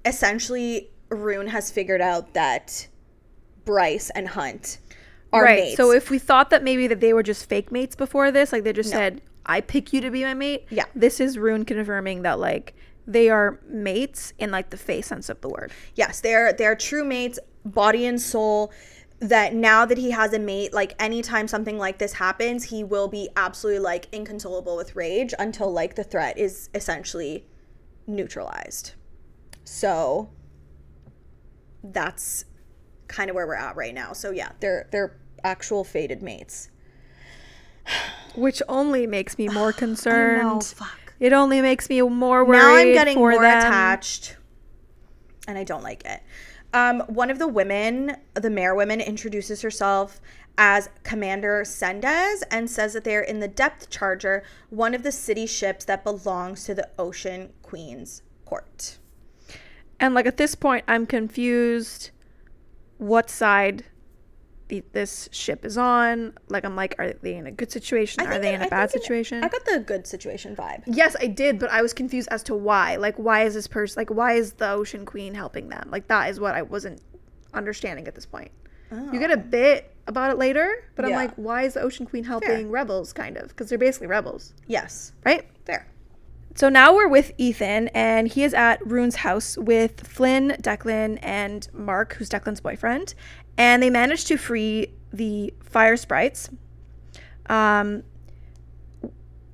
essentially, 0.05 0.89
Ruhn 1.09 1.47
has 1.47 1.71
figured 1.71 2.01
out 2.01 2.33
that 2.33 2.87
Bryce 3.65 4.09
and 4.11 4.27
Hunt 4.27 4.79
are 5.31 5.43
right. 5.43 5.59
mates. 5.59 5.77
So 5.77 5.91
if 5.91 6.09
we 6.09 6.19
thought 6.19 6.49
that 6.49 6.63
maybe 6.63 6.87
that 6.87 6.99
they 6.99 7.13
were 7.13 7.23
just 7.23 7.47
fake 7.47 7.71
mates 7.71 7.95
before 7.95 8.31
this, 8.31 8.51
like 8.51 8.63
they 8.63 8.73
just 8.73 8.89
said, 8.89 9.21
"I 9.45 9.61
pick 9.61 9.93
you 9.93 10.01
to 10.01 10.11
be 10.11 10.23
my 10.23 10.33
mate." 10.33 10.65
Yeah. 10.69 10.85
This 10.95 11.19
is 11.19 11.37
Ruhn 11.37 11.65
confirming 11.65 12.23
that 12.23 12.39
like 12.39 12.75
they 13.05 13.29
are 13.29 13.59
mates 13.67 14.33
in 14.39 14.51
like 14.51 14.69
the 14.69 14.77
face 14.77 15.07
sense 15.07 15.29
of 15.29 15.41
the 15.41 15.49
word. 15.49 15.71
yes, 15.95 16.21
they're 16.21 16.53
they're 16.53 16.75
true 16.75 17.03
mates, 17.03 17.39
body 17.65 18.05
and 18.05 18.21
soul. 18.21 18.71
That 19.19 19.53
now 19.53 19.85
that 19.85 19.97
he 19.97 20.11
has 20.11 20.33
a 20.33 20.39
mate, 20.39 20.73
like 20.73 21.01
anytime 21.01 21.47
something 21.47 21.77
like 21.77 21.97
this 21.97 22.13
happens, 22.13 22.65
he 22.65 22.83
will 22.83 23.07
be 23.07 23.29
absolutely 23.37 23.79
like 23.79 24.07
inconsolable 24.11 24.75
with 24.75 24.97
rage 24.97 25.33
until 25.39 25.71
like 25.71 25.95
the 25.95 26.03
threat 26.03 26.37
is 26.37 26.69
essentially 26.73 27.45
neutralized. 28.05 28.93
So 29.63 30.29
that's 31.83 32.43
kind 33.07 33.29
of 33.29 33.35
where 33.35 33.47
we're 33.47 33.55
at 33.55 33.77
right 33.77 33.93
now. 33.93 34.11
So 34.11 34.31
yeah, 34.31 34.51
they're 34.59 34.87
they're 34.91 35.17
actual 35.43 35.83
fated 35.83 36.21
mates. 36.21 36.69
Which 38.35 38.61
only 38.67 39.07
makes 39.07 39.37
me 39.37 39.47
more 39.47 39.71
concerned. 39.85 40.63
fuck. 40.65 41.02
It 41.19 41.33
only 41.33 41.61
makes 41.61 41.89
me 41.89 42.01
more 42.01 42.43
worried. 42.43 42.57
now 42.57 42.75
I'm 42.75 42.93
getting 42.93 43.17
more 43.17 43.33
them. 43.33 43.43
attached, 43.43 44.37
and 45.47 45.57
I 45.57 45.63
don't 45.63 45.83
like 45.83 46.05
it. 46.05 46.21
Um, 46.73 47.01
one 47.01 47.29
of 47.29 47.37
the 47.37 47.47
women, 47.47 48.17
the 48.33 48.49
mayor 48.49 48.73
women, 48.73 48.99
introduces 48.99 49.61
herself 49.61 50.19
as 50.57 50.89
Commander 51.03 51.63
Sendes 51.63 52.41
and 52.51 52.69
says 52.69 52.93
that 52.93 53.03
they're 53.03 53.21
in 53.21 53.39
the 53.39 53.47
Depth 53.47 53.89
Charger, 53.89 54.43
one 54.69 54.93
of 54.93 55.03
the 55.03 55.11
city 55.11 55.45
ships 55.45 55.85
that 55.85 56.03
belongs 56.03 56.63
to 56.65 56.75
the 56.75 56.89
Ocean 56.97 57.53
Queen's 57.61 58.23
court. 58.45 58.97
And 59.99 60.13
like 60.13 60.25
at 60.25 60.37
this 60.37 60.55
point, 60.55 60.83
I'm 60.87 61.05
confused 61.05 62.11
what 62.97 63.29
side 63.29 63.85
the, 64.73 64.83
this 64.91 65.29
ship 65.31 65.65
is 65.65 65.77
on. 65.77 66.33
Like 66.49 66.65
I'm 66.65 66.75
like, 66.75 66.95
are 66.97 67.13
they 67.13 67.35
in 67.35 67.45
a 67.47 67.51
good 67.51 67.71
situation? 67.71 68.25
Are 68.25 68.39
they 68.39 68.53
it- 68.53 68.55
in 68.55 68.61
a 68.61 68.65
I 68.65 68.69
bad 68.69 68.89
think 68.89 69.01
it- 69.01 69.03
situation? 69.03 69.43
I 69.43 69.47
got 69.47 69.63
the 69.65 69.79
good 69.79 70.07
situation 70.07 70.55
vibe. 70.55 70.83
yes, 70.87 71.15
I 71.19 71.27
did, 71.27 71.59
but 71.59 71.69
I 71.69 71.81
was 71.81 71.93
confused 71.93 72.29
as 72.31 72.41
to 72.43 72.55
why. 72.55 72.95
Like, 72.95 73.15
why 73.17 73.43
is 73.43 73.53
this 73.53 73.67
person? 73.67 73.99
Like, 73.99 74.09
why 74.09 74.33
is 74.33 74.53
the 74.53 74.69
Ocean 74.71 75.05
Queen 75.05 75.33
helping 75.35 75.69
them? 75.69 75.89
Like, 75.91 76.07
that 76.07 76.29
is 76.29 76.39
what 76.39 76.55
I 76.55 76.61
wasn't 76.63 77.01
understanding 77.53 78.07
at 78.07 78.15
this 78.15 78.25
point. 78.25 78.51
You 79.11 79.19
get 79.19 79.31
a 79.31 79.33
oh. 79.33 79.37
bit 79.37 79.95
about 80.05 80.29
it 80.31 80.37
later, 80.37 80.83
but 80.95 81.03
I'm 81.05 81.11
Oh. 81.13 81.15
Like, 81.15 81.33
why 81.35 81.63
is 81.63 81.73
the 81.73 81.81
Ocean 81.81 82.05
Queen 82.05 82.23
helping 82.23 82.69
rebels? 82.69 83.11
Kind 83.11 83.37
of, 83.37 83.47
because 83.49 83.67
they're 83.69 83.79
basically 83.79 84.05
rebels, 84.07 84.53
Yes, 84.67 85.13
right? 85.25 85.47
fair. 85.65 85.87
So 86.55 86.69
now 86.69 86.93
we're 86.93 87.07
with 87.07 87.35
Ithan, 87.39 87.89
and 87.95 88.27
he 88.27 88.43
is 88.43 88.53
at 88.53 88.79
Ruhn's 88.81 89.15
house 89.15 89.57
with 89.57 90.05
Flynn, 90.05 90.49
Declan, 90.61 91.17
and 91.23 91.67
Marc, 91.73 92.13
who's 92.13 92.29
Declan's 92.29 92.61
boyfriend. 92.61 93.15
And 93.57 93.83
they 93.83 93.89
managed 93.89 94.27
to 94.27 94.37
free 94.37 94.87
the 95.11 95.53
fire 95.63 95.95
sprites, 95.95 96.49
um, 97.47 98.03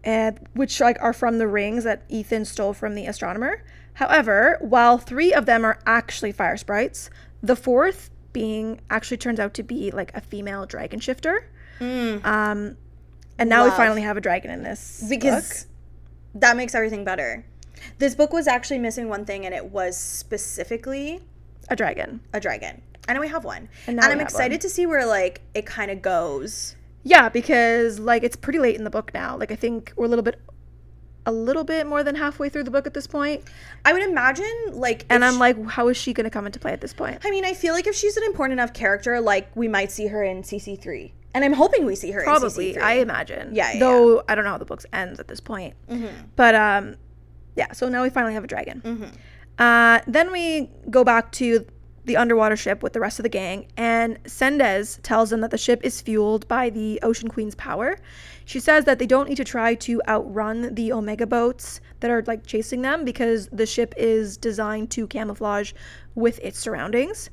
and 0.03 0.39
which 0.53 0.79
like 0.79 0.97
are 1.01 1.13
from 1.13 1.37
the 1.37 1.47
rings 1.47 1.83
that 1.83 2.07
Ithan 2.09 2.45
stole 2.45 2.73
from 2.73 2.95
the 2.95 3.05
astronomer. 3.05 3.63
However, 3.93 4.57
while 4.61 4.97
three 4.97 5.33
of 5.33 5.45
them 5.45 5.65
are 5.65 5.79
actually 5.85 6.31
fire 6.31 6.55
sprites, 6.55 7.09
the 7.43 7.55
fourth 7.55 8.09
being 8.31 8.79
actually 8.89 9.17
turns 9.17 9.39
out 9.39 9.53
to 9.55 9.63
be 9.63 9.91
like 9.91 10.15
a 10.15 10.21
female 10.21 10.65
dragon 10.65 10.99
shifter. 10.99 11.49
Um, 11.81 12.77
and 13.37 13.49
now 13.49 13.65
we 13.65 13.71
finally 13.71 14.01
have 14.01 14.17
a 14.17 14.21
dragon 14.21 14.51
in 14.51 14.63
this 14.63 15.05
because 15.09 15.65
book. 15.65 16.41
that 16.41 16.57
makes 16.57 16.75
everything 16.75 17.03
better. 17.03 17.45
This 17.97 18.15
book 18.15 18.31
was 18.33 18.47
actually 18.47 18.79
missing 18.79 19.09
one 19.09 19.25
thing, 19.25 19.45
and 19.45 19.55
it 19.55 19.65
was 19.65 19.97
specifically 19.97 21.21
a 21.69 21.75
dragon. 21.75 22.21
a 22.33 22.39
dragon. 22.39 22.81
I 23.09 23.13
know 23.13 23.21
we 23.21 23.27
have 23.27 23.43
one, 23.43 23.67
And 23.87 23.97
and, 23.99 24.05
I'm 24.05 24.19
excited 24.21 24.55
one. 24.55 24.59
to 24.61 24.69
see 24.69 24.85
where 24.85 25.05
like 25.05 25.41
it 25.53 25.65
kind 25.65 25.89
of 25.91 26.01
goes. 26.01 26.75
Yeah, 27.03 27.29
because 27.29 27.99
like 27.99 28.23
it's 28.23 28.35
pretty 28.35 28.59
late 28.59 28.75
in 28.75 28.83
the 28.83 28.89
book 28.89 29.11
now. 29.13 29.35
Like 29.37 29.51
I 29.51 29.55
think 29.55 29.91
we're 29.95 30.05
a 30.05 30.09
little 30.09 30.23
bit 30.23 30.39
a 31.25 31.31
little 31.31 31.63
bit 31.63 31.85
more 31.85 32.03
than 32.03 32.15
halfway 32.15 32.49
through 32.49 32.63
the 32.63 32.71
book 32.71 32.87
at 32.87 32.93
this 32.93 33.05
point. 33.07 33.43
I 33.85 33.93
would 33.93 34.01
imagine 34.01 34.51
like, 34.71 35.05
And 35.09 35.23
I'm 35.23 35.35
sh- 35.35 35.39
like, 35.39 35.65
how 35.67 35.87
is 35.89 35.97
she 35.97 36.13
gonna 36.13 36.29
come 36.29 36.45
into 36.45 36.59
play 36.59 36.71
at 36.71 36.81
this 36.81 36.93
point? 36.93 37.19
I 37.25 37.29
mean, 37.29 37.45
I 37.45 37.53
feel 37.53 37.73
like 37.73 37.87
if 37.87 37.95
she's 37.95 38.15
an 38.17 38.23
important 38.23 38.53
enough 38.53 38.73
character, 38.73 39.19
like 39.21 39.53
we 39.55 39.67
might 39.67 39.91
see 39.91 40.07
her 40.07 40.23
in 40.23 40.43
CC 40.43 40.79
three, 40.81 41.13
and 41.33 41.43
I'm 41.45 41.53
hoping 41.53 41.85
we 41.85 41.95
see 41.95 42.11
her 42.11 42.23
Probably, 42.23 42.69
in 42.71 42.75
CC3. 42.77 42.81
I 42.81 42.93
imagine. 42.99 43.53
Yeah, 43.53 43.73
yeah, 43.73 43.79
Though 43.79 44.23
I 44.27 44.35
don't 44.35 44.43
know 44.43 44.51
how 44.51 44.57
the 44.57 44.65
book 44.65 44.83
ends 44.93 45.19
at 45.19 45.27
this 45.27 45.39
point. 45.39 45.75
Mm-hmm. 45.89 46.07
But 46.35 46.55
um, 46.55 46.95
yeah. 47.55 47.71
So 47.73 47.89
now 47.89 48.01
we 48.03 48.09
finally 48.09 48.33
have 48.33 48.43
a 48.43 48.47
dragon. 48.47 49.11
Uh, 49.57 49.99
then 50.07 50.31
we 50.31 50.69
go 50.89 51.03
back 51.03 51.31
to 51.33 51.65
the 52.05 52.17
underwater 52.17 52.55
ship 52.55 52.81
with 52.81 52.93
the 52.93 52.99
rest 52.99 53.19
of 53.19 53.23
the 53.23 53.29
gang, 53.29 53.67
and 53.77 54.21
Sendes 54.23 54.99
tells 55.03 55.29
them 55.29 55.41
that 55.41 55.51
the 55.51 55.57
ship 55.57 55.81
is 55.83 56.01
fueled 56.01 56.47
by 56.47 56.69
the 56.69 56.99
Ocean 57.03 57.27
Queen's 57.27 57.55
power. 57.55 57.97
She 58.45 58.59
says 58.59 58.85
that 58.85 58.99
they 58.99 59.05
don't 59.05 59.29
need 59.29 59.35
to 59.37 59.43
try 59.43 59.75
to 59.75 60.01
outrun 60.07 60.73
the 60.73 60.91
Omega 60.91 61.27
boats 61.27 61.81
that 61.99 62.09
are 62.09 62.23
like 62.25 62.45
chasing 62.45 62.81
them 62.81 63.05
because 63.05 63.47
the 63.51 63.65
ship 63.65 63.93
is 63.97 64.37
designed 64.37 64.89
to 64.91 65.07
camouflage 65.07 65.73
with 66.15 66.39
its 66.39 66.57
surroundings. 66.57 67.29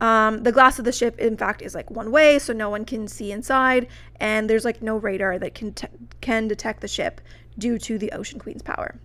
Um, 0.00 0.42
the 0.42 0.52
glass 0.52 0.78
of 0.78 0.84
the 0.84 0.92
ship, 0.92 1.18
in 1.18 1.36
fact, 1.36 1.62
is 1.62 1.74
like 1.74 1.90
one 1.90 2.10
way, 2.10 2.38
so 2.38 2.52
no 2.52 2.68
one 2.68 2.84
can 2.84 3.08
see 3.08 3.32
inside, 3.32 3.86
and 4.20 4.50
there's 4.50 4.64
like 4.64 4.82
no 4.82 4.96
radar 4.96 5.38
that 5.38 5.54
can 5.54 5.72
te- 5.72 5.86
can 6.20 6.48
detect 6.48 6.80
the 6.80 6.88
ship 6.88 7.20
due 7.58 7.78
to 7.78 7.96
the 7.96 8.12
Ocean 8.12 8.38
Queen's 8.38 8.62
power. 8.62 8.98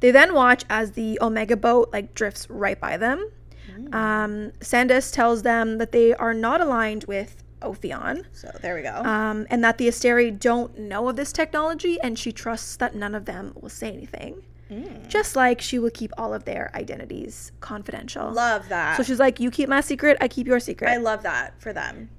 They 0.00 0.10
then 0.10 0.34
watch 0.34 0.64
as 0.68 0.92
the 0.92 1.18
Omega 1.20 1.56
boat 1.56 1.88
like 1.92 2.14
drifts 2.14 2.48
right 2.50 2.78
by 2.78 2.96
them. 2.98 3.30
Um, 3.92 4.52
Sendes 4.60 5.12
tells 5.12 5.42
them 5.42 5.78
that 5.78 5.92
they 5.92 6.14
are 6.14 6.34
not 6.34 6.60
aligned 6.60 7.04
with 7.04 7.42
Ophion, 7.62 8.24
So 8.32 8.50
there 8.60 8.74
we 8.74 8.82
go. 8.82 8.94
um, 8.96 9.46
and 9.50 9.64
that 9.64 9.78
the 9.78 9.88
Asteri 9.88 10.38
don't 10.38 10.78
know 10.78 11.08
of 11.08 11.16
this 11.16 11.32
technology, 11.32 11.98
and 12.02 12.18
she 12.18 12.30
trusts 12.32 12.76
that 12.76 12.94
none 12.94 13.14
of 13.14 13.24
them 13.24 13.52
will 13.60 13.70
say 13.70 13.88
anything. 13.92 14.42
Just 15.08 15.36
like 15.36 15.60
she 15.60 15.78
will 15.78 15.90
keep 15.90 16.10
all 16.18 16.34
of 16.34 16.44
their 16.46 16.68
identities 16.74 17.52
confidential. 17.60 18.32
love 18.32 18.68
that. 18.70 18.96
So 18.96 19.04
she's 19.04 19.20
like, 19.20 19.38
"You 19.38 19.50
keep 19.52 19.68
my 19.68 19.80
secret, 19.80 20.16
I 20.20 20.26
keep 20.26 20.48
your 20.48 20.58
secret." 20.58 20.90
I 20.90 20.96
love 20.96 21.22
that 21.22 21.54
for 21.60 21.72
them. 21.72 22.10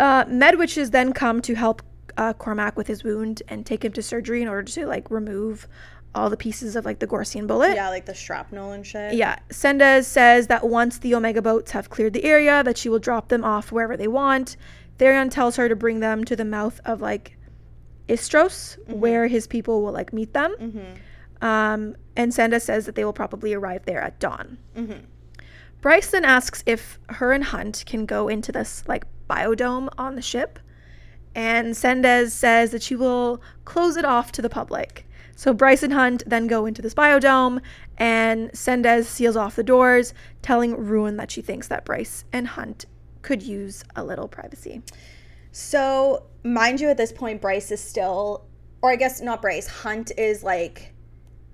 uh, 0.00 0.24
Medwitches 0.24 0.90
then 0.90 1.12
come 1.12 1.40
to 1.42 1.54
help 1.54 1.82
uh, 2.16 2.32
Cormac 2.32 2.76
with 2.76 2.88
his 2.88 3.04
wound 3.04 3.42
and 3.46 3.64
take 3.64 3.84
him 3.84 3.92
to 3.92 4.02
surgery 4.02 4.42
in 4.42 4.48
order 4.48 4.70
to 4.72 4.86
like 4.86 5.08
remove 5.08 5.68
all 6.14 6.28
the 6.28 6.36
pieces 6.36 6.76
of 6.76 6.84
like 6.84 6.98
the 6.98 7.06
Gorsian 7.06 7.46
bullet. 7.46 7.74
Yeah, 7.74 7.88
like 7.88 8.06
the 8.06 8.14
shrapnel 8.14 8.72
and 8.72 8.86
shit. 8.86 9.14
Yeah, 9.14 9.38
Sendes 9.50 10.04
says 10.04 10.48
that 10.48 10.68
once 10.68 10.98
the 10.98 11.14
Omega 11.14 11.42
boats 11.42 11.70
have 11.70 11.90
cleared 11.90 12.12
the 12.12 12.24
area, 12.24 12.62
that 12.64 12.76
she 12.76 12.88
will 12.88 12.98
drop 12.98 13.28
them 13.28 13.44
off 13.44 13.70
wherever 13.70 13.96
they 13.96 14.08
want. 14.08 14.56
Tharion 14.98 15.30
tells 15.30 15.56
her 15.56 15.68
to 15.68 15.76
bring 15.76 16.00
them 16.00 16.24
to 16.24 16.36
the 16.36 16.44
mouth 16.44 16.80
of 16.84 17.00
like 17.00 17.36
Istros, 18.08 18.76
where 18.88 19.28
his 19.28 19.46
people 19.46 19.82
will 19.82 19.92
like 19.92 20.12
meet 20.12 20.34
them. 20.34 20.54
Mm-hmm. 20.60 21.46
Um, 21.46 21.96
and 22.16 22.32
Sendes 22.32 22.62
says 22.62 22.86
that 22.86 22.96
they 22.96 23.04
will 23.04 23.12
probably 23.12 23.54
arrive 23.54 23.86
there 23.86 24.00
at 24.00 24.18
dawn. 24.18 24.58
Mm-hmm. 24.76 25.04
Bryce 25.80 26.10
then 26.10 26.24
asks 26.24 26.62
if 26.66 26.98
her 27.08 27.32
and 27.32 27.44
Hunt 27.44 27.84
can 27.86 28.04
go 28.04 28.28
into 28.28 28.52
this 28.52 28.82
like 28.86 29.04
biodome 29.28 29.88
on 29.96 30.16
the 30.16 30.22
ship. 30.22 30.58
And 31.34 31.74
Sendes 31.74 32.32
says 32.32 32.72
that 32.72 32.82
she 32.82 32.96
will 32.96 33.40
close 33.64 33.96
it 33.96 34.04
off 34.04 34.32
to 34.32 34.42
the 34.42 34.50
public. 34.50 35.06
So 35.40 35.54
Bryce 35.54 35.82
and 35.82 35.94
Hunt 35.94 36.22
then 36.26 36.48
go 36.48 36.66
into 36.66 36.82
this 36.82 36.92
biodome, 36.92 37.62
and 37.96 38.50
Sendes 38.52 39.06
seals 39.06 39.36
off 39.36 39.56
the 39.56 39.62
doors, 39.62 40.12
telling 40.42 40.76
Ruhn 40.76 41.16
that 41.16 41.30
she 41.30 41.40
thinks 41.40 41.66
that 41.68 41.86
Bryce 41.86 42.26
and 42.30 42.46
Hunt 42.46 42.84
could 43.22 43.42
use 43.42 43.82
a 43.96 44.04
little 44.04 44.28
privacy. 44.28 44.82
So, 45.50 46.24
mind 46.44 46.78
you, 46.78 46.90
at 46.90 46.98
this 46.98 47.10
point, 47.10 47.40
Bryce 47.40 47.70
is 47.70 47.80
still, 47.80 48.44
or 48.82 48.90
I 48.90 48.96
guess 48.96 49.22
not 49.22 49.40
Bryce, 49.40 49.66
Hunt 49.66 50.12
is 50.18 50.42
like 50.42 50.92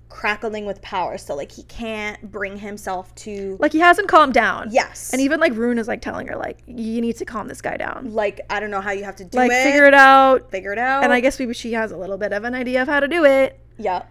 crackling 0.09 0.65
with 0.65 0.81
power. 0.81 1.17
So, 1.17 1.33
like, 1.33 1.53
he 1.53 1.63
can't 1.63 2.29
bring 2.29 2.57
himself 2.57 3.15
to, 3.15 3.55
Like 3.61 3.71
he 3.71 3.79
hasn't 3.79 4.09
calmed 4.09 4.33
down. 4.33 4.67
yes. 4.69 5.13
And 5.13 5.21
even 5.21 5.39
like 5.39 5.53
Ruhn 5.53 5.79
is 5.79 5.87
like 5.87 6.01
telling 6.01 6.27
her 6.27 6.35
like 6.35 6.59
you 6.67 6.99
need 6.99 7.15
to 7.15 7.23
calm 7.25 7.47
this 7.47 7.61
guy 7.61 7.77
down. 7.77 8.13
like, 8.13 8.41
I 8.49 8.59
don't 8.59 8.69
know 8.69 8.81
how 8.81 8.91
you 8.91 9.05
have 9.05 9.15
to 9.15 9.23
do 9.23 9.37
like 9.37 9.49
it. 9.49 9.53
Like, 9.53 9.63
figure 9.63 9.85
it 9.85 9.93
out. 9.93 10.51
Figure 10.51 10.73
it 10.73 10.77
out. 10.77 11.05
And 11.05 11.13
I 11.13 11.21
guess 11.21 11.39
maybe 11.39 11.53
she 11.53 11.71
has 11.71 11.93
a 11.93 11.97
little 11.97 12.17
bit 12.17 12.33
of 12.33 12.43
an 12.43 12.53
idea 12.53 12.81
of 12.81 12.89
how 12.89 12.99
to 12.99 13.07
do 13.07 13.23
it. 13.23 13.61
Yeah. 13.77 14.03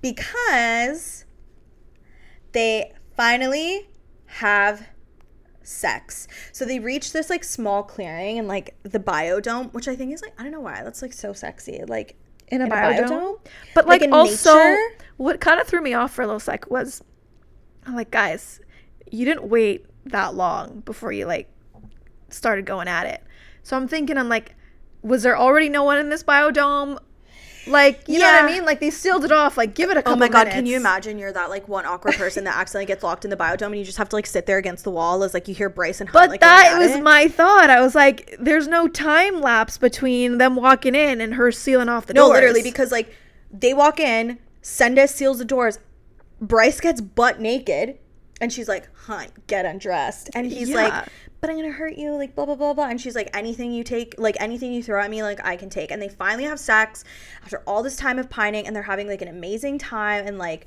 Because 0.00 1.24
they 2.52 2.92
finally 3.16 3.88
have 4.26 4.88
sex. 5.62 6.28
So 6.52 6.64
they 6.64 6.78
reach 6.78 7.12
this 7.12 7.28
like 7.30 7.44
small 7.44 7.82
clearing 7.82 8.38
and 8.38 8.48
like 8.48 8.76
the 8.84 8.98
biodome, 9.00 9.72
which 9.72 9.88
I 9.88 9.96
think 9.96 10.12
is 10.12 10.22
like 10.22 10.34
I 10.38 10.42
don't 10.42 10.52
know 10.52 10.60
why 10.60 10.82
that's 10.82 11.02
like 11.02 11.12
so 11.12 11.32
sexy. 11.32 11.82
Like 11.86 12.16
in 12.48 12.62
a, 12.62 12.64
In 12.66 12.72
a 12.72 12.74
biodome. 12.74 13.08
biodome? 13.08 13.38
But 13.74 13.86
Like 13.86 14.00
like, 14.02 14.12
also, 14.12 14.54
nature? 14.54 14.78
what 15.16 15.40
kind 15.40 15.60
of 15.60 15.66
threw 15.66 15.82
me 15.82 15.94
off 15.94 16.12
for 16.12 16.22
a 16.22 16.26
little 16.26 16.40
sec 16.40 16.70
was, 16.70 17.02
I'm 17.86 17.94
like, 17.94 18.10
guys, 18.10 18.60
you 19.10 19.24
didn't 19.24 19.44
wait 19.48 19.84
that 20.06 20.34
long 20.34 20.80
before 20.80 21.12
you 21.12 21.26
like 21.26 21.50
started 22.30 22.64
going 22.64 22.88
at 22.88 23.06
it. 23.06 23.22
So 23.62 23.76
I'm 23.76 23.88
thinking, 23.88 24.16
I'm 24.16 24.28
like, 24.30 24.54
was 25.02 25.22
there 25.22 25.36
already 25.36 25.68
no 25.68 25.84
one 25.84 25.98
in 25.98 26.08
this 26.08 26.22
biodome? 26.22 26.98
Like, 27.70 28.02
you 28.08 28.18
know 28.18 28.26
what 28.26 28.44
I 28.44 28.46
mean? 28.46 28.64
Like 28.64 28.80
they 28.80 28.90
sealed 28.90 29.24
it 29.24 29.32
off. 29.32 29.56
Like, 29.56 29.74
give 29.74 29.90
it 29.90 29.96
a 29.96 30.08
Oh 30.08 30.16
my 30.16 30.28
god, 30.28 30.48
can 30.50 30.66
you 30.66 30.76
imagine 30.76 31.18
you're 31.18 31.32
that 31.32 31.50
like 31.50 31.68
one 31.68 31.84
awkward 31.86 32.14
person 32.14 32.44
that 32.44 32.56
accidentally 32.56 32.86
gets 32.86 33.02
locked 33.02 33.24
in 33.24 33.30
the 33.30 33.36
biodome 33.36 33.66
and 33.66 33.76
you 33.78 33.84
just 33.84 33.98
have 33.98 34.08
to 34.10 34.16
like 34.16 34.26
sit 34.26 34.46
there 34.46 34.58
against 34.58 34.84
the 34.84 34.90
wall 34.90 35.22
as 35.22 35.34
like 35.34 35.48
you 35.48 35.54
hear 35.54 35.68
Bryce 35.68 36.00
and 36.00 36.08
Hunt 36.08 36.22
But 36.24 36.30
like 36.30 36.40
that 36.40 36.76
was 36.78 36.92
it? 36.92 37.02
my 37.02 37.28
thought. 37.28 37.70
I 37.70 37.80
was 37.80 37.94
like, 37.94 38.36
there's 38.40 38.68
no 38.68 38.88
time 38.88 39.40
lapse 39.40 39.78
between 39.78 40.38
them 40.38 40.56
walking 40.56 40.94
in 40.94 41.20
and 41.20 41.34
her 41.34 41.52
sealing 41.52 41.88
off 41.88 42.06
the 42.06 42.14
door. 42.14 42.24
No, 42.24 42.28
doors. 42.28 42.40
literally, 42.42 42.62
because 42.62 42.90
like 42.92 43.14
they 43.50 43.74
walk 43.74 44.00
in, 44.00 44.38
Senda 44.62 45.08
seals 45.08 45.38
the 45.38 45.44
doors, 45.44 45.78
Bryce 46.40 46.80
gets 46.80 47.00
butt 47.00 47.40
naked, 47.40 47.98
and 48.40 48.52
she's 48.52 48.68
like, 48.68 48.88
Hunt, 48.94 49.46
get 49.46 49.64
undressed. 49.66 50.30
And 50.34 50.46
he's 50.46 50.68
Yeah. 50.70 50.76
like, 50.88 51.08
But 51.40 51.50
I'm 51.50 51.56
gonna 51.56 51.70
hurt 51.70 51.96
you, 51.96 52.12
like 52.14 52.34
blah 52.34 52.46
blah 52.46 52.56
blah 52.56 52.74
blah. 52.74 52.86
And 52.88 53.00
she's 53.00 53.14
like, 53.14 53.30
Anything 53.34 53.72
you 53.72 53.84
take, 53.84 54.14
like 54.18 54.36
anything 54.40 54.72
you 54.72 54.82
throw 54.82 55.00
at 55.02 55.08
me, 55.10 55.22
like 55.22 55.44
I 55.44 55.56
can 55.56 55.70
take. 55.70 55.90
And 55.92 56.02
they 56.02 56.08
finally 56.08 56.44
have 56.44 56.58
sex 56.58 57.04
after 57.44 57.58
all 57.66 57.82
this 57.82 57.96
time 57.96 58.18
of 58.18 58.28
pining, 58.28 58.66
and 58.66 58.74
they're 58.74 58.82
having 58.82 59.06
like 59.06 59.22
an 59.22 59.28
amazing 59.28 59.78
time 59.78 60.26
and 60.26 60.36
like 60.38 60.66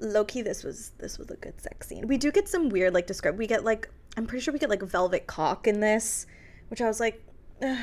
Loki, 0.00 0.40
this 0.40 0.64
was 0.64 0.92
this 0.98 1.18
was 1.18 1.30
a 1.30 1.36
good 1.36 1.60
sex 1.60 1.86
scene. 1.88 2.06
We 2.08 2.16
do 2.16 2.32
get 2.32 2.48
some 2.48 2.70
weird 2.70 2.94
like 2.94 3.06
describe 3.06 3.36
we 3.36 3.46
get 3.46 3.64
like 3.64 3.90
I'm 4.16 4.26
pretty 4.26 4.42
sure 4.42 4.52
we 4.52 4.58
get 4.58 4.70
like 4.70 4.82
velvet 4.82 5.26
cock 5.26 5.66
in 5.66 5.80
this, 5.80 6.26
which 6.68 6.80
I 6.80 6.86
was 6.86 6.98
like 7.00 7.22
ugh. 7.62 7.76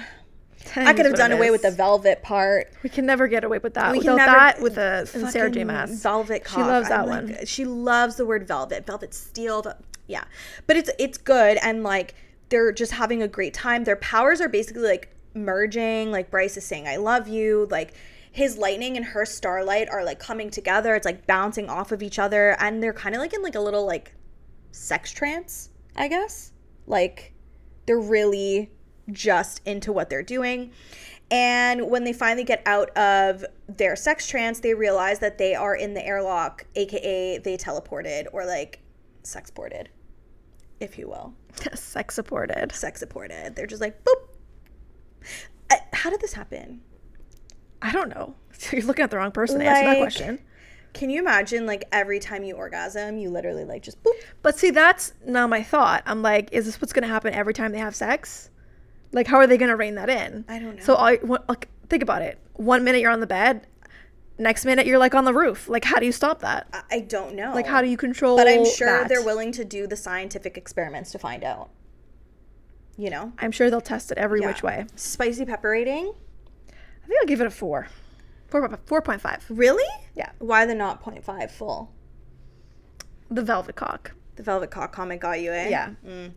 I 0.76 0.92
could 0.94 1.06
have 1.06 1.14
done 1.16 1.32
away 1.32 1.52
with 1.52 1.62
the 1.62 1.70
velvet 1.70 2.24
part. 2.24 2.74
We 2.82 2.90
can 2.90 3.06
never 3.06 3.28
get 3.28 3.44
away 3.44 3.60
with 3.60 3.76
that. 3.76 3.92
We 3.92 4.00
can 4.00 4.14
Without 4.14 4.26
never- 4.26 4.38
that, 4.40 4.60
with 4.62 4.78
a 4.78 5.06
Sarah 5.32 5.52
J. 5.52 5.64
Maas. 5.64 6.02
Velvet 6.02 6.48
She 6.50 6.58
loves 6.58 6.90
that 6.90 7.02
I'm 7.02 7.08
one. 7.08 7.28
like- 7.28 7.48
she 7.48 7.64
loves 7.64 8.16
the 8.16 8.26
word 8.26 8.48
velvet. 8.48 8.88
Velvet 8.88 9.14
steel. 9.14 9.62
vel- 9.62 9.78
yeah. 10.08 10.24
But 10.66 10.78
it's 10.78 10.90
it's 10.98 11.18
good 11.18 11.58
and 11.62 11.84
like 11.84 12.16
they're 12.50 12.72
just 12.72 12.94
having 12.94 13.22
a 13.22 13.28
great 13.28 13.54
time. 13.54 13.84
Their 13.84 13.98
powers 13.98 14.42
are 14.42 14.50
basically 14.50 14.84
like 14.84 15.14
merging. 15.34 16.12
Like 16.12 16.32
Bryce 16.32 16.58
is 16.58 16.66
saying 16.66 16.88
I 16.88 16.96
love 16.96 17.28
you. 17.28 17.68
Like 17.70 17.94
his 18.32 18.58
lightning 18.58 18.98
and 18.98 19.06
her 19.06 19.26
starlight 19.26 19.90
are 19.90 20.04
like 20.04 20.20
coming 20.20 20.50
together. 20.50 20.96
It's 20.96 21.06
like 21.06 21.28
bouncing 21.28 21.70
off 21.70 21.92
of 21.92 22.02
each 22.02 22.20
other 22.20 22.56
and 22.60 22.82
they're 22.82 22.94
kind 22.94 23.16
of 23.16 23.22
like 23.22 23.34
in 23.34 23.42
like 23.42 23.56
a 23.56 23.60
little 23.60 23.86
like 23.86 24.14
sex 24.72 25.12
trance, 25.12 25.70
I 25.96 26.08
guess. 26.08 26.54
Like 26.86 27.34
they're 27.86 28.00
really 28.00 28.72
just 29.12 29.62
into 29.66 29.92
what 29.92 30.10
they're 30.10 30.24
doing. 30.24 30.72
And 31.30 31.90
when 31.90 32.06
they 32.06 32.14
finally 32.14 32.46
get 32.46 32.62
out 32.66 32.96
of 32.98 33.44
their 33.68 33.96
sex 33.98 34.28
trance, 34.28 34.62
they 34.62 34.74
realize 34.74 35.20
that 35.20 35.38
they 35.38 35.56
are 35.56 35.76
in 35.76 35.94
the 35.94 36.06
airlock, 36.06 36.66
aka 36.76 37.38
they 37.40 37.58
teleported 37.58 38.28
or 38.32 38.46
like 38.46 38.80
sex 39.28 39.52
ported, 39.52 39.90
if 40.80 40.98
you 40.98 41.08
will. 41.08 41.34
Sex 41.74 42.16
supported. 42.16 42.72
Sex 42.72 43.00
supported. 43.00 43.56
They're 43.56 43.68
just 43.68 43.82
like, 43.82 44.04
boop. 44.04 44.28
Uh, 45.70 45.76
how 45.94 46.10
did 46.10 46.22
this 46.22 46.34
happen? 46.34 46.82
I 47.82 47.92
don't 47.92 48.10
know. 48.10 48.36
You're 48.72 48.84
looking 48.84 49.04
at 49.04 49.12
the 49.12 49.18
wrong 49.18 49.32
person 49.32 49.60
to 49.60 49.66
answer 49.66 49.86
that 49.86 49.98
question. 49.98 50.40
Can 50.94 51.10
you 51.10 51.20
imagine 51.20 51.66
like 51.66 51.84
every 51.92 52.20
time 52.20 52.44
you 52.44 52.56
orgasm, 52.56 53.18
you 53.18 53.30
literally 53.30 53.66
like 53.66 53.84
just 53.84 54.02
boop? 54.04 54.14
But 54.42 54.58
see, 54.58 54.72
that's 54.72 55.14
now 55.26 55.46
my 55.46 55.62
thought. 55.62 56.04
I'm 56.06 56.22
like, 56.22 56.50
is 56.52 56.66
this 56.66 56.82
what's 56.82 56.94
going 56.94 57.04
to 57.04 57.10
happen 57.10 57.34
every 57.34 57.54
time 57.54 57.72
they 57.72 57.78
have 57.78 57.96
sex? 57.96 58.50
Like, 59.12 59.28
how 59.28 59.38
are 59.38 59.48
they 59.48 59.58
going 59.58 59.70
to 59.70 59.76
rein 59.76 59.96
that 59.96 60.10
in? 60.10 60.46
I 60.48 60.60
don't 60.60 60.78
know. 60.78 60.84
So, 60.84 60.96
I 60.96 61.20
like, 61.48 61.70
think 61.90 62.04
about 62.04 62.22
it. 62.22 62.40
One 62.54 62.84
minute 62.84 63.02
you're 63.02 63.12
on 63.12 63.20
the 63.20 63.28
bed, 63.28 63.68
next 64.38 64.66
minute 64.66 64.86
you're 64.86 64.98
like 64.98 65.16
on 65.16 65.26
the 65.26 65.34
roof. 65.34 65.68
Like, 65.68 65.84
how 65.84 66.00
do 66.00 66.06
you 66.06 66.12
stop 66.12 66.40
that? 66.42 66.68
I, 66.92 67.00
don't 67.00 67.36
know. 67.36 67.54
Like, 67.54 67.68
how 67.68 67.82
do 67.82 67.88
you 67.88 67.98
control? 67.98 68.38
But 68.38 68.48
I'm 68.48 68.66
sure 68.66 68.88
that? 69.00 69.10
they're 69.10 69.24
willing 69.24 69.52
to 69.54 69.66
do 69.66 69.88
the 69.88 69.96
scientific 69.96 70.58
experiments 70.58 71.12
to 71.12 71.20
find 71.20 71.44
out. 71.44 71.70
You 72.98 73.10
know? 73.10 73.34
I'm 73.38 73.52
sure 73.52 73.70
they'll 73.70 73.82
test 73.82 74.12
it 74.12 74.18
every 74.18 74.42
Yeah. 74.42 74.48
which 74.48 74.64
way. 74.64 74.86
Spicy 74.96 75.46
pepper 75.46 75.70
rating? 75.70 76.14
I 76.68 77.08
think 77.08 77.20
I'll 77.22 77.28
give 77.28 77.42
it 77.42 77.48
a 77.48 77.52
four. 77.52 77.88
Four, 78.48 78.68
4.5. 78.70 79.42
Really? 79.50 79.84
Yeah. 80.16 80.32
Why 80.40 80.66
the 80.66 80.74
not 80.74 81.04
0.5 81.04 81.52
full? 81.52 81.92
The 83.30 83.42
velvet 83.44 83.76
cock. 83.76 84.14
The 84.38 84.44
velvet 84.44 84.72
cock 84.72 84.94
comment 84.94 85.20
got 85.22 85.42
you, 85.42 85.52
eh? 85.52 85.68
Yeah. 85.70 85.90
Mm. 86.06 86.32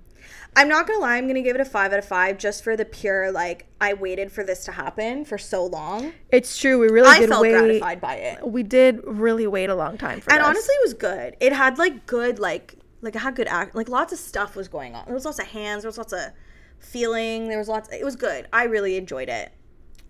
I'm 0.56 0.68
not 0.68 0.86
gonna 0.86 1.00
lie, 1.00 1.16
I'm 1.16 1.26
gonna 1.26 1.42
give 1.42 1.54
it 1.54 1.60
a 1.60 1.64
five 1.64 1.92
out 1.92 1.98
of 1.98 2.04
five 2.04 2.38
just 2.38 2.64
for 2.64 2.76
the 2.76 2.84
pure 2.84 3.30
like 3.30 3.66
I 3.80 3.94
waited 3.94 4.32
for 4.32 4.44
this 4.44 4.64
to 4.64 4.72
happen 4.72 5.24
for 5.24 5.38
so 5.38 5.64
long. 5.64 6.12
It's 6.30 6.58
true. 6.58 6.78
We 6.78 6.88
really 6.88 7.08
I 7.08 7.20
did 7.20 7.28
felt 7.28 7.42
wait. 7.42 7.52
gratified 7.52 8.00
by 8.00 8.14
it. 8.14 8.46
We 8.46 8.62
did 8.62 9.00
really 9.04 9.46
wait 9.46 9.70
a 9.70 9.74
long 9.74 9.96
time 9.98 10.20
for 10.20 10.30
it. 10.30 10.34
And 10.34 10.40
this. 10.40 10.48
honestly 10.48 10.74
it 10.74 10.82
was 10.82 10.94
good. 10.94 11.36
It 11.40 11.52
had 11.52 11.78
like 11.78 12.06
good 12.06 12.38
like 12.38 12.76
like 13.00 13.14
it 13.14 13.20
had 13.20 13.36
good 13.36 13.48
act 13.48 13.74
like 13.74 13.88
lots 13.88 14.12
of 14.12 14.18
stuff 14.18 14.56
was 14.56 14.68
going 14.68 14.94
on. 14.94 15.04
There 15.06 15.14
was 15.14 15.24
lots 15.24 15.38
of 15.38 15.46
hands, 15.46 15.82
there 15.82 15.88
was 15.88 15.98
lots 15.98 16.12
of 16.12 16.32
feeling, 16.78 17.48
there 17.48 17.58
was 17.58 17.68
lots 17.68 17.88
it 17.92 18.04
was 18.04 18.16
good. 18.16 18.48
I 18.52 18.64
really 18.64 18.96
enjoyed 18.96 19.28
it. 19.28 19.52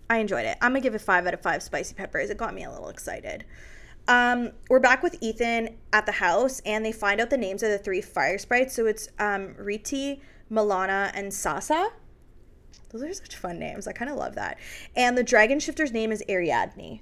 I 0.09 0.17
enjoyed 0.17 0.45
it. 0.45 0.57
I'm 0.61 0.71
gonna 0.71 0.81
give 0.81 0.95
it 0.95 1.01
five 1.01 1.25
out 1.27 1.33
of 1.33 1.41
five 1.41 1.63
spicy 1.63 1.93
peppers. 1.93 2.29
It 2.29 2.37
got 2.37 2.53
me 2.53 2.63
a 2.63 2.71
little 2.71 2.89
excited. 2.89 3.45
Um, 4.11 4.51
we're 4.69 4.81
back 4.81 5.03
with 5.03 5.17
Ithan 5.21 5.75
at 5.93 6.05
the 6.05 6.11
house, 6.11 6.61
and 6.65 6.85
they 6.85 6.91
find 6.91 7.21
out 7.21 7.29
the 7.29 7.37
names 7.37 7.63
of 7.63 7.69
the 7.69 7.77
three 7.77 8.01
fire 8.01 8.37
sprites. 8.37 8.75
So 8.75 8.85
it's 8.85 9.07
um, 9.19 9.55
Rithi, 9.57 10.19
Malana, 10.51 11.11
and 11.13 11.33
Sasa. 11.33 11.91
Those 12.89 13.03
are 13.03 13.13
such 13.13 13.37
fun 13.37 13.57
names. 13.57 13.87
I 13.87 13.93
kind 13.93 14.11
of 14.11 14.17
love 14.17 14.35
that. 14.35 14.57
And 14.97 15.17
the 15.17 15.23
dragon 15.23 15.61
shifter's 15.61 15.93
name 15.93 16.11
is 16.11 16.21
Ariadne. 16.27 16.99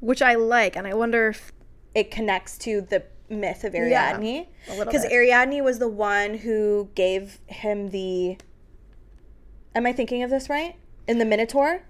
which 0.00 0.22
I 0.22 0.36
like, 0.36 0.74
and 0.74 0.86
I 0.86 0.94
wonder 0.94 1.28
if 1.28 1.52
It 1.94 2.10
connects 2.10 2.56
to 2.58 2.80
the 2.80 3.02
myth 3.28 3.62
of 3.64 3.74
Ariadne. 3.74 4.46
Because. 4.78 5.04
Ariadne 5.04 5.62
was 5.62 5.78
the 5.78 5.88
one 5.88 6.32
who 6.32 6.88
gave 6.94 7.40
him 7.46 7.90
the. 7.90 8.38
Am 9.74 9.84
I 9.84 9.92
thinking 9.92 10.22
of 10.22 10.30
this 10.30 10.48
right? 10.48 10.76
In 11.06 11.18
the 11.18 11.26
Minotaur? 11.26 11.82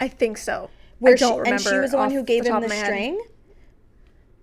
I 0.00 0.06
think 0.06 0.38
so. 0.38 0.70
Where 1.00 1.14
I 1.14 1.16
don't 1.16 1.32
she, 1.32 1.38
remember. 1.38 1.54
and 1.54 1.60
she 1.60 1.78
was 1.78 1.90
the 1.90 1.96
one 1.96 2.12
who 2.12 2.22
gave 2.22 2.46
him 2.46 2.60
the 2.60 2.68
string. 2.68 3.14
head. 3.14 3.28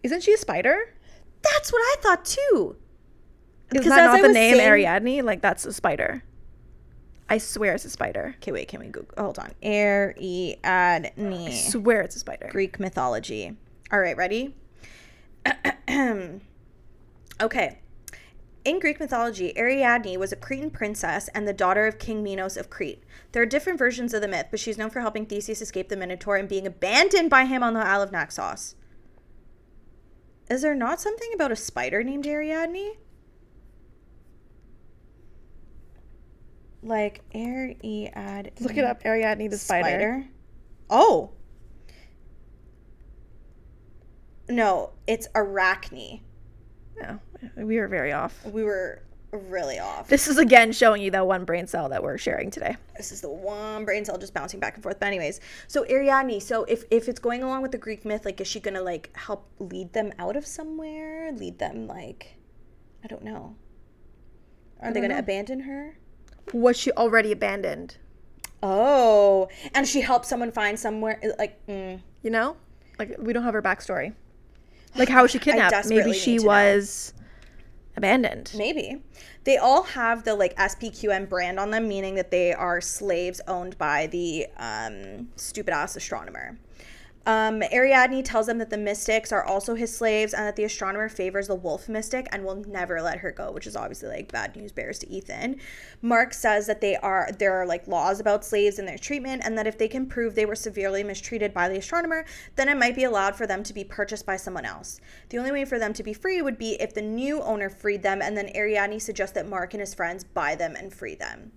Isn't 0.05 0.21
she 0.21 0.33
a 0.33 0.37
spider? 0.37 0.93
That's 1.41 1.71
what 1.73 1.79
I 1.79 1.95
thought 2.01 2.25
too. 2.25 2.75
Is 3.73 3.79
Because 3.79 3.87
that 3.87 4.05
not 4.05 4.19
I 4.19 4.21
the 4.21 4.29
name 4.29 4.57
saying- 4.57 4.67
Ariadne? 4.69 5.25
Like 5.25 5.41
that's 5.41 5.65
a 5.65 5.73
spider. 5.73 6.23
I 7.27 7.39
swear 7.39 7.73
it's 7.73 7.85
a 7.85 7.89
spider. 7.89 8.35
Okay, 8.37 8.51
wait, 8.51 8.67
can 8.67 8.81
we 8.81 8.85
go? 8.89 9.03
Hold 9.17 9.39
on. 9.39 9.51
Ariadne. 9.63 11.09
I 11.17 11.49
swear 11.51 12.01
it's 12.01 12.15
a 12.15 12.19
spider. 12.19 12.49
Greek 12.51 12.79
mythology. 12.79 13.57
All 13.91 13.99
right, 13.99 14.15
ready? 14.15 14.53
okay. 17.41 17.79
In 18.63 18.79
Greek 18.79 18.99
mythology, 18.99 19.53
Ariadne 19.57 20.17
was 20.19 20.31
a 20.31 20.35
Cretan 20.35 20.69
princess 20.69 21.27
and 21.29 21.47
the 21.47 21.53
daughter 21.53 21.87
of 21.87 21.97
King 21.97 22.21
Minos 22.21 22.57
of 22.57 22.69
Crete. 22.69 23.03
There 23.31 23.41
are 23.41 23.47
different 23.47 23.79
versions 23.79 24.13
of 24.13 24.21
the 24.21 24.27
myth, 24.27 24.47
but 24.51 24.59
she's 24.59 24.77
known 24.77 24.91
for 24.91 25.01
helping 25.01 25.25
Theseus 25.25 25.61
escape 25.63 25.89
the 25.89 25.97
Minotaur 25.97 26.35
and 26.37 26.47
being 26.47 26.67
abandoned 26.67 27.31
by 27.31 27.45
him 27.45 27.63
on 27.63 27.73
the 27.73 27.79
Isle 27.79 28.03
of 28.03 28.11
Naxos. 28.11 28.75
Is 30.49 30.61
there 30.61 30.75
not 30.75 31.01
something 31.01 31.29
about 31.33 31.51
a 31.51 31.55
spider 31.55 32.03
named 32.03 32.27
Ariadne? 32.27 32.93
Like 36.83 37.21
Ariadne. 37.33 38.51
Look 38.59 38.77
it 38.77 38.83
up, 38.83 39.01
Ariadne 39.05 39.49
the 39.49 39.57
spider. 39.57 40.25
Oh. 40.89 41.31
No, 44.47 44.91
it's 45.07 45.27
Arachne. 45.33 46.21
No, 47.01 47.19
we 47.57 47.79
were 47.79 47.87
very 47.87 48.11
off. 48.13 48.45
We 48.45 48.63
were 48.63 49.01
really 49.37 49.79
off. 49.79 50.07
This 50.07 50.27
is 50.27 50.37
again 50.37 50.71
showing 50.71 51.01
you 51.01 51.11
that 51.11 51.25
one 51.27 51.45
brain 51.45 51.67
cell 51.67 51.89
that 51.89 52.01
we're 52.03 52.17
sharing 52.17 52.51
today. 52.51 52.75
this 52.97 53.11
is 53.11 53.21
the 53.21 53.29
one 53.29 53.85
brain 53.85 54.05
cell 54.05 54.17
just 54.17 54.33
bouncing 54.33 54.59
back 54.59 54.75
and 54.75 54.83
forth. 54.83 54.99
But 54.99 55.07
anyways, 55.07 55.39
so 55.67 55.85
Ariadne. 55.89 56.39
So 56.41 56.63
if 56.65 56.83
if 56.91 57.07
it's 57.09 57.19
going 57.19 57.43
along 57.43 57.61
with 57.61 57.71
the 57.71 57.77
Greek 57.77 58.05
myth, 58.05 58.25
like 58.25 58.39
is 58.41 58.47
she 58.47 58.59
gonna 58.59 58.81
like 58.81 59.09
help 59.15 59.47
lead 59.59 59.93
them 59.93 60.11
out 60.19 60.35
of 60.35 60.45
somewhere? 60.45 61.31
Lead 61.31 61.59
them 61.59 61.87
like, 61.87 62.37
I 63.03 63.07
don't 63.07 63.23
know. 63.23 63.55
Are 64.81 64.91
they 64.91 65.01
gonna 65.01 65.13
know. 65.15 65.19
abandon 65.19 65.61
her? 65.61 65.97
Was 66.53 66.77
she 66.77 66.91
already 66.91 67.31
abandoned? 67.31 67.97
Oh, 68.61 69.47
and 69.73 69.87
she 69.87 70.01
helps 70.01 70.27
someone 70.27 70.51
find 70.51 70.79
somewhere. 70.79 71.19
Like, 71.37 71.65
mm, 71.67 71.99
You 72.23 72.29
know, 72.31 72.57
like 72.97 73.15
we 73.19 73.33
don't 73.33 73.43
have 73.43 73.53
her 73.53 73.61
backstory. 73.61 74.13
Like 74.95 75.09
how 75.09 75.23
was 75.23 75.31
she 75.31 75.39
kidnapped? 75.45 75.87
Maybe 75.87 76.13
she 76.13 76.39
was. 76.39 77.13
know. 77.17 77.24
Abandoned. 77.95 78.51
maybe 78.57 79.01
they 79.45 79.57
all 79.57 79.83
have 79.83 80.23
the 80.23 80.35
like 80.35 80.55
SPQM 80.57 81.29
brand 81.29 81.59
on 81.59 81.71
them, 81.71 81.87
meaning 81.87 82.15
that 82.15 82.31
they 82.31 82.51
are 82.53 82.81
slaves 82.81 83.39
owned 83.47 83.77
by 83.77 84.07
the 84.07 84.47
um, 84.57 85.29
stupid 85.35 85.73
ass 85.73 85.95
astronomer. 85.95 86.57
Um, 87.25 87.63
Ariadne 87.63 88.23
tells 88.23 88.45
them 88.45 88.59
that 88.59 88.69
the 88.69 88.77
mystics 88.77 89.31
are 89.31 89.43
also 89.43 89.73
his 89.73 89.95
slaves 89.95 90.33
and 90.33 90.45
that 90.45 90.55
the 90.55 90.63
astronomer 90.63 91.09
favors 91.09 91.47
the 91.47 91.55
wolf 91.55 91.89
mystic 91.89 92.27
and 92.31 92.45
will 92.45 92.63
never 92.67 93.01
let 93.01 93.19
her 93.19 93.31
go, 93.31 93.51
which 93.51 93.65
is 93.65 93.75
obviously 93.75 94.09
like 94.09 94.31
bad 94.31 94.55
news 94.55 94.71
bears 94.71 94.99
to 94.99 95.07
Ithan. 95.07 95.59
Marc 96.03 96.33
says 96.33 96.67
that 96.67 96.81
they 96.81 96.95
are 96.97 97.29
there 97.39 97.53
are 97.53 97.65
like 97.65 97.87
laws 97.87 98.19
about 98.19 98.45
slaves 98.45 98.77
and 98.77 98.87
their 98.87 98.97
treatment, 98.97 99.41
and 99.43 99.57
that 99.57 99.65
if 99.65 99.77
they 99.77 99.87
can 99.87 100.05
prove 100.05 100.35
they 100.35 100.45
were 100.45 100.55
severely 100.55 101.03
mistreated 101.03 101.53
by 101.53 101.67
the 101.67 101.77
astronomer, 101.77 102.25
then 102.55 102.69
it 102.69 102.77
might 102.77 102.95
be 102.95 103.03
allowed 103.03 103.35
for 103.35 103.47
them 103.47 103.63
to 103.63 103.73
be 103.73 103.83
purchased 103.83 104.25
by 104.25 104.35
someone 104.35 104.65
else. 104.65 105.01
The 105.29 105.39
only 105.39 105.51
way 105.51 105.65
for 105.65 105.79
them 105.79 105.93
to 105.93 106.03
be 106.03 106.13
free 106.13 106.41
would 106.41 106.59
be 106.59 106.73
if 106.81 106.93
the 106.93 107.01
new 107.01 107.41
owner 107.41 107.69
freed 107.69 108.03
them, 108.03 108.21
and 108.21 108.37
then 108.37 108.55
Ariadne 108.55 108.99
suggests 108.99 109.33
that 109.33 109.47
Marc 109.47 109.73
and 109.73 109.81
his 109.81 109.95
friends 109.95 110.23
buy 110.23 110.53
them 110.53 110.75
and 110.75 110.93
free 110.93 111.15
them. 111.15 111.51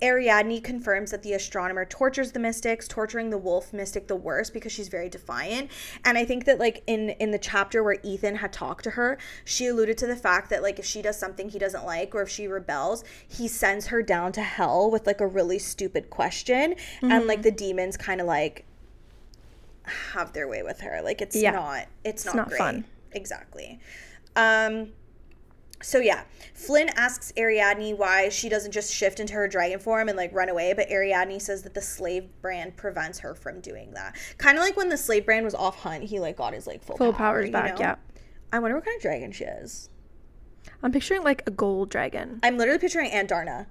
Ariadne 0.00 0.60
confirms 0.60 1.10
that 1.10 1.22
the 1.22 1.32
astronomer 1.32 1.84
tortures 1.84 2.32
the 2.32 2.38
mystics, 2.38 2.86
torturing 2.86 3.30
the 3.30 3.38
wolf 3.38 3.72
mystic 3.72 4.06
the 4.06 4.14
worst 4.16 4.52
because 4.52 4.70
she's 4.70 4.88
very 4.88 5.08
defiant. 5.08 5.70
And 6.04 6.16
I 6.16 6.24
think 6.24 6.44
that 6.44 6.58
like 6.58 6.82
in 6.86 7.10
in 7.10 7.32
the 7.32 7.38
chapter 7.38 7.82
where 7.82 7.96
Ithan 7.96 8.36
had 8.36 8.52
talked 8.52 8.84
to 8.84 8.90
her, 8.90 9.18
she 9.44 9.66
alluded 9.66 9.98
to 9.98 10.06
the 10.06 10.14
fact 10.16 10.50
that 10.50 10.62
like 10.62 10.78
if 10.78 10.84
she 10.84 11.02
does 11.02 11.18
something 11.18 11.48
he 11.48 11.58
doesn't 11.58 11.84
like 11.84 12.14
or 12.14 12.22
if 12.22 12.28
she 12.28 12.46
rebels, 12.46 13.02
he 13.26 13.48
sends 13.48 13.88
her 13.88 14.02
down 14.02 14.30
to 14.32 14.42
hell 14.42 14.90
with 14.90 15.06
like 15.06 15.20
a 15.20 15.26
really 15.26 15.58
stupid 15.58 16.10
question 16.10 16.76
and 17.02 17.26
like 17.26 17.42
the 17.42 17.50
demons 17.50 17.96
kind 17.96 18.20
of 18.20 18.26
like 18.26 18.64
have 20.12 20.32
their 20.32 20.46
way 20.46 20.62
with 20.62 20.80
her. 20.80 21.00
Like 21.02 21.20
it's 21.20 21.34
Yeah. 21.36 21.50
not 21.52 21.86
it's, 22.04 22.24
not, 22.24 22.36
not 22.36 22.48
great. 22.48 22.58
fun. 22.58 22.84
Exactly. 23.12 23.80
Um 24.36 24.92
so 25.82 25.98
yeah, 25.98 26.22
Flynn 26.54 26.88
asks 26.96 27.32
Ariadne 27.36 27.96
why 27.96 28.28
she 28.30 28.48
doesn't 28.48 28.72
just 28.72 28.92
shift 28.92 29.20
into 29.20 29.34
her 29.34 29.46
dragon 29.48 29.78
form 29.78 30.08
and 30.08 30.16
like 30.16 30.32
run 30.34 30.48
away, 30.48 30.72
but 30.72 30.90
Ariadne 30.90 31.38
says 31.40 31.62
that 31.62 31.74
the 31.74 31.80
slave 31.82 32.28
brand 32.42 32.76
prevents 32.76 33.18
her 33.20 33.34
from 33.34 33.60
doing 33.60 33.92
that. 33.92 34.16
Kind 34.38 34.58
of 34.58 34.64
like 34.64 34.76
when 34.76 34.88
the 34.88 34.96
slave 34.96 35.24
brand 35.24 35.44
was 35.44 35.54
off 35.54 35.76
hunt, 35.80 36.04
he 36.04 36.18
like 36.20 36.36
got 36.36 36.52
his 36.54 36.66
like 36.66 36.82
full, 36.82 36.96
Full 36.96 37.12
power, 37.12 37.34
powers 37.42 37.50
back, 37.50 37.74
know? 37.74 37.80
yeah. 37.80 37.94
I 38.52 38.58
wonder 38.58 38.76
what 38.76 38.84
kind 38.84 38.96
of 38.96 39.02
dragon 39.02 39.30
she 39.32 39.44
is. 39.44 39.88
I'm 40.82 40.92
picturing 40.92 41.22
like 41.22 41.42
a 41.46 41.50
gold 41.50 41.90
dragon. 41.90 42.40
I'm 42.42 42.56
literally 42.58 42.78
picturing 42.78 43.10
Andarna 43.10 43.66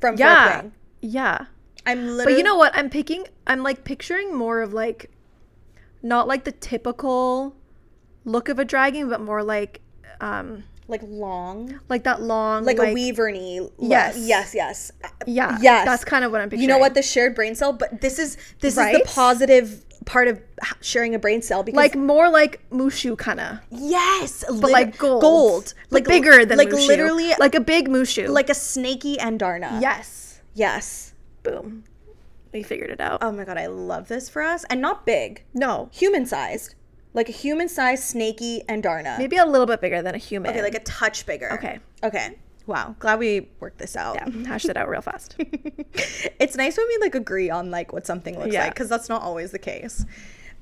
from 0.00 0.16
Yeah. 0.16 0.50
Fourth 0.52 0.62
Wing. 0.64 0.72
Yeah. 1.00 1.46
I'm 1.86 2.06
literally. 2.06 2.24
But 2.24 2.38
you 2.38 2.44
know 2.44 2.56
what? 2.56 2.72
I'm 2.74 2.90
picking 2.90 3.26
I'm 3.46 3.62
like 3.62 3.84
picturing 3.84 4.34
more 4.34 4.62
of 4.62 4.72
like 4.72 5.10
not 6.02 6.28
like 6.28 6.44
the 6.44 6.52
typical 6.52 7.56
look 8.24 8.48
of 8.48 8.58
a 8.58 8.64
dragon, 8.64 9.08
but 9.08 9.20
more 9.20 9.42
like 9.42 9.80
um 10.20 10.64
like 10.88 11.00
long, 11.04 11.80
like 11.88 12.04
that 12.04 12.20
long 12.20 12.64
like, 12.64 12.78
a 12.78 12.82
weaverny. 12.82 13.60
lo- 13.60 13.70
Yes. 13.78 14.18
yes, 14.18 14.54
yes. 14.54 14.92
Yeah. 15.26 15.56
Yes. 15.60 15.86
That's 15.86 16.04
kind 16.04 16.24
of 16.24 16.32
what 16.32 16.40
I'm 16.40 16.48
picturing. 16.50 16.62
You 16.62 16.68
know 16.68 16.78
what? 16.78 16.94
The 16.94 17.02
shared 17.02 17.34
brain 17.34 17.54
cell, 17.54 17.72
but 17.72 18.00
this 18.00 18.18
is 18.18 18.36
this 18.60 18.76
is 18.76 18.92
the 18.92 19.02
positive 19.06 19.84
part 20.04 20.28
of 20.28 20.38
sharing 20.82 21.14
a 21.14 21.18
brain 21.18 21.40
cell 21.40 21.62
because 21.62 21.76
like 21.78 21.96
more 21.96 22.28
like 22.28 22.60
Mushu 22.70 23.16
kind 23.16 23.40
of, 23.40 23.58
yes, 23.70 24.44
but 24.60 24.70
like 24.70 24.98
gold, 24.98 25.22
gold, 25.22 25.74
like 25.88 26.04
bigger 26.04 26.44
than 26.44 26.58
like 26.58 26.68
Mushu. 26.68 26.86
literally 26.88 27.32
like 27.38 27.54
a 27.54 27.60
big 27.60 27.88
Mushu. 27.88 28.28
like 28.28 28.50
a 28.50 28.54
snaky 28.54 29.16
Andarna. 29.16 29.80
yes, 29.80 30.40
Yes. 30.52 31.14
boom, 31.42 31.84
we 32.52 32.62
figured 32.62 32.90
it 32.90 33.00
out. 33.00 33.20
Oh 33.22 33.32
my 33.32 33.44
god, 33.44 33.56
I 33.56 33.64
love 33.66 34.08
this 34.08 34.28
for 34.28 34.42
us, 34.42 34.64
and 34.68 34.82
not 34.82 35.06
big, 35.06 35.42
no, 35.54 35.88
human 35.90 36.26
sized, 36.26 36.74
like 37.14 37.28
a 37.28 37.32
human 37.32 37.68
sized 37.68 38.04
snaky 38.04 38.62
Andarna. 38.68 39.16
maybe 39.18 39.36
a 39.36 39.46
little 39.46 39.66
bit 39.66 39.80
bigger 39.80 40.02
than 40.02 40.14
a 40.14 40.18
human. 40.18 40.50
okay, 40.50 40.62
like 40.62 40.74
a 40.74 40.80
touch 40.80 41.24
bigger. 41.26 41.52
okay, 41.54 41.78
Okay. 42.02 42.36
Wow. 42.66 42.96
Glad 42.98 43.18
we 43.18 43.48
worked 43.60 43.76
this 43.78 43.94
out. 43.94 44.14
yeah, 44.16 44.46
hashed 44.48 44.68
it 44.70 44.76
out 44.76 44.88
real 44.88 45.02
fast. 45.02 45.36
it's 45.38 46.56
nice 46.56 46.76
when 46.78 46.86
we 46.88 46.96
like 46.98 47.14
agree 47.14 47.50
on 47.50 47.70
like 47.70 47.92
what 47.92 48.06
something 48.06 48.38
looks 48.38 48.52
Yeah. 48.54 48.64
like 48.64 48.74
because 48.74 48.88
that's 48.88 49.08
not 49.08 49.20
always 49.22 49.50
the 49.50 49.58
case. 49.58 50.04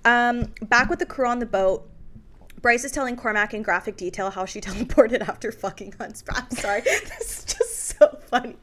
Um, 0.05 0.53
back 0.63 0.91
with 0.91 0.99
the 0.99 1.07
crew 1.07 1.27
on 1.29 1.39
the 1.39 1.47
boat. 1.47 1.89
Bryce 2.61 2.85
is 2.85 2.91
telling 2.93 3.17
Cormac 3.17 3.55
in 3.55 3.63
graphic 3.63 3.97
detail 3.97 4.31
how 4.31 4.45
she 4.47 4.61
teleported 4.69 5.21
after 5.29 5.53
fucking 5.53 5.95
Hunt's 5.99 6.25
I'm 6.31 6.51
sorry. 6.51 6.81
this 6.81 7.39
is 7.39 7.45
just 7.45 7.79
so 7.99 8.19
funny. 8.27 8.57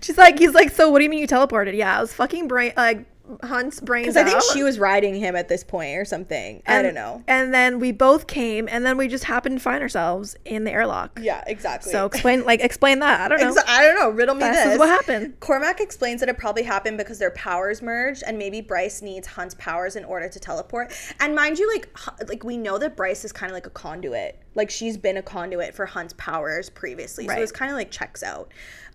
She's 0.00 0.16
like, 0.18 0.38
he's 0.38 0.52
like, 0.54 0.70
so 0.70 0.88
what 0.90 0.98
do 0.98 1.04
you 1.04 1.10
mean 1.10 1.18
you 1.20 1.26
teleported? 1.28 1.76
Yeah, 1.76 1.98
I 1.98 2.00
was 2.00 2.12
fucking 2.14 2.48
brain 2.48 2.72
like 2.76 3.04
Hunt's 3.42 3.80
brains 3.80 4.06
Because 4.06 4.16
I 4.16 4.24
think 4.24 4.36
out. 4.36 4.42
she 4.52 4.62
was 4.62 4.78
riding 4.78 5.14
him 5.14 5.36
at 5.36 5.48
this 5.48 5.64
point 5.64 5.96
or 5.96 6.04
something. 6.04 6.62
I 6.66 6.82
don't 6.82 6.94
know. 6.94 7.22
And 7.26 7.52
then 7.52 7.78
we 7.80 7.92
both 7.92 8.26
came, 8.26 8.68
and 8.70 8.84
then 8.84 8.96
we 8.96 9.08
just 9.08 9.24
happened 9.24 9.58
to 9.58 9.62
find 9.62 9.82
ourselves 9.82 10.36
in 10.44 10.64
the 10.64 10.72
airlock. 10.72 11.18
Yeah, 11.22 11.42
exactly. 11.46 11.92
So 11.92 12.06
explain, 12.06 12.44
like, 12.44 12.60
explain 12.60 12.98
that. 13.00 13.20
I 13.20 13.28
don't 13.28 13.40
know. 13.40 13.54
Exa- 13.54 13.68
I 13.68 13.82
don't 13.82 13.96
know. 13.96 14.10
Riddle 14.10 14.34
me 14.34 14.40
This 14.40 14.56
this. 14.56 14.72
is 14.74 14.78
what 14.78 14.88
happened. 14.88 15.38
Cormac 15.40 15.80
explains 15.80 16.20
that 16.20 16.28
it 16.28 16.38
probably 16.38 16.62
happened 16.62 16.98
because 16.98 17.18
their 17.18 17.30
powers 17.32 17.82
merged, 17.82 18.22
and 18.26 18.38
maybe 18.38 18.60
Bryce 18.60 19.02
needs 19.02 19.26
Hunt's 19.26 19.54
powers 19.54 19.96
in 19.96 20.04
order 20.04 20.28
to 20.28 20.40
teleport. 20.40 20.92
And 21.20 21.34
mind 21.34 21.58
you, 21.58 21.70
like, 21.72 21.88
like 22.28 22.44
we 22.44 22.56
know 22.56 22.78
that 22.78 22.96
Bryce 22.96 23.24
is 23.24 23.32
kind 23.32 23.50
of 23.50 23.54
like 23.54 23.66
a 23.66 23.70
conduit. 23.70 24.38
Like 24.54 24.70
she's 24.70 24.96
been 24.96 25.16
a 25.16 25.22
conduit 25.22 25.74
for 25.74 25.86
Hunt's 25.86 26.12
powers 26.14 26.70
previously, 26.70 27.26
so 27.28 27.34
it's 27.34 27.52
kind 27.52 27.70
of 27.70 27.76
like 27.76 27.90
checks 27.90 28.22
out. 28.22 28.50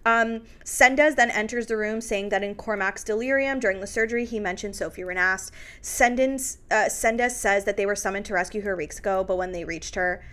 Um, 0.05 0.43
Sendes 0.63 1.15
then 1.15 1.31
enters 1.31 1.65
the 1.65 1.77
room, 1.77 1.99
saying 1.99 2.29
that 2.29 2.43
in 2.43 2.55
Cormac's 2.55 3.03
delirium 3.03 3.59
during 3.59 3.81
the 3.81 3.87
surgery, 3.87 4.23
he 4.25 4.39
mentioned 4.39 4.75
Sophie 4.75 5.01
Renast. 5.01 5.51
Sendens, 5.81 6.59
uh, 6.69 6.85
Sendes 6.89 7.31
says 7.31 7.65
that 7.65 7.75
they 7.75 7.85
were 7.85 7.95
summoned 7.95 8.25
to 8.27 8.33
rescue 8.33 8.61
her 8.61 8.75
weeks 8.75 8.99
ago, 8.99 9.23
but 9.23 9.37
when 9.37 9.51
they 9.51 9.65
reached 9.65 9.95
her, 9.95 10.23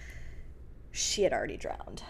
she 0.91 1.23
had 1.23 1.33
already 1.33 1.57
drowned. 1.57 2.03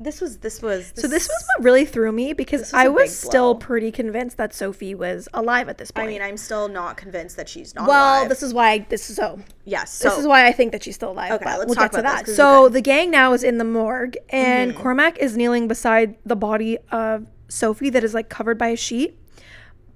This 0.00 0.20
was 0.20 0.38
this 0.38 0.60
was 0.60 0.92
So 0.96 1.06
this 1.06 1.28
was 1.28 1.44
what 1.56 1.64
really 1.64 1.84
threw 1.84 2.10
me 2.10 2.32
because 2.32 2.60
was 2.60 2.74
I 2.74 2.88
was 2.88 3.16
still 3.16 3.54
blow. 3.54 3.60
pretty 3.60 3.92
convinced 3.92 4.36
that 4.38 4.52
Sophie 4.52 4.94
was 4.94 5.28
alive 5.32 5.68
at 5.68 5.78
this 5.78 5.92
point. 5.92 6.08
I 6.08 6.10
mean, 6.10 6.20
I'm 6.20 6.36
still 6.36 6.66
not 6.66 6.96
convinced 6.96 7.36
that 7.36 7.48
she's 7.48 7.74
not 7.76 7.86
well, 7.86 8.20
alive. 8.20 8.28
this 8.28 8.42
is 8.42 8.52
why 8.52 8.80
this 8.88 9.08
is 9.08 9.16
so. 9.16 9.38
yes. 9.64 9.94
So 9.94 10.08
this 10.08 10.18
is 10.18 10.26
why 10.26 10.46
I 10.48 10.52
think 10.52 10.72
that 10.72 10.82
she's 10.82 10.96
still 10.96 11.12
alive. 11.12 11.32
Okay, 11.32 11.44
let's 11.44 11.66
we'll 11.66 11.76
talk 11.76 11.92
get 11.92 12.00
about 12.00 12.26
this 12.26 12.36
that. 12.36 12.42
So 12.42 12.68
the 12.68 12.80
gang 12.80 13.10
now 13.10 13.32
is 13.34 13.44
in 13.44 13.58
the 13.58 13.64
morgue, 13.64 14.16
and 14.30 14.72
Mm-hmm. 14.72 14.82
Cormac 14.82 15.18
is 15.18 15.36
kneeling 15.36 15.68
beside 15.68 16.16
the 16.26 16.36
body 16.36 16.78
of 16.90 17.28
Sophie 17.48 17.90
that 17.90 18.02
is 18.02 18.14
like 18.14 18.28
covered 18.28 18.58
by 18.58 18.68
a 18.68 18.76
sheet. 18.76 19.18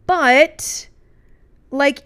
But, 0.06 0.88
like, 1.70 2.04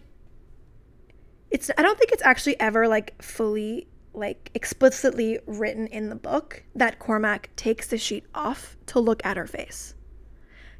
it's 1.50 1.70
I 1.76 1.82
don't 1.82 1.98
think 1.98 2.10
it's 2.12 2.22
actually 2.24 2.58
ever 2.58 2.88
like 2.88 3.22
fully 3.22 3.86
like 4.14 4.50
explicitly 4.54 5.38
written 5.46 5.86
in 5.86 6.08
the 6.10 6.14
book 6.16 6.62
that 6.74 6.98
Cormac 6.98 7.48
takes 7.56 7.86
the 7.88 7.98
sheet 7.98 8.24
off 8.34 8.76
to 8.86 9.00
look 9.00 9.24
at 9.24 9.36
her 9.36 9.46
face. 9.46 9.94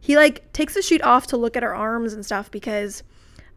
He 0.00 0.16
like 0.16 0.52
takes 0.52 0.74
the 0.74 0.82
sheet 0.82 1.02
off 1.02 1.26
to 1.28 1.36
look 1.36 1.56
at 1.56 1.62
her 1.62 1.74
arms 1.74 2.12
and 2.12 2.24
stuff 2.24 2.50
because 2.50 3.02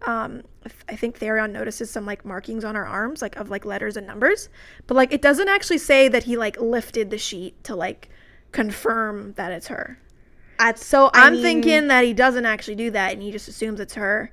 um 0.06 0.44
I 0.90 0.96
think 0.96 1.20
Tharion 1.20 1.52
notices 1.52 1.90
some 1.92 2.06
like 2.06 2.24
markings 2.26 2.64
on 2.64 2.76
her 2.76 2.86
arms 2.88 3.22
like 3.22 3.36
of 3.38 3.50
like 3.50 3.66
letters 3.66 3.98
and 3.98 4.06
numbers, 4.08 4.50
but 4.88 4.96
like 4.96 5.12
it 5.14 5.22
doesn't 5.22 5.48
actually 5.50 5.78
say 5.80 6.08
that 6.08 6.24
he 6.24 6.38
like 6.38 6.60
lifted 6.60 7.10
the 7.10 7.18
sheet 7.18 7.62
to 7.66 7.76
like 7.76 8.10
confirm 8.52 9.34
that 9.34 9.52
it's 9.52 9.68
her. 9.68 9.98
at 10.60 10.80
So 10.80 11.08
I 11.14 11.26
I'm 11.28 11.34
mean- 11.34 11.42
thinking 11.42 11.88
that 11.90 12.04
he 12.06 12.14
doesn't 12.14 12.46
actually 12.46 12.76
do 12.76 12.92
that 12.92 13.14
and 13.14 13.22
he 13.22 13.32
just 13.32 13.48
assumes 13.48 13.80
it's 13.80 13.96
her 13.96 14.32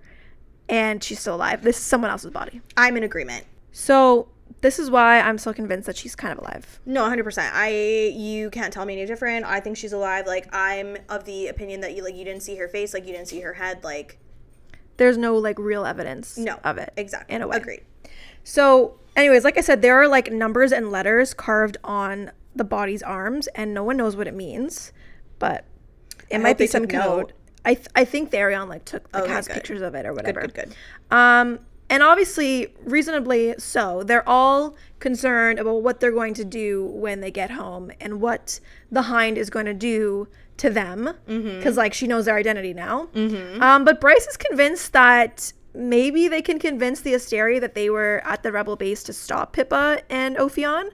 and 0.69 1.03
she's 1.03 1.19
still 1.19 1.35
alive. 1.35 1.63
This 1.63 1.77
is 1.77 1.83
someone 1.83 2.11
else's 2.11 2.31
body. 2.31 2.61
I'm 2.77 2.97
in 2.97 3.03
agreement. 3.03 3.45
So 3.73 4.29
this 4.63 4.79
is 4.79 4.91
why 4.91 5.21
I'm 5.21 5.37
so 5.39 5.53
convinced 5.53 5.87
that 5.87 5.97
she's 5.97 6.15
kind 6.17 6.33
of 6.33 6.39
alive. 6.39 6.81
No, 6.87 7.03
100%. 7.05 7.51
I 7.53 7.69
you 8.17 8.49
can't 8.51 8.73
tell 8.73 8.85
me 8.87 8.95
any 8.95 9.07
different. 9.07 9.45
I 9.45 9.61
think 9.61 9.77
she's 9.77 9.93
alive. 9.93 10.27
Like 10.27 10.49
I'm 10.55 10.97
of 11.11 11.25
the 11.25 11.49
opinion 11.49 11.81
that 11.83 11.95
you 11.95 12.03
like 12.03 12.15
you 12.17 12.25
didn't 12.25 12.43
see 12.43 12.57
her 12.57 12.69
face, 12.69 12.95
like 12.95 13.07
you 13.07 13.13
didn't 13.13 13.29
see 13.29 13.41
her 13.41 13.53
head, 13.53 13.85
like 13.85 14.19
There's 14.97 15.19
no 15.19 15.37
like 15.37 15.59
real 15.59 15.85
evidence 15.85 16.39
no 16.39 16.59
of 16.65 16.79
it. 16.79 16.93
Exactly. 16.97 17.35
In 17.35 17.43
a 17.43 17.49
way. 17.49 17.59
Agreed. 17.59 17.83
So 18.45 18.99
Anyways, 19.15 19.45
like 19.45 19.59
I 19.59 19.61
said, 19.61 19.83
there 19.83 20.01
are 20.01 20.09
like 20.09 20.33
numbers 20.33 20.73
and 20.73 20.91
letters 20.91 21.35
carved 21.35 21.77
on 21.85 22.31
the 22.57 22.65
body's 22.65 23.03
arms, 23.03 23.47
and 23.49 23.75
no 23.75 23.85
one 23.85 23.99
knows 23.99 24.17
what 24.17 24.27
it 24.27 24.33
means, 24.35 24.91
but 25.39 25.67
it 26.31 26.37
I 26.37 26.39
might 26.39 26.57
be 26.57 26.67
some 26.67 26.85
took 26.85 26.93
note. 26.93 27.03
code. 27.03 27.33
I 27.65 27.75
th- 27.75 27.89
I 27.95 28.05
think 28.07 28.31
Tharion 28.31 28.69
like 28.69 28.87
took 28.87 29.13
like 29.13 29.25
Okay, 29.25 29.33
has 29.35 29.47
good. 29.49 29.55
pictures 29.55 29.83
of 29.83 29.95
it 29.95 30.07
or 30.07 30.15
Good, 30.15 30.17
whatever. 30.17 30.41
good, 30.43 30.55
good. 30.55 30.75
Um, 31.11 31.59
and 31.93 32.03
obviously, 32.03 32.75
reasonably 32.85 33.55
so, 33.59 34.03
they're 34.03 34.29
all 34.29 34.75
concerned 34.99 35.59
about 35.59 35.83
what 35.83 36.01
they're 36.01 36.11
going 36.23 36.35
to 36.35 36.45
do 36.45 36.85
when 36.87 37.21
they 37.21 37.31
get 37.31 37.51
home 37.51 37.91
and 38.01 38.21
what 38.21 38.59
the 38.91 39.03
Hind 39.03 39.37
is 39.37 39.51
going 39.51 39.67
to 39.67 39.75
do 39.75 40.27
to 40.57 40.71
them 40.71 41.11
because, 41.59 41.77
like, 41.77 41.93
she 41.93 42.07
knows 42.07 42.25
their 42.25 42.37
identity 42.37 42.73
now. 42.75 43.09
Um, 43.63 43.85
but 43.85 44.01
Bryce 44.01 44.27
is 44.27 44.37
convinced 44.37 44.93
that 44.93 45.53
maybe 45.75 46.29
they 46.29 46.43
can 46.43 46.59
convince 46.59 47.01
the 47.03 47.13
Asteri 47.15 47.61
that 47.61 47.75
they 47.75 47.91
were 47.91 48.23
at 48.25 48.43
the 48.43 48.53
rebel 48.53 48.77
base 48.77 49.03
to 49.05 49.13
stop 49.13 49.53
Pippa 49.53 50.01
and 50.11 50.37
Ophion, 50.37 50.91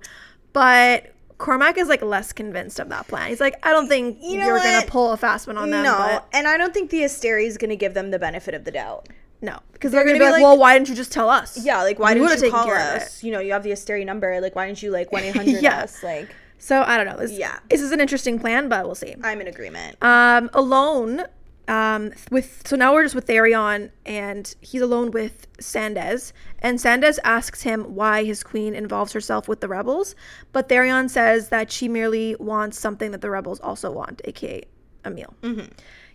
but. 0.52 1.14
Cormac 1.38 1.78
is 1.78 1.86
like 1.86 2.02
less 2.02 2.32
convinced 2.32 2.80
of 2.80 2.88
that 2.88 3.06
plan. 3.06 3.28
He's 3.28 3.40
like, 3.40 3.64
I 3.64 3.70
don't 3.70 3.86
think 3.86 4.18
You 4.20 4.38
know 4.38 4.50
are 4.50 4.58
gonna 4.58 4.84
pull 4.88 5.12
a 5.12 5.16
fast 5.16 5.46
one 5.46 5.56
on 5.56 5.70
them. 5.70 5.84
no, 5.84 5.96
but 5.96 6.26
and 6.32 6.48
I 6.48 6.56
don't 6.58 6.74
think 6.74 6.90
the 6.90 7.02
Asteri 7.02 7.46
is 7.46 7.56
going 7.56 7.70
to 7.70 7.76
give 7.76 7.94
them 7.94 8.10
the 8.10 8.18
benefit 8.18 8.54
of 8.54 8.64
the 8.64 8.72
doubt. 8.72 9.08
No, 9.40 9.58
because 9.72 9.92
they're, 9.92 10.02
gonna, 10.04 10.18
gonna 10.18 10.24
be 10.30 10.32
like, 10.32 10.32
like- 10.34 10.42
well, 10.42 10.58
why 10.58 10.74
didn't 10.74 10.88
you 10.88 10.94
just 10.96 11.12
tell 11.12 11.30
us? 11.30 11.64
Yeah, 11.64 11.82
like 11.82 11.98
why 11.98 12.14
We 12.14 12.20
didn't 12.26 12.42
you 12.44 12.50
call 12.50 12.68
us? 12.70 13.22
You 13.22 13.30
know, 13.32 13.38
you 13.40 13.52
have 13.52 13.62
the 13.62 13.70
Asteri 13.70 14.04
number. 14.04 14.40
Like, 14.40 14.56
why 14.56 14.66
didn't 14.66 14.82
you 14.82 14.90
like 14.90 15.12
one 15.12 15.22
eight 15.22 15.36
hundred 15.36 15.64
us? 15.64 16.02
Like, 16.02 16.28
So 16.58 16.82
I 16.82 16.96
don't 16.96 17.06
know. 17.06 17.16
This, 17.16 17.32
Yeah. 17.38 17.58
this 17.70 17.80
is 17.80 17.92
an 17.92 18.00
interesting 18.00 18.38
plan, 18.40 18.68
but 18.68 18.84
we'll 18.84 18.94
see. 18.96 19.14
I'm 19.22 19.40
in 19.40 19.46
agreement. 19.46 19.96
Um, 20.02 20.50
alone, 20.54 21.22
um, 21.68 22.12
with 22.32 22.62
so 22.66 22.74
now 22.74 22.92
we're 22.94 23.04
just 23.04 23.14
with 23.14 23.26
Tharion, 23.28 23.90
and 24.06 24.52
he's 24.60 24.80
alone 24.82 25.12
with 25.12 25.46
Sendes, 25.58 26.32
and 26.58 26.78
Sendes 26.80 27.18
asks 27.22 27.62
him 27.62 27.94
why 27.94 28.24
his 28.24 28.42
queen 28.42 28.74
involves 28.74 29.12
herself 29.12 29.46
with 29.46 29.60
the 29.60 29.68
rebels, 29.68 30.16
but 30.50 30.68
Tharion 30.68 31.08
says 31.10 31.50
that 31.50 31.70
she 31.70 31.86
merely 31.86 32.34
wants 32.40 32.76
something 32.78 33.10
that 33.12 33.20
the 33.20 33.30
rebels 33.30 33.60
also 33.60 33.92
want, 33.92 34.20
aka 34.24 34.62
a 35.04 35.10
meal. 35.10 35.32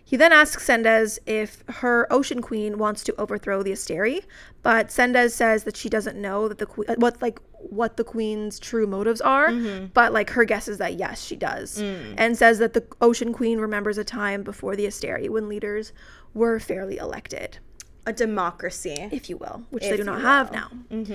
He 0.06 0.16
then 0.18 0.32
asks 0.32 0.66
Sendes 0.66 1.18
if 1.24 1.64
her 1.68 2.06
Ocean 2.12 2.42
Queen 2.42 2.76
wants 2.76 3.02
to 3.04 3.18
overthrow 3.18 3.62
the 3.62 3.72
Asteri, 3.72 4.24
but 4.62 4.88
Sendes 4.88 5.30
says 5.30 5.64
that 5.64 5.76
she 5.76 5.88
doesn't 5.88 6.20
know 6.20 6.46
that 6.46 6.58
the 6.58 6.66
que- 6.66 6.94
what 6.96 7.20
like 7.22 7.40
what 7.54 7.96
the 7.96 8.04
queen's 8.04 8.58
true 8.58 8.86
motives 8.86 9.22
are, 9.22 9.48
mm-hmm. 9.48 9.86
but 9.94 10.12
like 10.12 10.30
her 10.30 10.44
guess 10.44 10.68
is 10.68 10.76
that 10.78 10.94
yes, 10.94 11.24
she 11.24 11.36
does, 11.36 11.78
mm. 11.78 12.14
and 12.18 12.36
says 12.36 12.58
that 12.58 12.74
the 12.74 12.84
Ocean 13.00 13.32
Queen 13.32 13.58
remembers 13.58 13.96
a 13.96 14.04
time 14.04 14.42
before 14.42 14.76
the 14.76 14.84
Asteri 14.86 15.30
when 15.30 15.48
leaders 15.48 15.92
were 16.34 16.60
fairly 16.60 16.98
elected, 16.98 17.58
A 18.04 18.12
democracy. 18.12 19.08
if 19.10 19.30
you 19.30 19.38
will, 19.38 19.64
which 19.70 19.84
they 19.84 19.96
do 19.96 20.04
not 20.04 20.20
have 20.20 20.52
now. 20.52 20.68
Mm-hmm. 20.90 21.14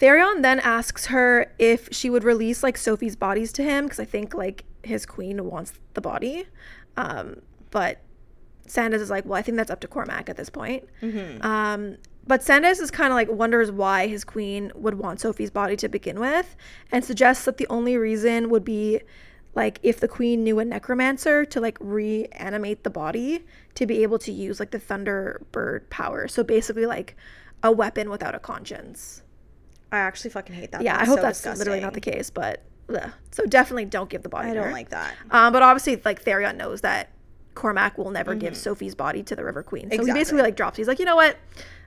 Tharion 0.00 0.42
then 0.42 0.60
asks 0.60 1.06
her 1.06 1.52
if 1.58 1.88
she 1.90 2.08
would 2.08 2.24
release 2.24 2.62
like 2.62 2.78
Sophie's 2.78 3.16
bodies 3.16 3.52
to 3.54 3.64
him 3.64 3.84
because 3.84 4.00
I 4.00 4.04
think 4.04 4.34
like 4.34 4.64
his 4.82 5.04
queen 5.04 5.44
wants 5.44 5.72
the 5.94 6.00
body, 6.00 6.46
um, 6.96 7.42
but 7.70 7.98
Sendes 8.70 9.00
is 9.00 9.10
like, 9.10 9.24
well, 9.24 9.38
I 9.38 9.42
think 9.42 9.56
that's 9.56 9.70
up 9.70 9.80
to 9.80 9.88
Cormac 9.88 10.28
at 10.28 10.36
this 10.36 10.50
point. 10.50 10.88
Um, 11.42 11.96
but 12.26 12.42
Sendes 12.42 12.80
is 12.80 12.90
kind 12.90 13.12
of 13.12 13.16
like 13.16 13.30
wonders 13.30 13.70
why 13.70 14.06
his 14.06 14.24
queen 14.24 14.70
would 14.74 14.94
want 14.94 15.20
Sophie's 15.20 15.50
body 15.50 15.76
to 15.76 15.88
begin 15.88 16.20
with, 16.20 16.56
and 16.92 17.04
suggests 17.04 17.44
that 17.44 17.56
the 17.56 17.66
only 17.68 17.96
reason 17.96 18.50
would 18.50 18.64
be 18.64 19.00
like 19.54 19.80
if 19.82 19.98
the 19.98 20.08
queen 20.08 20.44
knew 20.44 20.58
a 20.60 20.64
necromancer 20.64 21.44
to 21.44 21.60
like 21.60 21.76
reanimate 21.80 22.84
the 22.84 22.90
body 22.90 23.44
to 23.74 23.84
be 23.86 24.02
able 24.02 24.18
to 24.20 24.32
use 24.32 24.60
like 24.60 24.70
the 24.70 24.78
Thunderbird 24.78 25.90
power. 25.90 26.28
So 26.28 26.44
basically, 26.44 26.86
like 26.86 27.16
a 27.62 27.72
weapon 27.72 28.10
without 28.10 28.34
a 28.34 28.38
conscience. 28.38 29.22
I 29.92 29.98
actually 29.98 30.30
fucking 30.30 30.54
hate 30.54 30.70
that. 30.72 30.82
Yeah, 30.82 30.98
I 31.00 31.04
hope 31.04 31.18
so 31.18 31.22
that's 31.22 31.44
literally 31.44 31.80
not 31.80 31.94
the 31.94 32.00
case, 32.00 32.30
but 32.30 32.62
ugh. 32.94 33.10
so 33.32 33.44
definitely 33.44 33.86
don't 33.86 34.08
give 34.08 34.22
the 34.22 34.28
body. 34.28 34.50
I 34.50 34.54
don't 34.54 34.66
her. 34.66 34.72
like 34.72 34.90
that. 34.90 35.14
Um, 35.30 35.52
but 35.52 35.62
obviously, 35.62 36.00
like 36.04 36.24
Tharion 36.24 36.56
knows 36.56 36.82
that 36.82 37.10
Cormac 37.54 37.98
will 37.98 38.10
never 38.10 38.34
give 38.34 38.54
mm-hmm. 38.54 38.60
Sophie's 38.60 38.94
body 38.94 39.22
to 39.24 39.36
the 39.36 39.44
River 39.44 39.62
Queen, 39.62 39.90
so 39.90 40.04
he 40.04 40.12
basically 40.12 40.42
like 40.42 40.56
drops. 40.56 40.76
He's 40.76 40.88
like, 40.88 40.98
you 40.98 41.04
know 41.04 41.16
what? 41.16 41.36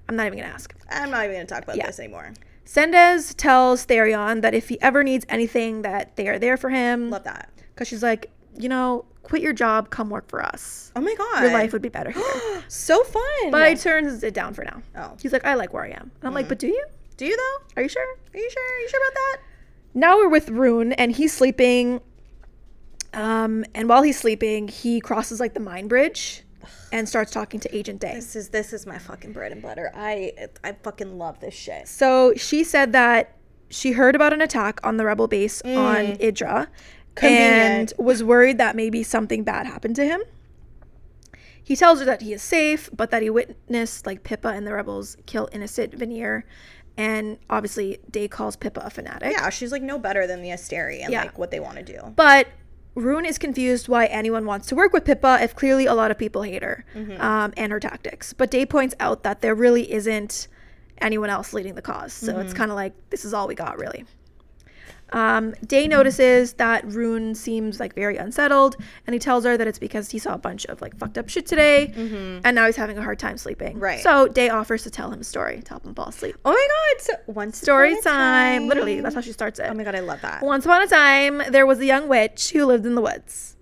I'm 0.08 0.16
not 0.16 0.28
even 0.28 0.40
gonna 0.40 0.52
ask. 0.52 0.74
I'm 0.90 1.12
not 1.12 1.24
even 1.26 1.36
gonna 1.36 1.46
talk 1.46 1.64
about 1.64 1.78
Yeah. 1.78 1.88
this 1.88 2.00
anymore. 2.00 2.34
Sendes 2.66 3.34
tells 3.36 3.86
Tharion 3.86 4.42
that 4.42 4.54
if 4.54 4.70
he 4.70 4.82
ever 4.82 5.04
needs 5.04 5.26
anything, 5.30 5.82
that 5.82 6.16
they 6.16 6.28
are 6.28 6.40
there 6.40 6.58
for 6.58 6.70
him. 6.70 7.10
Love 7.10 7.24
that. 7.24 7.50
Because 7.74 7.88
she's 7.88 8.04
like, 8.04 8.32
you 8.58 8.70
know, 8.70 9.06
quit 9.24 9.42
your 9.42 9.54
job, 9.54 9.90
come 9.90 10.10
work 10.10 10.30
for 10.30 10.44
us. 10.44 10.92
Oh 10.96 11.02
my 11.02 11.16
god. 11.16 11.44
Your 11.44 11.54
life 11.54 11.74
would 11.74 11.82
be 11.82 11.90
better 11.90 12.12
here. 12.12 12.64
so 12.68 13.04
fun. 13.04 13.52
but 13.52 13.70
he 13.70 13.76
turns 13.76 14.24
it 14.24 14.34
down 14.34 14.54
for 14.54 14.64
now. 14.64 14.82
Oh. 14.96 15.18
He's 15.22 15.34
like, 15.34 15.46
I 15.46 15.56
like 15.56 15.74
where 15.74 15.84
I 15.84 15.90
am. 15.90 16.12
And 16.20 16.28
I'm 16.28 16.34
like, 16.34 16.46
mm. 16.46 16.50
but 16.50 16.60
do 16.60 16.68
you? 16.68 16.86
Do 17.18 17.26
you 17.26 17.36
though? 17.36 17.66
Are 17.78 17.84
you 17.84 17.90
sure? 17.90 18.04
Are 18.04 18.38
you 18.38 18.50
sure? 18.50 18.64
Are 18.64 18.80
you 18.80 18.90
sure 18.90 19.00
about 19.00 19.14
that? 19.16 19.38
now 19.94 20.18
we're 20.18 20.30
with 20.30 20.50
Ruhn 20.50 20.94
and 20.98 21.12
he's 21.12 21.34
sleeping. 21.34 22.02
Um, 23.14 23.64
and 23.76 23.88
while 23.90 24.02
he's 24.04 24.20
sleeping, 24.20 24.68
he 24.68 25.00
crosses 25.00 25.40
like 25.40 25.54
the 25.54 25.60
mind 25.60 25.90
bridge 25.90 26.44
and 26.92 27.08
starts 27.08 27.32
talking 27.32 27.60
to 27.60 27.76
Agent 27.76 28.00
Day. 28.02 28.14
This 28.16 28.36
is 28.36 28.50
this 28.50 28.74
is 28.74 28.86
my 28.86 28.98
fucking 28.98 29.34
bread 29.34 29.52
and 29.52 29.62
butter. 29.62 29.92
I 29.96 30.34
I 30.64 30.74
fucking 30.84 31.18
love 31.18 31.40
this 31.40 31.54
shit. 31.54 31.88
So 31.88 32.34
she 32.36 32.64
said 32.64 32.92
that 32.94 33.38
she 33.70 33.92
heard 33.94 34.16
about 34.16 34.34
an 34.34 34.42
attack 34.42 34.80
on 34.84 34.98
the 34.98 35.06
rebel 35.06 35.28
base 35.28 35.62
on 35.64 36.18
Ydra 36.22 36.70
Convenient. 37.16 37.94
and 37.94 38.06
was 38.06 38.24
worried 38.24 38.58
that 38.60 38.76
maybe 38.76 39.04
something 39.04 39.44
bad 39.44 39.66
happened 39.68 39.96
to 39.98 40.06
him. 40.06 40.22
He 41.64 41.76
tells 41.76 42.00
her 42.00 42.06
that 42.06 42.22
he 42.22 42.34
is 42.34 42.42
safe, 42.42 42.90
but 42.96 43.10
that 43.12 43.22
he 43.22 43.30
witnessed 43.30 44.06
like 44.06 44.24
Pippa 44.24 44.50
and 44.50 44.68
the 44.68 44.74
rebels 44.74 45.16
kill 45.26 45.48
innocent 45.52 45.94
Vanir. 45.96 46.46
And 46.98 47.40
obviously, 47.50 47.98
Day 48.12 48.28
calls 48.28 48.56
Pippa 48.56 48.82
a 48.82 48.90
fanatic. 48.90 49.32
Yeah, 49.32 49.50
she's 49.50 49.72
like 49.72 49.82
no 49.82 49.98
better 49.98 50.28
than 50.28 50.42
the 50.44 50.50
Asteri 50.50 51.02
and 51.02 51.12
Yeah. 51.12 51.22
like 51.24 51.38
what 51.40 51.50
they 51.52 51.60
want 51.60 51.78
to 51.78 51.84
do. 51.84 52.14
But 52.16 52.48
Ruhn 52.96 53.26
is 53.26 53.38
confused 53.38 53.88
why 53.88 54.06
anyone 54.06 54.46
wants 54.46 54.68
to 54.68 54.76
work 54.76 54.94
with 54.94 55.06
Pippa 55.06 55.40
if 55.42 55.56
clearly 55.56 55.86
a 55.86 55.94
lot 55.96 56.12
of 56.12 56.18
people 56.18 56.44
hate 56.44 56.62
her 56.62 56.86
um, 57.20 57.54
and 57.58 57.72
her 57.72 57.80
tactics. 57.80 58.34
But 58.34 58.52
Day 58.52 58.66
points 58.66 58.94
out 59.00 59.24
that 59.24 59.42
there 59.42 59.56
really 59.56 59.92
isn't 59.92 60.48
anyone 61.00 61.30
else 61.30 61.54
leading 61.54 61.76
the 61.76 61.82
cause. 61.82 62.14
So 62.14 62.40
it's 62.40 62.54
kind 62.54 62.70
of 62.72 62.76
like, 62.76 62.94
this 63.10 63.26
is 63.26 63.34
all 63.34 63.48
we 63.48 63.56
got, 63.56 63.78
really. 63.80 64.06
Um, 65.14 65.54
Day 65.66 65.88
notices 65.88 66.54
that 66.54 66.86
Ruhn 66.86 67.36
seems 67.36 67.80
like 67.80 67.94
very 67.96 68.18
unsettled, 68.18 68.76
and 69.08 69.14
he 69.14 69.20
tells 69.20 69.46
her 69.46 69.56
that 69.56 69.68
it's 69.68 69.80
because 69.80 70.10
he 70.10 70.20
saw 70.20 70.34
a 70.34 70.38
bunch 70.38 70.66
of 70.66 70.82
like 70.82 70.98
fucked 70.98 71.18
up 71.18 71.30
shit 71.30 71.46
today, 71.46 71.94
and 71.96 72.56
now 72.56 72.66
he's 72.66 72.76
having 72.76 72.98
a 72.98 73.02
hard 73.04 73.20
time 73.20 73.38
sleeping. 73.38 73.80
Right. 73.80 74.02
So 74.02 74.28
Day 74.28 74.50
offers 74.50 74.84
to 74.84 74.90
tell 74.90 75.12
him 75.12 75.22
a 75.22 75.24
story 75.24 75.62
to 75.62 75.70
help 75.70 75.86
him 75.86 75.94
fall 75.96 76.10
asleep. 76.10 76.36
Oh 76.44 76.52
my 76.52 76.68
god! 76.98 77.02
So 77.02 77.34
once 77.34 77.62
Story 77.62 77.94
upon 77.94 78.00
a 78.00 78.04
time. 78.04 78.68
Literally, 78.68 79.00
that's 79.02 79.16
how 79.16 79.22
she 79.22 79.32
starts 79.32 79.60
it. 79.60 79.68
Oh 79.70 79.74
my 79.74 79.84
god, 79.84 79.96
I 79.96 80.00
love 80.00 80.22
that. 80.22 80.42
Once 80.44 80.66
upon 80.66 80.82
a 80.82 80.88
time, 80.88 81.42
there 81.50 81.66
was 81.66 81.80
a 81.80 81.86
young 81.86 82.08
witch 82.08 82.52
who 82.52 82.66
lived 82.66 82.86
in 82.86 82.96
the 82.96 83.02
woods. 83.02 83.56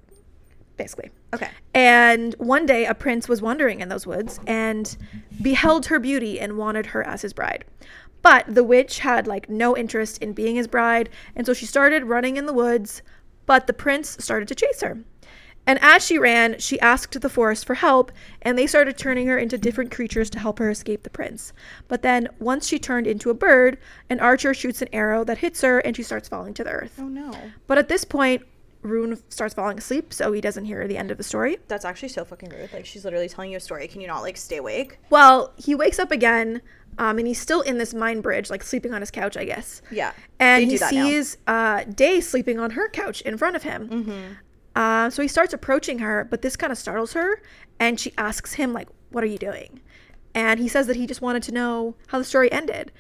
Basically. 0.78 1.12
Okay. 1.34 1.50
And 1.74 2.34
one 2.40 2.66
day, 2.66 2.86
a 2.86 2.94
prince 2.94 3.30
was 3.30 3.42
wandering 3.42 3.82
in 3.82 3.90
those 3.90 4.08
woods 4.08 4.40
and 4.48 4.98
beheld 5.42 5.86
her 5.88 6.00
beauty 6.00 6.40
and 6.40 6.58
wanted 6.58 6.88
her 6.88 7.06
as 7.06 7.22
his 7.22 7.34
bride. 7.34 7.66
But 8.22 8.54
the 8.54 8.64
witch 8.64 9.00
had 9.00 9.28
like 9.28 9.50
no 9.50 9.76
interest 9.76 10.22
in 10.22 10.34
being 10.34 10.56
his 10.56 10.68
bride, 10.68 11.10
and 11.36 11.46
so 11.46 11.54
she 11.54 11.66
started 11.66 12.06
running 12.06 12.38
in 12.38 12.46
the 12.46 12.54
woods, 12.54 13.02
but 13.46 13.68
the 13.68 13.74
prince 13.74 14.18
started 14.20 14.48
to 14.48 14.56
chase 14.56 14.82
her. 14.82 15.00
And 15.68 15.78
as 15.82 16.04
she 16.04 16.18
ran, 16.18 16.60
she 16.60 16.80
asked 16.80 17.20
the 17.20 17.30
forest 17.30 17.66
for 17.66 17.76
help, 17.76 18.12
and 18.42 18.58
they 18.58 18.66
started 18.66 18.98
turning 18.98 19.28
her 19.28 19.38
into 19.38 19.58
different 19.58 19.92
creatures 19.92 20.30
to 20.32 20.40
help 20.40 20.58
her 20.60 20.72
escape 20.72 21.04
the 21.04 21.10
prince. 21.10 21.54
But 21.88 22.02
then, 22.02 22.30
once 22.40 22.68
she 22.68 22.80
turned 22.80 23.06
into 23.06 23.30
a 23.30 23.36
bird, 23.36 23.78
an 24.10 24.20
archer 24.20 24.54
shoots 24.54 24.82
an 24.82 24.90
arrow 24.92 25.24
that 25.24 25.38
hits 25.38 25.62
her, 25.62 25.80
and 25.80 25.96
she 25.96 26.04
starts 26.04 26.28
falling 26.28 26.56
to 26.56 26.64
the 26.64 26.72
earth. 26.72 26.96
Oh 27.00 27.08
no. 27.08 27.32
But 27.68 27.78
at 27.78 27.90
this 27.90 28.04
point, 28.04 28.42
Ruhn 28.84 29.22
starts 29.30 29.54
falling 29.54 29.78
asleep, 29.78 30.12
so 30.12 30.32
he 30.32 30.42
doesn't 30.42 30.66
hear 30.66 30.88
the 30.88 30.98
end 30.98 31.12
of 31.12 31.18
the 31.18 31.24
story. 31.24 31.58
That's 31.68 31.86
actually 31.86 32.10
so 32.10 32.26
fucking 32.26 32.50
rude. 32.50 32.74
Like 32.74 32.86
she's 32.86 33.06
literally 33.06 33.30
telling 33.30 33.52
you 33.52 33.58
a 33.58 33.62
story. 33.62 33.88
Can 33.88 34.02
you 34.02 34.08
not 34.08 34.22
like 34.22 34.38
stay 34.38 34.58
awake? 34.58 34.98
Well, 35.12 35.54
he 35.58 35.76
wakes 35.76 36.00
up 36.00 36.12
again, 36.12 36.62
um, 36.98 37.18
and 37.18 37.28
he's 37.28 37.40
still 37.40 37.62
in 37.62 37.78
this 37.78 37.94
mind 37.94 38.24
bridge, 38.24 38.50
like 38.50 38.64
sleeping 38.64 38.94
on 38.94 39.02
his 39.02 39.12
couch, 39.12 39.38
I 39.38 39.46
guess. 39.46 39.82
Yeah. 39.92 40.12
And 40.40 40.64
he 40.66 40.72
do 40.72 40.78
that 40.80 40.94
now. 40.94 41.06
sees 41.06 41.38
uh, 41.48 41.84
Day 41.86 42.22
sleeping 42.22 42.60
on 42.60 42.72
her 42.72 42.90
couch 42.90 43.22
in 43.22 43.38
front 43.38 43.56
of 43.56 43.64
him. 43.64 43.90
Mm-hmm. 43.90 44.34
Uh, 44.76 45.10
so 45.10 45.22
he 45.22 45.28
starts 45.28 45.54
approaching 45.54 46.00
her, 46.00 46.28
but 46.30 46.42
this 46.42 46.56
kind 46.56 46.72
of 46.72 46.78
startles 46.78 47.14
her, 47.14 47.42
and 47.80 48.00
she 48.00 48.14
asks 48.18 48.54
him, 48.54 48.72
like, 48.72 48.88
"What 49.10 49.24
are 49.24 49.28
you 49.28 49.38
doing?" 49.38 49.82
And 50.34 50.60
he 50.60 50.68
says 50.68 50.88
that 50.88 50.96
he 50.96 51.06
just 51.06 51.22
wanted 51.22 51.44
to 51.44 51.52
know 51.52 51.96
how 52.08 52.18
the 52.18 52.24
story 52.24 52.50
ended, 52.52 52.92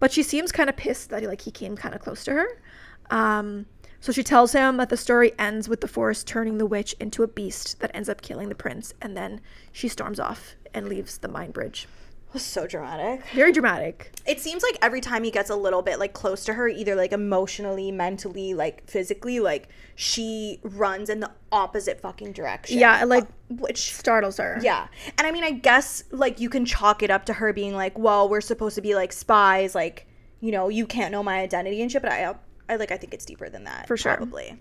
but 0.00 0.10
she 0.10 0.22
seems 0.24 0.50
kind 0.50 0.68
of 0.68 0.76
pissed 0.76 1.10
that 1.10 1.22
he, 1.22 1.28
like 1.28 1.42
he 1.42 1.52
came 1.52 1.76
kind 1.76 1.94
of 1.94 2.00
close 2.00 2.24
to 2.24 2.32
her. 2.32 2.62
Um, 3.10 3.66
so 4.00 4.12
she 4.12 4.24
tells 4.24 4.52
him 4.52 4.78
that 4.78 4.88
the 4.88 4.96
story 4.96 5.32
ends 5.38 5.68
with 5.68 5.82
the 5.82 5.88
forest 5.88 6.26
turning 6.26 6.58
the 6.58 6.66
witch 6.66 6.94
into 6.98 7.22
a 7.22 7.28
beast 7.28 7.78
that 7.80 7.90
ends 7.94 8.08
up 8.08 8.22
killing 8.22 8.48
the 8.48 8.54
prince, 8.54 8.94
and 9.00 9.16
then 9.16 9.40
she 9.72 9.88
storms 9.88 10.18
off 10.18 10.56
and 10.74 10.88
leaves 10.88 11.18
the 11.18 11.28
mind 11.28 11.52
bridge. 11.52 11.86
Was 12.32 12.42
so 12.42 12.66
dramatic. 12.66 13.24
Very 13.34 13.52
dramatic. 13.52 14.12
It 14.26 14.40
seems 14.40 14.62
like 14.62 14.76
every 14.82 15.00
time 15.00 15.24
he 15.24 15.30
gets 15.30 15.50
a 15.50 15.56
little 15.56 15.82
bit 15.82 15.98
like 15.98 16.12
close 16.12 16.44
to 16.44 16.54
her, 16.54 16.68
either 16.68 16.94
like 16.94 17.12
emotionally, 17.12 17.90
mentally, 17.90 18.54
like 18.54 18.88
physically, 18.88 19.40
like 19.40 19.68
she 19.96 20.60
runs 20.62 21.08
in 21.10 21.20
the 21.20 21.30
opposite 21.52 22.00
fucking 22.00 22.32
direction. 22.32 22.78
Yeah, 22.78 23.04
like 23.04 23.24
uh, 23.24 23.54
which 23.58 23.92
startles 23.94 24.36
her. 24.38 24.58
yeah. 24.62 24.88
And 25.18 25.26
I 25.26 25.32
mean, 25.32 25.44
I 25.44 25.50
guess 25.52 26.04
like 26.10 26.40
you 26.40 26.48
can 26.48 26.64
chalk 26.64 27.02
it 27.02 27.10
up 27.10 27.24
to 27.26 27.32
her 27.34 27.52
being 27.52 27.74
like, 27.74 27.98
well, 27.98 28.28
we're 28.28 28.40
supposed 28.40 28.74
to 28.76 28.82
be 28.82 28.94
like 28.94 29.12
spies, 29.12 29.74
like 29.74 30.06
you 30.40 30.52
know, 30.52 30.68
you 30.68 30.86
can't 30.86 31.12
know 31.12 31.22
my 31.22 31.40
identity 31.40 31.82
and 31.82 31.90
shit, 31.92 32.02
but 32.02 32.10
I 32.12 32.34
I 32.68 32.76
like 32.76 32.92
I 32.92 32.96
think 32.96 33.12
it's 33.14 33.24
deeper 33.24 33.48
than 33.48 33.64
that. 33.64 33.86
For 33.86 33.96
sure. 33.96 34.16
Probably. 34.16 34.58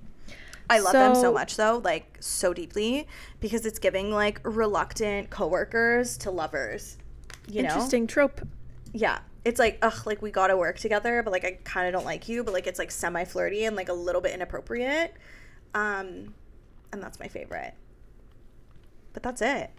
I 0.71 0.79
love 0.79 0.93
them 0.93 1.15
so 1.15 1.21
So- 1.21 1.33
much 1.33 1.55
though, 1.57 1.81
like 1.83 2.17
so 2.19 2.53
deeply, 2.53 3.07
because 3.39 3.65
it's 3.65 3.79
giving 3.79 4.11
like 4.11 4.39
reluctant 4.43 5.29
coworkers 5.29 6.17
to 6.19 6.31
lovers. 6.31 6.97
You 7.47 7.63
know? 7.63 7.69
Interesting 7.69 8.07
trope. 8.07 8.41
Yeah. 8.93 9.19
It's 9.45 9.59
like, 9.59 9.77
ugh, 9.81 10.05
like 10.05 10.21
we 10.21 10.31
gotta 10.31 10.57
work 10.57 10.77
together, 10.79 11.23
but 11.23 11.31
like 11.31 11.45
I 11.45 11.57
kinda 11.65 11.91
don't 11.91 12.05
like 12.05 12.27
you, 12.29 12.43
but 12.43 12.53
like 12.53 12.67
it's 12.67 12.79
like 12.79 12.91
semi 12.91 13.23
flirty 13.23 13.63
and 13.65 13.75
like 13.75 13.89
a 13.89 13.93
little 13.93 14.21
bit 14.21 14.33
inappropriate. 14.33 15.13
Um 15.73 16.33
and 16.91 17.01
that's 17.01 17.19
my 17.19 17.27
favorite. 17.27 17.73
But 19.13 19.23
that's 19.23 19.41
it. 19.41 19.71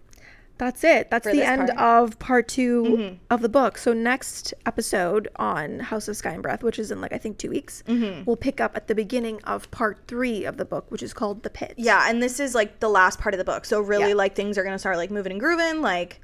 That's 0.58 0.84
it. 0.84 1.10
That's 1.10 1.26
the 1.26 1.42
end 1.42 1.68
part. 1.74 1.78
of 2.04 2.18
part 2.18 2.46
2 2.48 2.82
Mhm. 2.84 3.18
of 3.30 3.40
the 3.40 3.48
book. 3.48 3.78
So 3.78 3.92
next 3.94 4.52
episode 4.66 5.28
on 5.36 5.80
House 5.80 6.06
of 6.06 6.16
Sky 6.18 6.32
and 6.32 6.42
Breath, 6.42 6.62
which 6.62 6.78
is 6.78 6.90
in 6.90 7.00
like 7.00 7.12
I 7.14 7.18
think 7.18 7.38
two 7.38 7.48
weeks, 7.50 7.82
Mm-hmm. 7.86 8.24
we'll 8.26 8.36
pick 8.36 8.60
up 8.60 8.76
at 8.76 8.86
the 8.86 8.94
beginning 8.94 9.42
of 9.44 9.70
part 9.70 9.98
three 10.06 10.44
of 10.44 10.58
the 10.58 10.64
book, 10.66 10.84
which 10.90 11.02
is 11.02 11.14
called 11.14 11.42
The 11.44 11.50
Pit. 11.50 11.74
Yeah, 11.78 12.08
and 12.10 12.22
this 12.22 12.40
is 12.40 12.54
like 12.54 12.80
the 12.80 12.90
last 12.90 13.18
part 13.18 13.34
of 13.34 13.38
the 13.38 13.44
book. 13.44 13.64
So 13.64 13.80
really 13.80 14.10
Yeah. 14.10 14.14
like 14.16 14.34
things 14.34 14.58
are 14.58 14.64
gonna 14.64 14.78
start 14.78 14.96
like 14.98 15.10
moving 15.10 15.32
and 15.32 15.40
grooving. 15.40 15.80
Like 15.80 16.20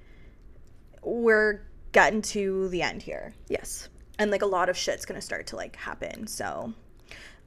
we're 1.06 1.62
getting 1.92 2.20
to 2.20 2.68
the 2.68 2.82
end 2.82 3.00
here. 3.02 3.32
Yes. 3.48 3.88
and 4.18 4.30
like 4.30 4.42
a 4.42 4.46
lot 4.46 4.68
of 4.68 4.76
shit's 4.76 5.06
gonna 5.06 5.20
start 5.20 5.46
to 5.46 5.56
like 5.56 5.76
happen 5.76 6.26
so 6.26 6.72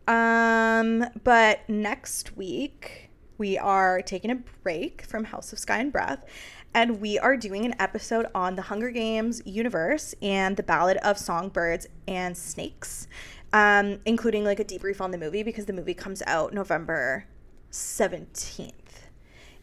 um 0.08 1.04
but 1.24 1.68
next 1.68 2.36
week 2.38 3.10
we 3.38 3.58
are 3.58 4.02
taking 4.02 4.32
a 4.32 4.36
break 4.64 5.02
from 5.04 5.24
house 5.26 5.52
of 5.54 5.60
sky 5.60 5.80
and 5.80 5.92
breath 5.92 6.26
and 6.74 7.02
we 7.02 7.18
are 7.18 7.36
doing 7.36 7.66
an 7.66 7.74
episode 7.80 8.28
on 8.36 8.56
the 8.56 8.62
hunger 8.64 8.92
games 8.92 9.42
universe 9.46 10.14
and 10.22 10.58
the 10.58 10.64
ballad 10.64 10.98
of 10.98 11.18
songbirds 11.18 11.88
and 12.08 12.38
snakes 12.38 13.08
um 13.54 14.00
including 14.06 14.44
like 14.44 14.60
a 14.60 14.66
debrief 14.66 15.02
on 15.02 15.10
the 15.12 15.18
movie 15.18 15.42
because 15.44 15.66
the 15.66 15.74
movie 15.74 15.96
comes 15.96 16.22
out 16.28 16.54
november 16.54 17.26
17th 17.72 18.74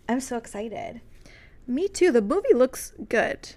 i'm 0.09 0.20
so 0.20 0.36
excited 0.36 1.01
Me 1.68 1.88
too. 1.88 2.12
The 2.12 2.22
movie 2.22 2.55
looks 2.55 2.92
good. 3.09 3.57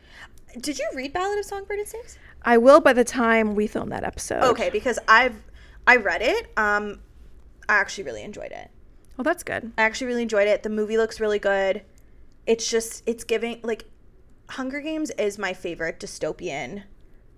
Did 0.59 0.79
you 0.79 0.89
read 0.95 1.13
ballad 1.13 1.37
of 1.37 1.45
songbird 1.45 1.79
and 1.79 1.87
snakes 1.87 2.17
I 2.43 2.57
will 2.57 2.79
by 2.79 2.93
the 2.93 3.03
time 3.03 3.55
we 3.55 3.67
film 3.67 3.89
that 3.89 4.03
episode. 4.03 4.43
Okay, 4.43 4.69
because 4.69 4.99
I've 5.07 5.35
I 5.85 5.97
read 5.97 6.21
it. 6.21 6.51
Um, 6.57 7.01
I 7.67 7.75
actually 7.75 8.05
really 8.05 8.23
enjoyed 8.23 8.51
it. 8.51 8.71
Well, 9.17 9.23
that's 9.23 9.43
good. 9.43 9.71
I 9.77 9.83
actually 9.83 10.07
really 10.07 10.21
enjoyed 10.21 10.47
it. 10.47 10.63
The 10.63 10.69
movie 10.69 10.97
looks 10.97 11.19
really 11.19 11.39
good. 11.39 11.83
It's 12.45 12.69
just 12.69 13.03
it's 13.05 13.23
giving 13.23 13.59
like 13.63 13.85
Hunger 14.49 14.81
Games 14.81 15.11
is 15.11 15.37
my 15.37 15.53
favorite 15.53 15.99
dystopian 15.99 16.83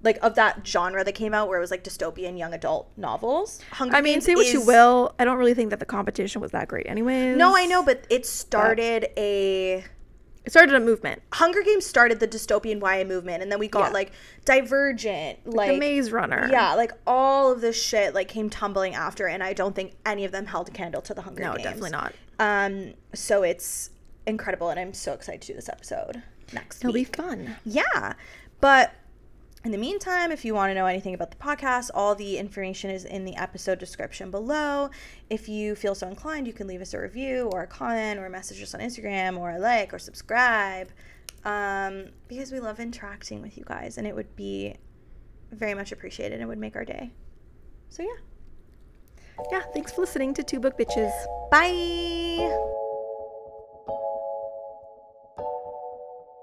like 0.03 0.17
of 0.23 0.33
that 0.33 0.65
genre 0.65 1.03
that 1.03 1.11
came 1.11 1.31
out 1.33 1.47
where 1.47 1.57
it 1.57 1.61
was 1.61 1.69
like 1.69 1.83
dystopian 1.83 2.37
young 2.37 2.53
adult 2.53 2.91
novels. 2.97 3.61
Hunger 3.71 3.91
Games. 3.91 3.99
I 3.99 4.01
mean, 4.01 4.13
Games 4.13 4.25
say 4.25 4.35
what 4.35 4.51
you 4.51 4.65
will. 4.65 5.13
I 5.19 5.25
don't 5.25 5.37
really 5.37 5.53
think 5.53 5.69
that 5.69 5.79
the 5.79 5.85
competition 5.85 6.41
was 6.41 6.51
that 6.51 6.67
great, 6.67 6.87
anyways. 6.87 7.37
No, 7.37 7.55
I 7.55 7.65
know, 7.65 7.83
but 7.83 8.05
it 8.09 8.25
started 8.25 9.09
a 9.17 9.83
It 10.43 10.51
started 10.51 10.73
a 10.75 10.79
movement. 10.79 11.21
Hunger 11.33 11.61
Games 11.61 11.85
started 11.85 12.19
the 12.19 12.27
dystopian 12.27 12.81
YA 12.81 13.03
movement, 13.03 13.43
and 13.43 13.51
then 13.51 13.59
we 13.59 13.67
got 13.67 13.87
Yeah. 13.89 13.93
like 13.93 14.11
Divergent, 14.43 15.45
like 15.45 15.71
the 15.71 15.77
Maze 15.77 16.11
Runner. 16.11 16.47
Yeah, 16.51 16.73
like 16.75 16.91
all 17.05 17.51
of 17.51 17.61
this 17.61 17.81
shit 17.81 18.13
like 18.13 18.27
came 18.27 18.49
tumbling 18.49 18.95
after, 18.95 19.27
and 19.27 19.43
I 19.43 19.53
don't 19.53 19.75
think 19.75 19.93
any 20.05 20.25
of 20.25 20.31
them 20.31 20.45
held 20.47 20.67
a 20.69 20.71
candle 20.71 21.01
to 21.03 21.13
the 21.13 21.21
Hunger 21.21 21.43
No, 21.43 21.51
Games. 21.53 21.63
definitely 21.63 21.89
not. 21.91 22.13
Um, 22.39 22.93
so 23.13 23.43
it's 23.43 23.89
incredible, 24.25 24.69
and 24.69 24.79
I'm 24.79 24.93
so 24.93 25.13
excited 25.13 25.41
to 25.41 25.47
do 25.47 25.53
this 25.53 25.69
episode 25.69 26.21
next 26.53 26.79
It'll 26.83 26.93
week. 26.93 27.15
be 27.15 27.21
fun. 27.23 27.55
Yeah, 27.65 28.13
but 28.59 28.91
in 29.63 29.71
the 29.71 29.77
meantime, 29.77 30.31
if 30.31 30.43
you 30.43 30.55
want 30.55 30.71
to 30.71 30.73
know 30.73 30.87
anything 30.87 31.13
about 31.13 31.29
the 31.29 31.37
podcast, 31.37 31.91
all 31.93 32.15
the 32.15 32.37
information 32.37 32.89
is 32.89 33.05
in 33.05 33.25
the 33.25 33.35
episode 33.35 33.77
description 33.77 34.31
below. 34.31 34.89
If 35.29 35.47
you 35.47 35.75
feel 35.75 35.93
so 35.93 36.07
inclined, 36.07 36.47
you 36.47 36.53
can 36.53 36.67
leave 36.67 36.81
us 36.81 36.93
a 36.93 36.99
review 36.99 37.49
or 37.53 37.61
a 37.61 37.67
comment 37.67 38.19
or 38.19 38.27
message 38.29 38.61
us 38.61 38.73
on 38.73 38.81
Instagram 38.81 39.37
or 39.37 39.51
a 39.51 39.59
like 39.59 39.93
or 39.93 39.99
subscribe 39.99 40.89
um, 41.45 42.07
because 42.27 42.51
we 42.51 42.59
love 42.59 42.79
interacting 42.79 43.41
with 43.41 43.57
you 43.57 43.63
guys 43.65 43.97
and 43.97 44.07
it 44.07 44.15
would 44.15 44.35
be 44.35 44.75
very 45.51 45.73
much 45.73 45.91
appreciated 45.91 46.39
and 46.39 46.49
would 46.49 46.57
make 46.57 46.75
our 46.75 46.85
day. 46.85 47.11
So, 47.89 48.03
yeah. 48.03 49.45
Yeah, 49.51 49.61
thanks 49.73 49.91
for 49.91 50.01
listening 50.01 50.33
to 50.35 50.43
Two 50.43 50.59
Book 50.59 50.77
Bitches. 50.77 51.11
Bye. 51.51 52.89